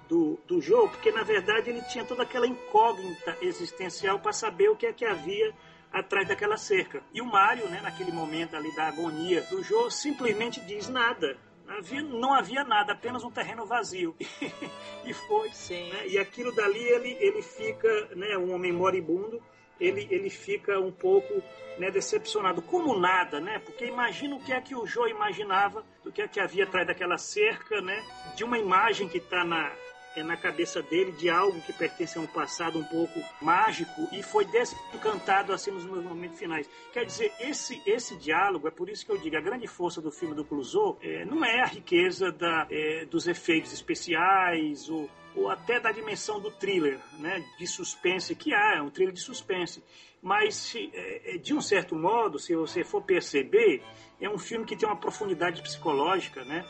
[0.07, 4.75] do, do jogo, porque na verdade ele tinha toda aquela incógnita existencial para saber o
[4.75, 5.53] que é que havia
[5.95, 7.01] atrás daquela cerca.
[7.13, 11.37] E o Mário, né, naquele momento ali da agonia do jogo, simplesmente diz nada.
[11.67, 14.13] Havia, não havia nada, apenas um terreno vazio.
[15.05, 15.49] e foi.
[15.89, 16.07] né?
[16.07, 19.41] E aquilo dali ele, ele fica, né, um homem moribundo,
[19.79, 21.41] ele, ele fica um pouco
[21.79, 22.61] né, decepcionado.
[22.61, 23.59] Como nada, né?
[23.59, 26.85] Porque imagina o que é que o Joe imaginava do que é que havia atrás
[26.85, 28.03] daquela cerca, né?
[28.35, 29.71] De uma imagem que está na,
[30.15, 34.23] é na cabeça dele de algo que pertence a um passado um pouco mágico e
[34.23, 36.69] foi desencantado assim nos momentos finais.
[36.93, 40.11] Quer dizer, esse, esse diálogo, é por isso que eu digo, a grande força do
[40.11, 45.49] filme do Clouseau é, não é a riqueza da, é, dos efeitos especiais ou, ou
[45.49, 49.83] até da dimensão do thriller, né, de suspense que há, é um thriller de suspense.
[50.21, 53.83] Mas, é, de um certo modo, se você for perceber,
[54.19, 56.65] é um filme que tem uma profundidade psicológica, né,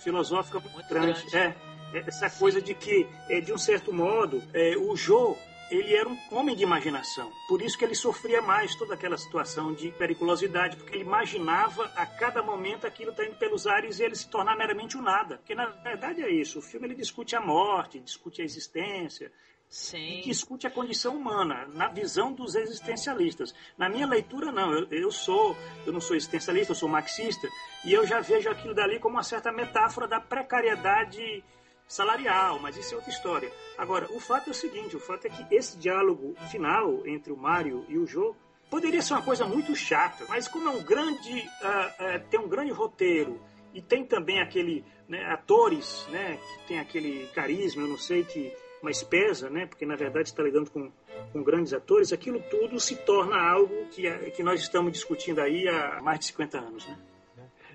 [0.00, 1.36] filosófica muito grande.
[1.36, 1.54] É,
[1.94, 5.36] essa coisa de que, é, de um certo modo, é, o Joe
[5.70, 7.30] ele era um homem de imaginação.
[7.46, 12.04] Por isso que ele sofria mais toda aquela situação de periculosidade, porque ele imaginava a
[12.04, 15.36] cada momento aquilo tá indo pelos ares e ele se tornar meramente o nada.
[15.36, 16.58] Porque na verdade é isso.
[16.58, 19.30] O filme ele discute a morte, discute a existência,
[19.68, 20.22] Sim.
[20.24, 23.54] discute a condição humana na visão dos existencialistas.
[23.78, 24.72] Na minha leitura, não.
[24.72, 25.56] Eu, eu, sou,
[25.86, 27.48] eu não sou existencialista, eu sou marxista
[27.84, 31.44] e eu já vejo aquilo dali como uma certa metáfora da precariedade
[31.90, 33.52] salarial, mas isso é outra história.
[33.76, 37.36] Agora, o fato é o seguinte, o fato é que esse diálogo final entre o
[37.36, 38.34] Mário e o Jô
[38.70, 42.48] poderia ser uma coisa muito chata, mas como é um grande, uh, uh, tem um
[42.48, 43.40] grande roteiro
[43.74, 48.54] e tem também aquele né, atores, né, que tem aquele carisma, eu não sei que
[48.80, 50.92] mais pesa, né, porque na verdade está lidando com,
[51.32, 55.68] com grandes atores, aquilo tudo se torna algo que, é, que nós estamos discutindo aí
[55.68, 56.96] há mais de 50 anos, né?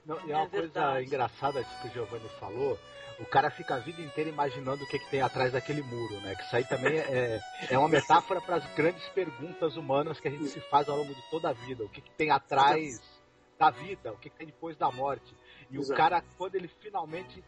[0.06, 2.78] Não, e é uma é coisa engraçada que o Giovanni falou,
[3.20, 6.36] o cara fica a vida inteira imaginando o que, que tem atrás daquele muro, né?
[6.36, 10.32] Que isso aí também é, é uma metáfora para as grandes perguntas humanas que a
[10.32, 11.84] gente se faz ao longo de toda a vida.
[11.84, 13.02] O que, que tem atrás
[13.58, 15.36] da vida, o que, que tem depois da morte.
[15.72, 15.94] E Exato.
[15.94, 17.44] o cara, quando ele finalmente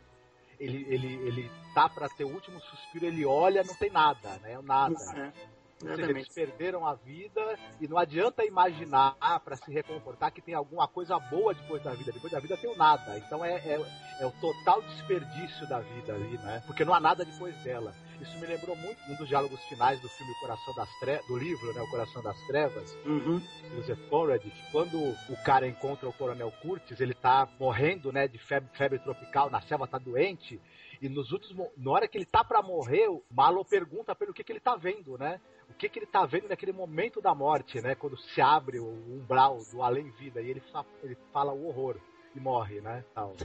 [0.59, 4.59] ele, ele, ele tá para ter o último suspiro, ele olha, não tem nada, né?
[4.63, 4.95] Nada.
[5.15, 5.56] É.
[5.79, 10.87] Seja, eles perderam a vida e não adianta imaginar para se reconfortar que tem alguma
[10.87, 12.11] coisa boa depois da vida.
[12.11, 13.17] Depois da vida tem o nada.
[13.19, 13.79] Então é, é,
[14.19, 16.63] é, o total desperdício da vida ali, né?
[16.65, 17.93] Porque não há nada depois dela.
[18.19, 21.71] Isso me lembrou muito um dos diálogos finais do filme Coração das Trevas, do livro,
[21.73, 21.81] né?
[21.81, 23.39] O Coração das Trevas, uhum.
[23.75, 28.39] Joseph Conrad, que quando o cara encontra o Coronel Curtis, ele tá morrendo, né, de
[28.39, 30.59] febre, febre tropical, na selva tá doente,
[31.01, 34.43] e nos últimos, na hora que ele tá para morrer, o Malo pergunta pelo que
[34.43, 35.39] que ele tá vendo, né?
[35.69, 37.95] O que, que ele está vendo naquele momento da morte, né?
[37.95, 41.97] Quando se abre o umbral do além-vida e ele, fa ele fala o horror
[42.35, 43.03] e morre, né?
[43.13, 43.35] Tal.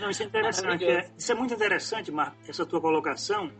[0.00, 0.84] Não, isso é interessante.
[0.84, 3.50] É, isso é muito interessante, Mar, essa tua colocação,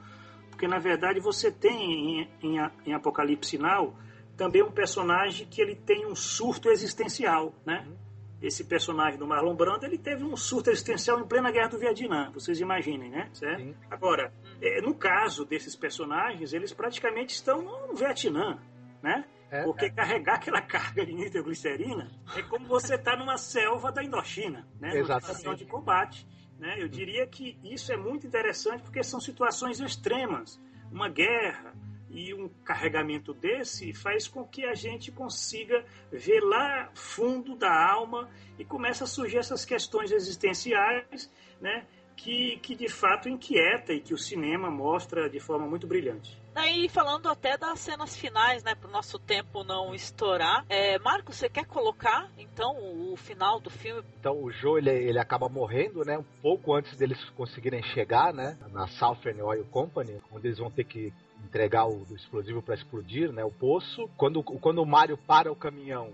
[0.51, 2.57] porque na verdade você tem em, em,
[2.87, 3.95] em Apocalipse Sinal
[4.37, 7.87] também um personagem que ele tem um surto existencial, né?
[7.87, 8.11] Uhum
[8.43, 12.31] esse personagem do Marlon Brando, ele teve um surto existencial em plena guerra do Vietnã,
[12.33, 13.29] vocês imaginem, né?
[13.33, 13.77] Certo?
[13.91, 18.59] Agora, é, no caso desses personagens, eles praticamente estão no Vietnã,
[19.03, 19.25] né?
[19.51, 19.91] É, Porque é.
[19.91, 24.95] carregar aquela carga de nitroglicerina é como você estar tá numa selva da Indochina, né?
[24.95, 26.27] Numa situação de combate.
[26.57, 26.77] Né?
[26.79, 30.61] Eu diria que isso é muito interessante porque são situações extremas.
[30.93, 31.75] Uma guerra,
[32.11, 38.29] e um carregamento desse faz com que a gente consiga ver lá fundo da alma
[38.59, 41.87] e começa a surgir essas questões existenciais, né?
[42.23, 46.39] Que, que de fato inquieta e que o cinema mostra de forma muito brilhante.
[46.57, 51.37] E falando até das cenas finais, né, para o nosso tempo não estourar, é, Marcos,
[51.37, 54.03] você quer colocar então o, o, final do filme?
[54.19, 58.59] Então o Joe ele, ele acaba morrendo, né, um pouco antes deles conseguirem chegar, né,
[58.73, 61.13] na Southern Oil Company, onde eles vão ter que
[61.45, 64.09] entregar o explosivo para explodir, né, o poço.
[64.17, 66.13] Quando, quando o Mario para o caminhão,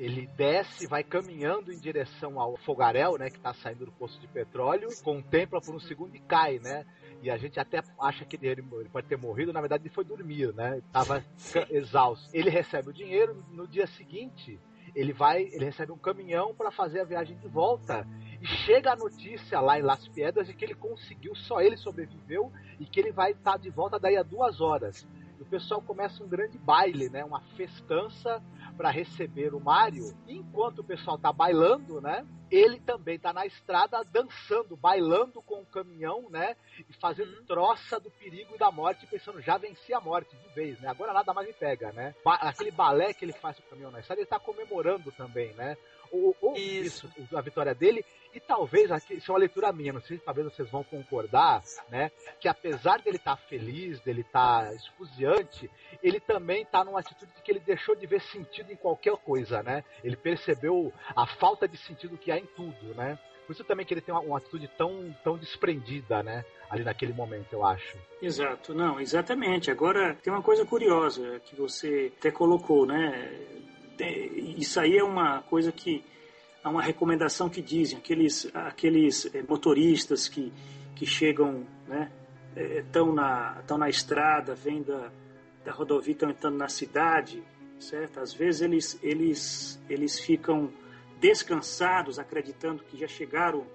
[0.00, 4.26] ele desce, vai caminhando em direção ao fogaréu, né, que está saindo do poço de
[4.26, 6.86] petróleo, contempla por um segundo e cai, né?
[7.22, 10.54] E a gente até acha que ele, pode ter morrido, na verdade ele foi dormir,
[10.54, 10.78] né?
[10.78, 11.22] Estava
[11.68, 12.30] exausto.
[12.32, 14.58] Ele recebe o dinheiro, no dia seguinte
[14.94, 18.06] ele vai, ele recebe um caminhão para fazer a viagem de volta
[18.40, 22.50] e chega a notícia lá em Las Piedras de que ele conseguiu, só ele sobreviveu
[22.78, 25.06] e que ele vai estar tá de volta daí a duas horas.
[25.40, 27.24] O pessoal começa um grande baile, né?
[27.24, 28.42] Uma festança
[28.76, 30.14] para receber o Mario.
[30.28, 32.26] Enquanto o pessoal tá bailando, né?
[32.50, 36.56] Ele também tá na estrada dançando, bailando com o caminhão, né?
[36.88, 37.44] E fazendo uhum.
[37.46, 40.88] troça do perigo e da morte, pensando, já venci a morte de vez, né?
[40.88, 42.14] Agora nada mais me pega, né?
[42.22, 45.54] Ba aquele balé que ele faz com o caminhão na estrada, ele tá comemorando também,
[45.54, 45.76] né?
[46.10, 47.10] Ou, ou isso.
[47.16, 47.36] isso.
[47.36, 48.04] a vitória dele,
[48.34, 51.62] e talvez, aqui, isso é uma leitura minha, não sei se talvez vocês vão concordar,
[51.88, 52.10] né?
[52.40, 55.70] Que apesar dele estar tá feliz, dele estar tá esfuziante,
[56.02, 59.62] ele também está numa atitude de que ele deixou de ver sentido em qualquer coisa,
[59.62, 59.84] né?
[60.04, 63.18] Ele percebeu a falta de sentido que há em tudo, né?
[63.46, 66.44] Por isso também que ele tem uma, uma atitude tão, tão desprendida, né?
[66.70, 67.98] ali naquele momento, eu acho.
[68.22, 69.70] Exato, não, exatamente.
[69.70, 73.28] Agora, tem uma coisa curiosa que você até colocou, né?
[74.06, 76.04] Isso aí é uma coisa que
[76.62, 80.52] há uma recomendação que dizem aqueles aqueles eh, motoristas que
[80.94, 82.10] que chegam, né,
[82.56, 85.10] estão na estão na estrada, vêm da
[85.64, 87.42] da rodovia, estão entrando na cidade,
[87.78, 88.20] certo?
[88.20, 90.70] Às vezes eles eles eles ficam
[91.20, 93.66] descansados, acreditando que já chegaram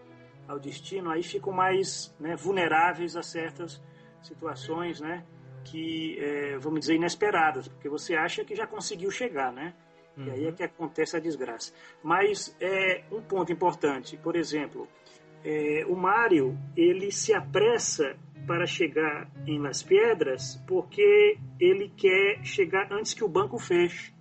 [0.47, 3.81] ao destino, aí ficam mais né, vulneráveis a certas
[4.21, 5.23] situações, né?
[5.63, 9.73] Que, é, vamos dizer, inesperadas, porque você acha que já conseguiu chegar, né?
[10.17, 10.27] Uhum.
[10.27, 11.73] E aí é que acontece a desgraça.
[12.03, 14.87] Mas é um ponto importante, por exemplo,
[15.43, 18.15] é, o Mário, ele se apressa
[18.47, 24.13] para chegar em Las Piedras porque ele quer chegar antes que o banco feche.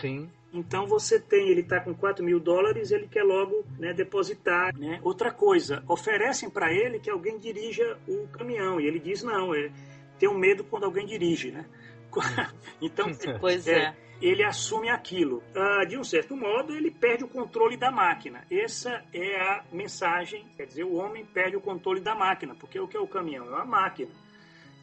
[0.00, 0.30] Sim.
[0.52, 4.72] Então você tem, ele está com 4 mil dólares, ele quer logo né, depositar.
[4.78, 5.00] Né?
[5.02, 9.72] Outra coisa, oferecem para ele que alguém dirija o caminhão e ele diz não, é,
[10.18, 11.66] tem um medo quando alguém dirige, né?
[12.80, 13.10] então,
[13.40, 13.96] pois é, é.
[14.20, 15.42] Ele assume aquilo.
[15.54, 18.44] Ah, de um certo modo, ele perde o controle da máquina.
[18.50, 22.88] Essa é a mensagem, quer dizer, o homem perde o controle da máquina, porque o
[22.88, 23.46] que é o caminhão?
[23.46, 24.10] É uma máquina.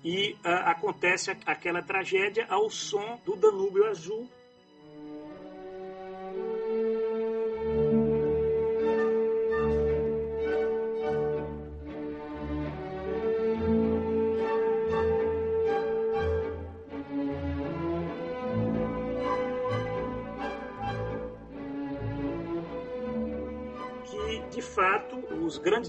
[0.04, 4.30] E ah, acontece aquela tragédia ao som do Danúbio Azul,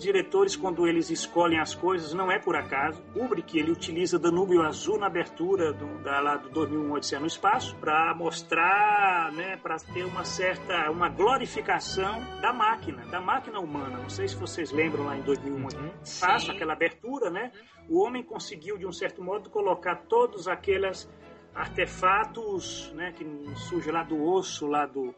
[0.03, 3.03] diretores, quando eles escolhem as coisas, não é por acaso.
[3.13, 7.77] Kubrick, ele utiliza Danúbio Azul na abertura do, da, lá do 2001 Odisseia no Espaço
[7.77, 13.99] para mostrar, né, para ter uma certa, uma glorificação da máquina, da máquina humana.
[13.99, 15.65] Não sei se vocês lembram lá em 2001 uhum.
[15.65, 17.53] Odisseia no Espaço, aquela abertura, né?
[17.89, 21.09] O homem conseguiu, de um certo modo, colocar todos aqueles
[21.55, 23.25] artefatos, né, que
[23.69, 25.15] surge lá do osso, lá do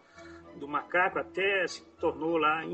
[0.57, 2.65] do macaco até se tornou lá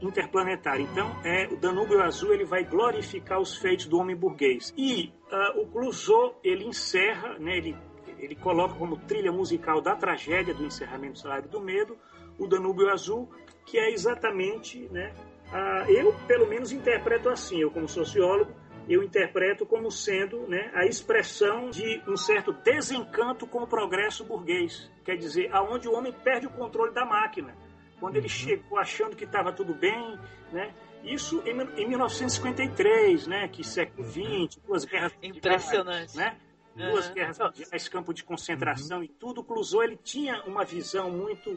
[0.00, 0.82] interplanetário.
[0.82, 4.72] Então, é o Danúbio Azul ele vai glorificar os feitos do homem burguês.
[4.76, 7.76] E uh, o Clouseau ele encerra, né, ele
[8.18, 11.96] ele coloca como trilha musical da tragédia do encerramento do Salário do Medo
[12.38, 13.28] o Danúbio Azul,
[13.66, 15.12] que é exatamente, né,
[15.48, 18.52] uh, eu pelo menos interpreto assim, eu como sociólogo
[18.90, 24.90] eu interpreto como sendo né, a expressão de um certo desencanto com o progresso burguês.
[25.04, 27.54] Quer dizer, aonde o homem perde o controle da máquina.
[28.00, 28.30] Quando ele uhum.
[28.30, 30.18] chegou achando que estava tudo bem,
[30.50, 30.74] né?
[31.04, 33.46] Isso em, em 1953, né?
[33.46, 36.16] Que século XX, duas guerras Impressionante.
[36.16, 36.36] né?
[36.74, 37.14] Duas uhum.
[37.14, 39.04] guerras mundiais, campo de concentração uhum.
[39.04, 39.44] e tudo.
[39.44, 41.56] Clouseau, ele tinha uma visão muito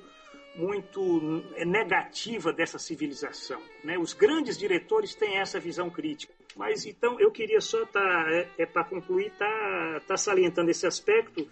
[0.55, 1.01] muito
[1.65, 3.59] negativa dessa civilização.
[3.83, 3.97] Né?
[3.97, 6.31] Os grandes diretores têm essa visão crítica.
[6.55, 11.47] Mas então eu queria só tá é, é para concluir tá, tá salientando esse aspecto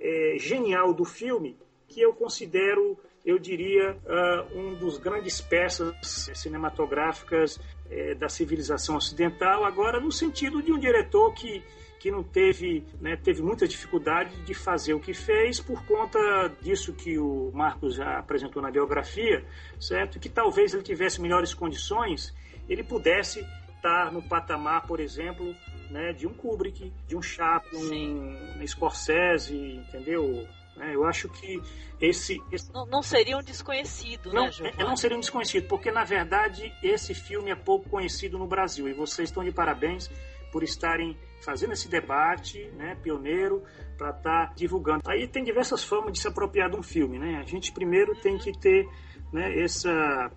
[0.00, 1.56] é, genial do filme
[1.88, 5.94] que eu considero eu diria uh, um dos grandes peças
[6.34, 7.60] cinematográficas
[7.90, 11.62] é, da civilização ocidental agora no sentido de um diretor que
[12.00, 16.18] que não teve, né, teve muita dificuldade de fazer o que fez por conta
[16.62, 19.44] disso que o Marcos já apresentou na biografia,
[19.78, 20.18] certo?
[20.18, 22.34] Que talvez ele tivesse melhores condições,
[22.66, 23.46] ele pudesse
[23.80, 25.56] estar no patamar, por exemplo,
[25.90, 30.46] né, de um Kubrick, de um Chaplin, um Scorsese, entendeu?
[30.78, 31.60] É, eu acho que
[32.00, 32.72] esse, esse...
[32.72, 34.76] Não, não, seria um desconhecido, não, né, Giovanni?
[34.78, 38.92] Não seria um desconhecido, porque na verdade esse filme é pouco conhecido no Brasil e
[38.92, 40.08] vocês estão de parabéns
[40.52, 43.62] por estarem fazendo esse debate, né, pioneiro,
[43.96, 45.02] para estar tá divulgando.
[45.06, 47.36] Aí tem diversas formas de se apropriar de um filme, né?
[47.36, 48.88] A gente primeiro tem que ter,
[49.32, 50.30] né, essa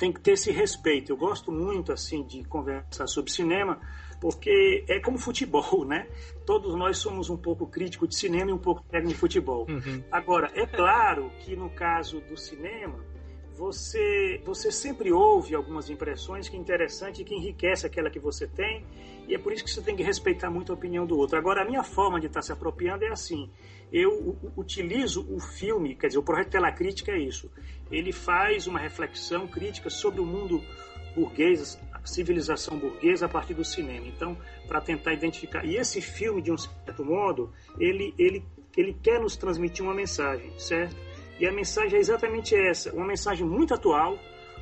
[0.00, 1.12] tem que ter esse respeito.
[1.12, 3.78] Eu gosto muito assim de conversar sobre cinema,
[4.18, 6.08] porque é como futebol, né?
[6.46, 9.66] Todos nós somos um pouco crítico de cinema e um pouco técnico de futebol.
[9.68, 10.02] Uhum.
[10.10, 12.98] Agora, é claro que no caso do cinema,
[13.60, 18.46] você, você sempre ouve algumas impressões que é interessante e que enriquece aquela que você
[18.46, 18.86] tem,
[19.28, 21.36] e é por isso que você tem que respeitar muito a opinião do outro.
[21.36, 23.50] Agora, a minha forma de estar se apropriando é assim:
[23.92, 27.50] eu utilizo o filme, quer dizer, o projeto Tela Crítica é isso.
[27.90, 30.64] Ele faz uma reflexão crítica sobre o mundo
[31.14, 34.06] burguês, a civilização burguesa a partir do cinema.
[34.06, 35.66] Então, para tentar identificar.
[35.66, 38.42] E esse filme, de um certo modo, ele, ele,
[38.74, 40.96] ele quer nos transmitir uma mensagem, certo?
[41.40, 44.18] E a mensagem é exatamente essa, uma mensagem muito atual,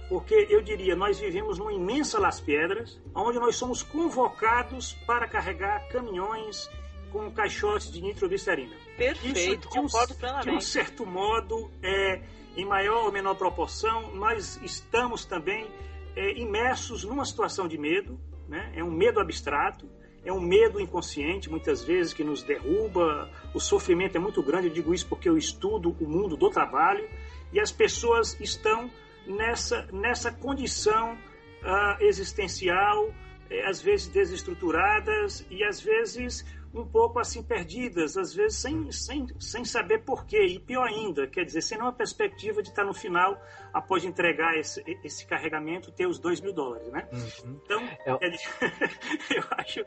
[0.08, 5.88] porque eu diria, nós vivemos numa imensa Las Piedras, onde nós somos convocados para carregar
[5.88, 6.70] caminhões
[7.10, 8.76] com caixotes de nitroglicerina.
[8.96, 10.50] Perfeito, Isso, concordo plenamente.
[10.50, 12.22] De um certo modo, é,
[12.56, 15.66] em maior ou menor proporção, nós estamos também
[16.14, 18.72] é, imersos numa situação de medo, né?
[18.76, 19.90] é um medo abstrato,
[20.28, 23.30] é um medo inconsciente, muitas vezes, que nos derruba.
[23.54, 27.08] O sofrimento é muito grande, eu digo isso porque eu estudo o mundo do trabalho
[27.50, 28.90] e as pessoas estão
[29.26, 33.10] nessa, nessa condição uh, existencial,
[33.48, 36.44] eh, às vezes desestruturadas e às vezes
[36.74, 40.44] um pouco assim perdidas, às vezes sem, sem, sem saber porquê.
[40.44, 43.40] E pior ainda, quer dizer, sem uma perspectiva de estar no final,
[43.78, 47.08] após entregar esse, esse carregamento, ter os dois mil dólares, né?
[47.12, 47.60] Uhum.
[47.64, 48.10] Então, é...
[49.34, 49.84] eu acho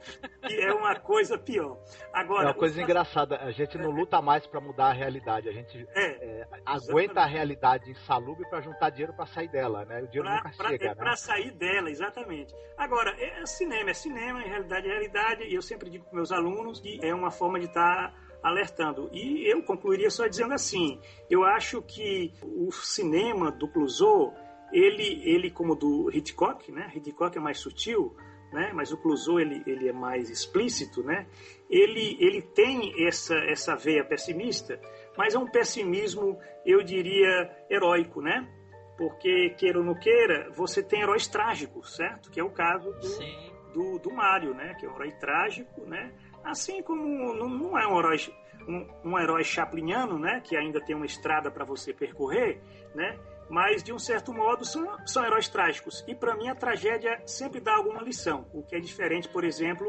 [0.47, 1.77] que é uma coisa pior.
[2.13, 5.51] Agora, é uma coisa engraçada, a gente não luta mais para mudar a realidade, a
[5.51, 10.01] gente é, é, aguenta a realidade insalubre para juntar dinheiro para sair dela, né?
[10.01, 10.95] O dinheiro pra, nunca pra, chega, é, né?
[10.95, 12.55] Para sair dela, exatamente.
[12.77, 16.31] Agora, é cinema, é cinema, em realidade é realidade, e eu sempre digo para meus
[16.31, 19.09] alunos que é uma forma de estar tá alertando.
[19.13, 20.99] E eu concluiria só dizendo assim:
[21.29, 24.33] eu acho que o cinema do Clouseau,
[24.71, 26.91] ele, ele como do Hitchcock, né?
[26.95, 28.15] Hitchcock é mais sutil,
[28.51, 28.71] né?
[28.73, 31.27] Mas o Clouseau ele, ele é mais explícito, né?
[31.69, 34.79] Ele, ele tem essa, essa veia pessimista,
[35.17, 38.47] mas é um pessimismo, eu diria, heróico, né?
[38.97, 42.29] Porque, queira ou não queira, você tem heróis trágicos, certo?
[42.29, 44.75] Que é o caso do, do, do Mário, né?
[44.75, 46.13] Que é um herói trágico, né?
[46.43, 48.17] Assim como não, é um herói,
[48.67, 50.41] um, um, herói chapliniano, né?
[50.41, 52.61] Que ainda tem uma estrada para você percorrer,
[52.95, 53.17] né?
[53.49, 56.03] Mas, de um certo modo, são, são heróis trágicos.
[56.07, 58.47] E, para mim, a tragédia sempre dá alguma lição.
[58.53, 59.85] O que é diferente, por exemplo,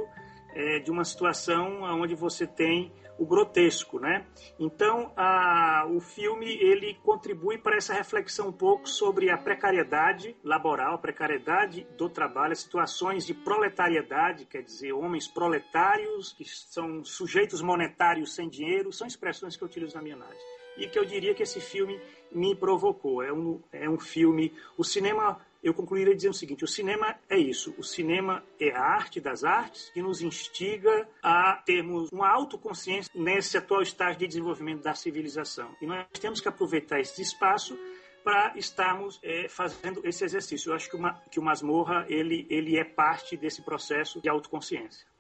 [0.54, 4.26] é, de uma situação onde você tem o grotesco, né?
[4.58, 10.94] Então, a, o filme ele contribui para essa reflexão um pouco sobre a precariedade laboral,
[10.94, 18.34] a precariedade do trabalho, situações de proletariedade, quer dizer, homens proletários que são sujeitos monetários
[18.34, 20.42] sem dinheiro, são expressões que eu utilizo na minha análise.
[20.76, 23.22] E que eu diria que esse filme me provocou.
[23.22, 24.54] É um, é um filme.
[24.76, 27.74] O cinema eu concluiria dizendo o seguinte: o cinema é isso.
[27.78, 33.56] O cinema é a arte das artes que nos instiga a termos uma autoconsciência nesse
[33.56, 35.74] atual estágio de desenvolvimento da civilização.
[35.80, 37.78] E nós temos que aproveitar esse espaço
[38.24, 40.70] para estarmos é, fazendo esse exercício.
[40.70, 45.11] Eu acho que, uma, que o Masmorra ele, ele é parte desse processo de autoconsciência.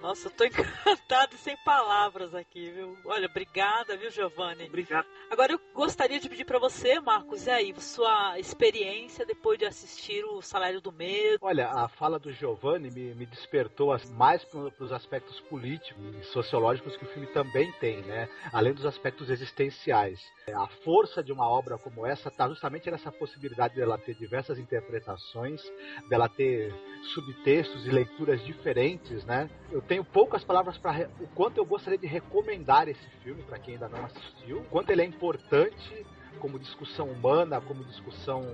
[0.00, 2.96] Nossa, eu tô encantado e sem palavras aqui, viu?
[3.04, 4.64] Olha, obrigada, viu, Giovanni?
[4.64, 5.06] Obrigado.
[5.30, 10.24] Agora eu gostaria de pedir para você, Marcos, e aí, sua experiência depois de assistir
[10.24, 11.38] o Salário do Medo?
[11.40, 16.96] Olha, a fala do Giovanni me, me despertou mais para os aspectos políticos e sociológicos
[16.96, 18.28] que o filme também tem, né?
[18.52, 20.20] Além dos aspectos existenciais.
[20.54, 25.60] A força de uma obra como essa está justamente nessa possibilidade dela ter diversas interpretações,
[26.08, 26.72] dela ter
[27.14, 29.50] subtextos e leituras diferentes, né?
[29.70, 33.74] Eu tenho poucas palavras para o quanto eu gostaria de recomendar esse filme para quem
[33.74, 36.06] ainda não assistiu, o quanto ele é importante
[36.40, 38.44] como discussão humana, como discussão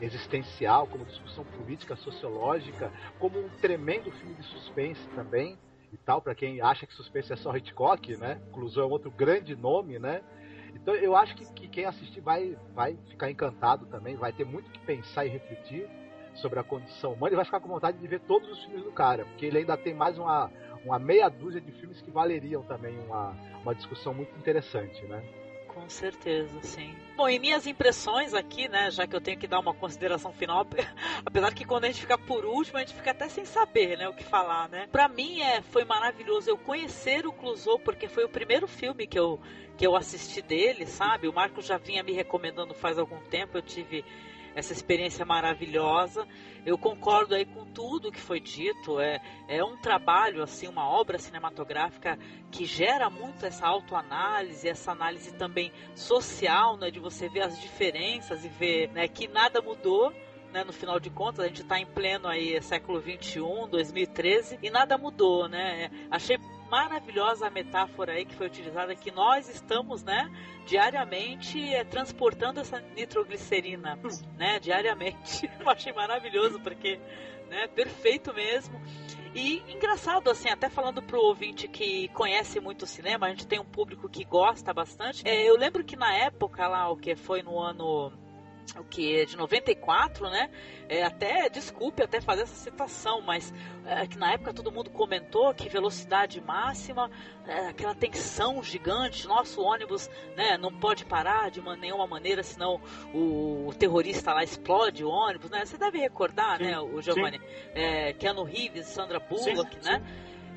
[0.00, 5.58] existencial, como discussão política, sociológica, como um tremendo filme de suspense também
[5.92, 8.40] e tal, para quem acha que suspense é só Hitchcock, né?
[8.48, 10.22] Inclusão é um outro grande nome, né?
[10.74, 14.70] Então eu acho que, que quem assistir vai, vai ficar encantado também, vai ter muito
[14.70, 15.88] que pensar e refletir
[16.34, 18.92] sobre a condição humana e vai ficar com vontade de ver todos os filmes do
[18.92, 20.50] cara, porque ele ainda tem mais uma,
[20.84, 25.22] uma meia dúzia de filmes que valeriam também uma, uma discussão muito interessante, né?
[25.74, 26.94] Com certeza, sim.
[27.16, 30.66] Bom, e minhas impressões aqui, né, já que eu tenho que dar uma consideração final,
[31.24, 34.08] apesar que quando a gente fica por último, a gente fica até sem saber, né,
[34.08, 34.88] o que falar, né?
[34.90, 39.18] Pra mim é, foi maravilhoso eu conhecer o Clouseau, porque foi o primeiro filme que
[39.18, 39.38] eu,
[39.76, 41.28] que eu assisti dele, sabe?
[41.28, 44.04] O Marco já vinha me recomendando faz algum tempo, eu tive
[44.54, 46.26] essa experiência maravilhosa.
[46.64, 49.00] Eu concordo aí com tudo que foi dito.
[49.00, 52.18] É, é um trabalho, assim, uma obra cinematográfica
[52.50, 58.44] que gera muito essa autoanálise, essa análise também social, né, de você ver as diferenças
[58.44, 60.12] e ver né, que nada mudou.
[60.52, 64.68] Né, no final de contas, a gente está em pleno aí século 21, 2013 e
[64.68, 65.88] nada mudou, né?
[66.10, 66.38] Achei
[66.70, 70.30] maravilhosa metáfora aí que foi utilizada que nós estamos, né,
[70.64, 73.98] diariamente é, transportando essa nitroglicerina,
[74.38, 75.50] né, diariamente.
[75.58, 77.00] Eu achei maravilhoso porque,
[77.48, 78.80] né, perfeito mesmo.
[79.34, 83.60] E engraçado, assim, até falando pro ouvinte que conhece muito o cinema, a gente tem
[83.60, 85.26] um público que gosta bastante.
[85.26, 88.12] É, eu lembro que na época lá, o que foi no ano
[88.78, 90.50] o que é de 94, né?
[90.88, 93.52] É, até, desculpe até fazer essa citação, mas
[93.84, 97.10] é, que na época todo mundo comentou que velocidade máxima,
[97.46, 102.80] é, aquela tensão gigante, nosso ônibus né, não pode parar de uma, nenhuma maneira, senão
[103.14, 105.64] o, o, terrorista lá explode o ônibus, né?
[105.64, 107.40] Você deve recordar, sim, né, o Giovanni?
[107.74, 110.02] É, Keanu Reeves, Sandra Bullock, sim, né?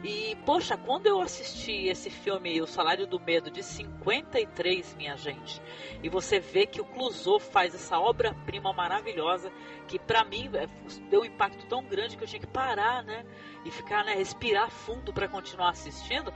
[0.03, 5.61] E, poxa, quando eu assisti esse filme, O Salário do Medo, de 53, minha gente,
[6.03, 9.49] e você vê que o Clouseau faz essa obra-prima maravilhosa,
[9.87, 10.67] que para mim é,
[11.09, 13.25] deu um impacto tão grande que eu tinha que parar, né?
[13.63, 16.33] E ficar, né, respirar fundo para continuar assistindo.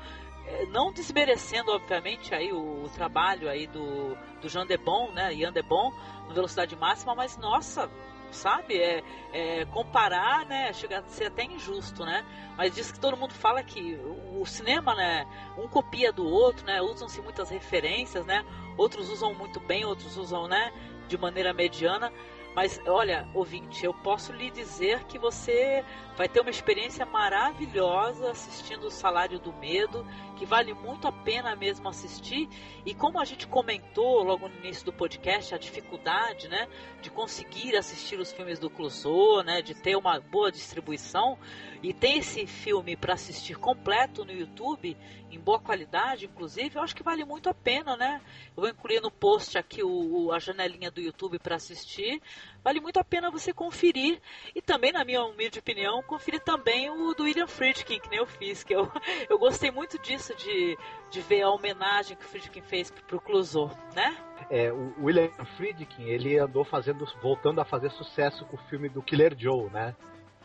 [0.48, 5.52] é, não desmerecendo, obviamente, aí o, o, trabalho aí do, do Jean Debon, né, Ian
[5.52, 5.91] Debon,
[6.26, 7.91] no Velocidade Máxima, mas nossa,
[8.32, 8.78] sabe?
[8.78, 10.72] É, é, comparar, né?
[10.74, 12.26] Chega a ser até injusto, né?
[12.56, 13.99] Mas diz que todo mundo fala que
[14.40, 15.26] o, cinema, né?
[15.58, 16.82] Um copia do outro, né?
[16.82, 18.45] Usam-se muitas referências, né?
[18.78, 20.72] Outros usam muito bem, outros usam, né?
[21.08, 22.12] De maneira mediana.
[22.58, 25.86] Mas olha, ouvinte, eu posso lhe dizer que você
[26.18, 30.04] vai ter uma experiência maravilhosa assistindo o Salário do Medo,
[30.36, 32.50] que vale muito a pena mesmo assistir.
[32.84, 36.68] E como a gente comentou logo no início do podcast, a dificuldade, né,
[37.00, 41.38] de conseguir assistir os filmes do Clouseau, né, de ter uma boa distribuição,
[41.84, 44.98] e tem esse filme para assistir completo no YouTube,
[45.30, 48.22] em boa qualidade, inclusive, eu acho que vale muito a pena, né?
[48.56, 52.22] Eu vou incluir no post aqui o, a janelinha do YouTube para assistir.
[52.64, 54.22] Vale muito a pena você conferir.
[54.56, 58.26] E também, na minha humilde opinião, conferir também o do William Friedkin, que nem eu
[58.26, 58.90] fiz, que eu,
[59.30, 60.78] eu gostei muito disso, de,
[61.10, 64.16] de ver a homenagem que o Friedkin fez pro Clouseau, né?
[64.49, 69.02] É, o William Friedkin, ele andou fazendo, voltando a fazer sucesso com o filme do
[69.02, 69.94] Killer Joe, né?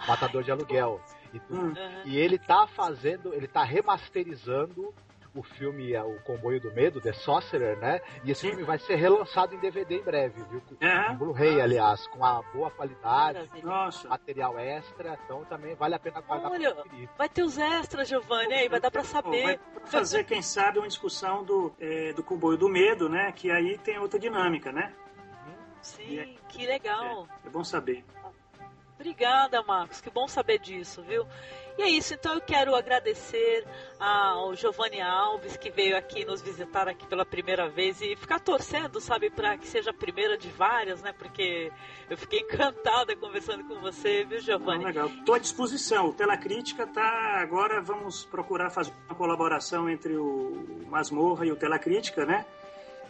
[0.08, 1.00] Matador de Aluguel.
[1.32, 1.74] E, uhum.
[2.04, 4.94] e ele tá fazendo, ele tá remasterizando
[5.34, 8.00] o filme é o Comboio do Medo, The Sorcerer, né?
[8.24, 8.48] E esse Sim.
[8.48, 10.62] filme vai ser relançado em DVD em breve, viu?
[10.80, 14.08] Em Blu-ray, aliás, com a boa qualidade, Nossa.
[14.08, 16.76] material extra, então também vale a pena guardar Olha,
[17.16, 19.42] vai ter os extras, Giovanni, aí vai dar pra saber.
[19.42, 23.32] Vai fazer, quem sabe, uma discussão do, é, do Comboio do Medo, né?
[23.32, 24.92] Que aí tem outra dinâmica, né?
[25.80, 27.26] Sim, é, que legal.
[27.42, 28.04] É, é bom saber.
[28.94, 30.00] Obrigada, Marcos.
[30.00, 31.26] Que bom saber disso, viu?
[31.78, 33.66] E é isso, então eu quero agradecer
[33.98, 39.00] ao Giovanni Alves que veio aqui nos visitar aqui pela primeira vez e ficar torcendo,
[39.00, 41.14] sabe, para que seja a primeira de várias, né?
[41.14, 41.72] Porque
[42.10, 44.84] eu fiquei encantada conversando com você, viu, Giovanni?
[44.84, 45.08] legal.
[45.08, 46.08] Estou à disposição.
[46.08, 51.56] O Tela Crítica tá agora vamos procurar fazer uma colaboração entre o Masmorra e o
[51.56, 52.44] Tela Crítica, né?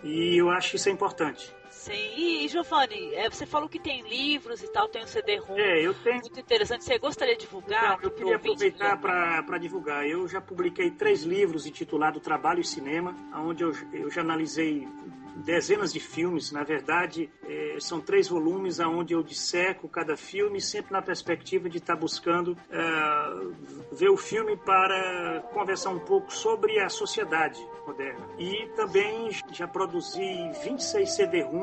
[0.05, 1.53] E eu acho que isso é importante.
[1.83, 5.85] Sim, e, Giovanni, é, você falou que tem livros e tal, tem um CD-ROM é,
[5.85, 6.21] eu tenho...
[6.21, 6.85] muito interessante.
[6.85, 7.97] Você gostaria de divulgar?
[7.99, 10.07] Então, eu queria aproveitar para divulgar.
[10.07, 14.87] Eu já publiquei três livros intitulados Trabalho e Cinema, onde eu, eu já analisei
[15.37, 16.53] dezenas de filmes.
[16.53, 21.79] Na verdade, é, são três volumes aonde eu disseco cada filme, sempre na perspectiva de
[21.79, 28.29] estar tá buscando é, ver o filme para conversar um pouco sobre a sociedade moderna.
[28.39, 31.11] E também já produzi 26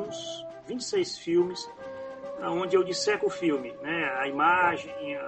[0.09, 1.69] CD-ROMs, 26 filmes,
[2.41, 4.05] onde eu disseco o filme, né?
[4.19, 5.21] a imagem, a,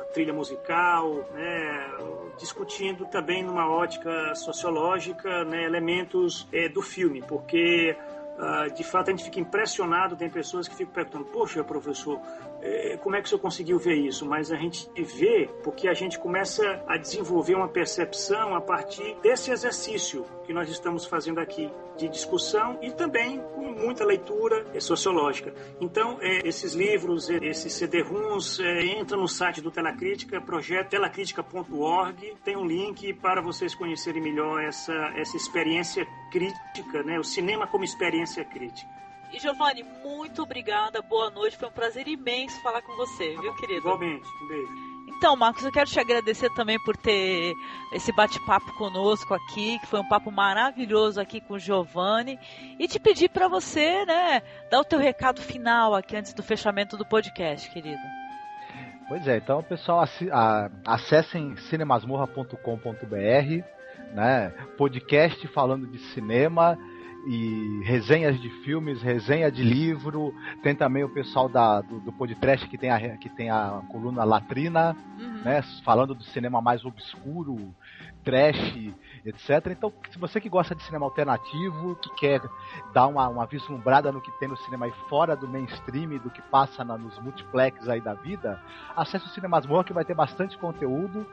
[0.00, 1.90] a trilha musical, né?
[2.38, 7.96] discutindo também numa ótica sociológica né, elementos é, do filme, porque
[8.38, 12.20] uh, de fato a gente fica impressionado, tem pessoas que ficam perguntando, poxa professor,
[13.02, 14.26] como é que o senhor conseguiu ver isso?
[14.26, 19.50] Mas a gente vê porque a gente começa a desenvolver uma percepção a partir desse
[19.50, 25.52] exercício que nós estamos fazendo aqui de discussão e também com muita leitura sociológica.
[25.80, 32.34] Então, é, esses livros, é, esses CD-ROMs, é, entra no site do Telacrítica, projeto telacritica.org,
[32.44, 37.18] tem um link para vocês conhecerem melhor essa, essa experiência crítica, né?
[37.18, 38.95] o cinema como experiência crítica.
[39.32, 43.80] E Giovanni, muito obrigada, boa noite, foi um prazer imenso falar com você, viu, querido?
[43.80, 44.96] Igualmente, um beijo.
[45.08, 47.54] Então, Marcos, eu quero te agradecer também por ter
[47.92, 52.38] esse bate-papo conosco aqui, que foi um papo maravilhoso aqui com o Giovanni,
[52.78, 56.96] e te pedir para você, né, dar o teu recado final aqui antes do fechamento
[56.96, 58.02] do podcast, querido.
[59.08, 60.04] Pois é, então, pessoal,
[60.84, 63.64] acessem cinemasmorra.com.br,
[64.12, 66.76] né, podcast falando de cinema,
[67.26, 70.32] e resenhas de filmes, resenha de livro.
[70.62, 74.22] Tem também o pessoal da, do, do podcast que tem a, que tem a coluna
[74.24, 75.42] Latrina, uhum.
[75.42, 75.60] né?
[75.84, 77.74] Falando do cinema mais obscuro,
[78.22, 78.94] trash,
[79.24, 79.66] etc.
[79.72, 82.40] Então, se você que gosta de cinema alternativo, que quer
[82.94, 86.42] dar uma, uma vislumbrada no que tem no cinema aí fora do mainstream, do que
[86.42, 88.60] passa na, nos multiplex aí da vida,
[88.96, 91.26] acesse o Cinemasmorra que vai ter bastante conteúdo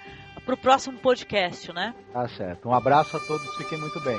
[0.47, 1.93] pro próximo podcast, né?
[2.12, 2.68] Tá certo.
[2.68, 4.18] Um abraço a todos, fiquem muito bem.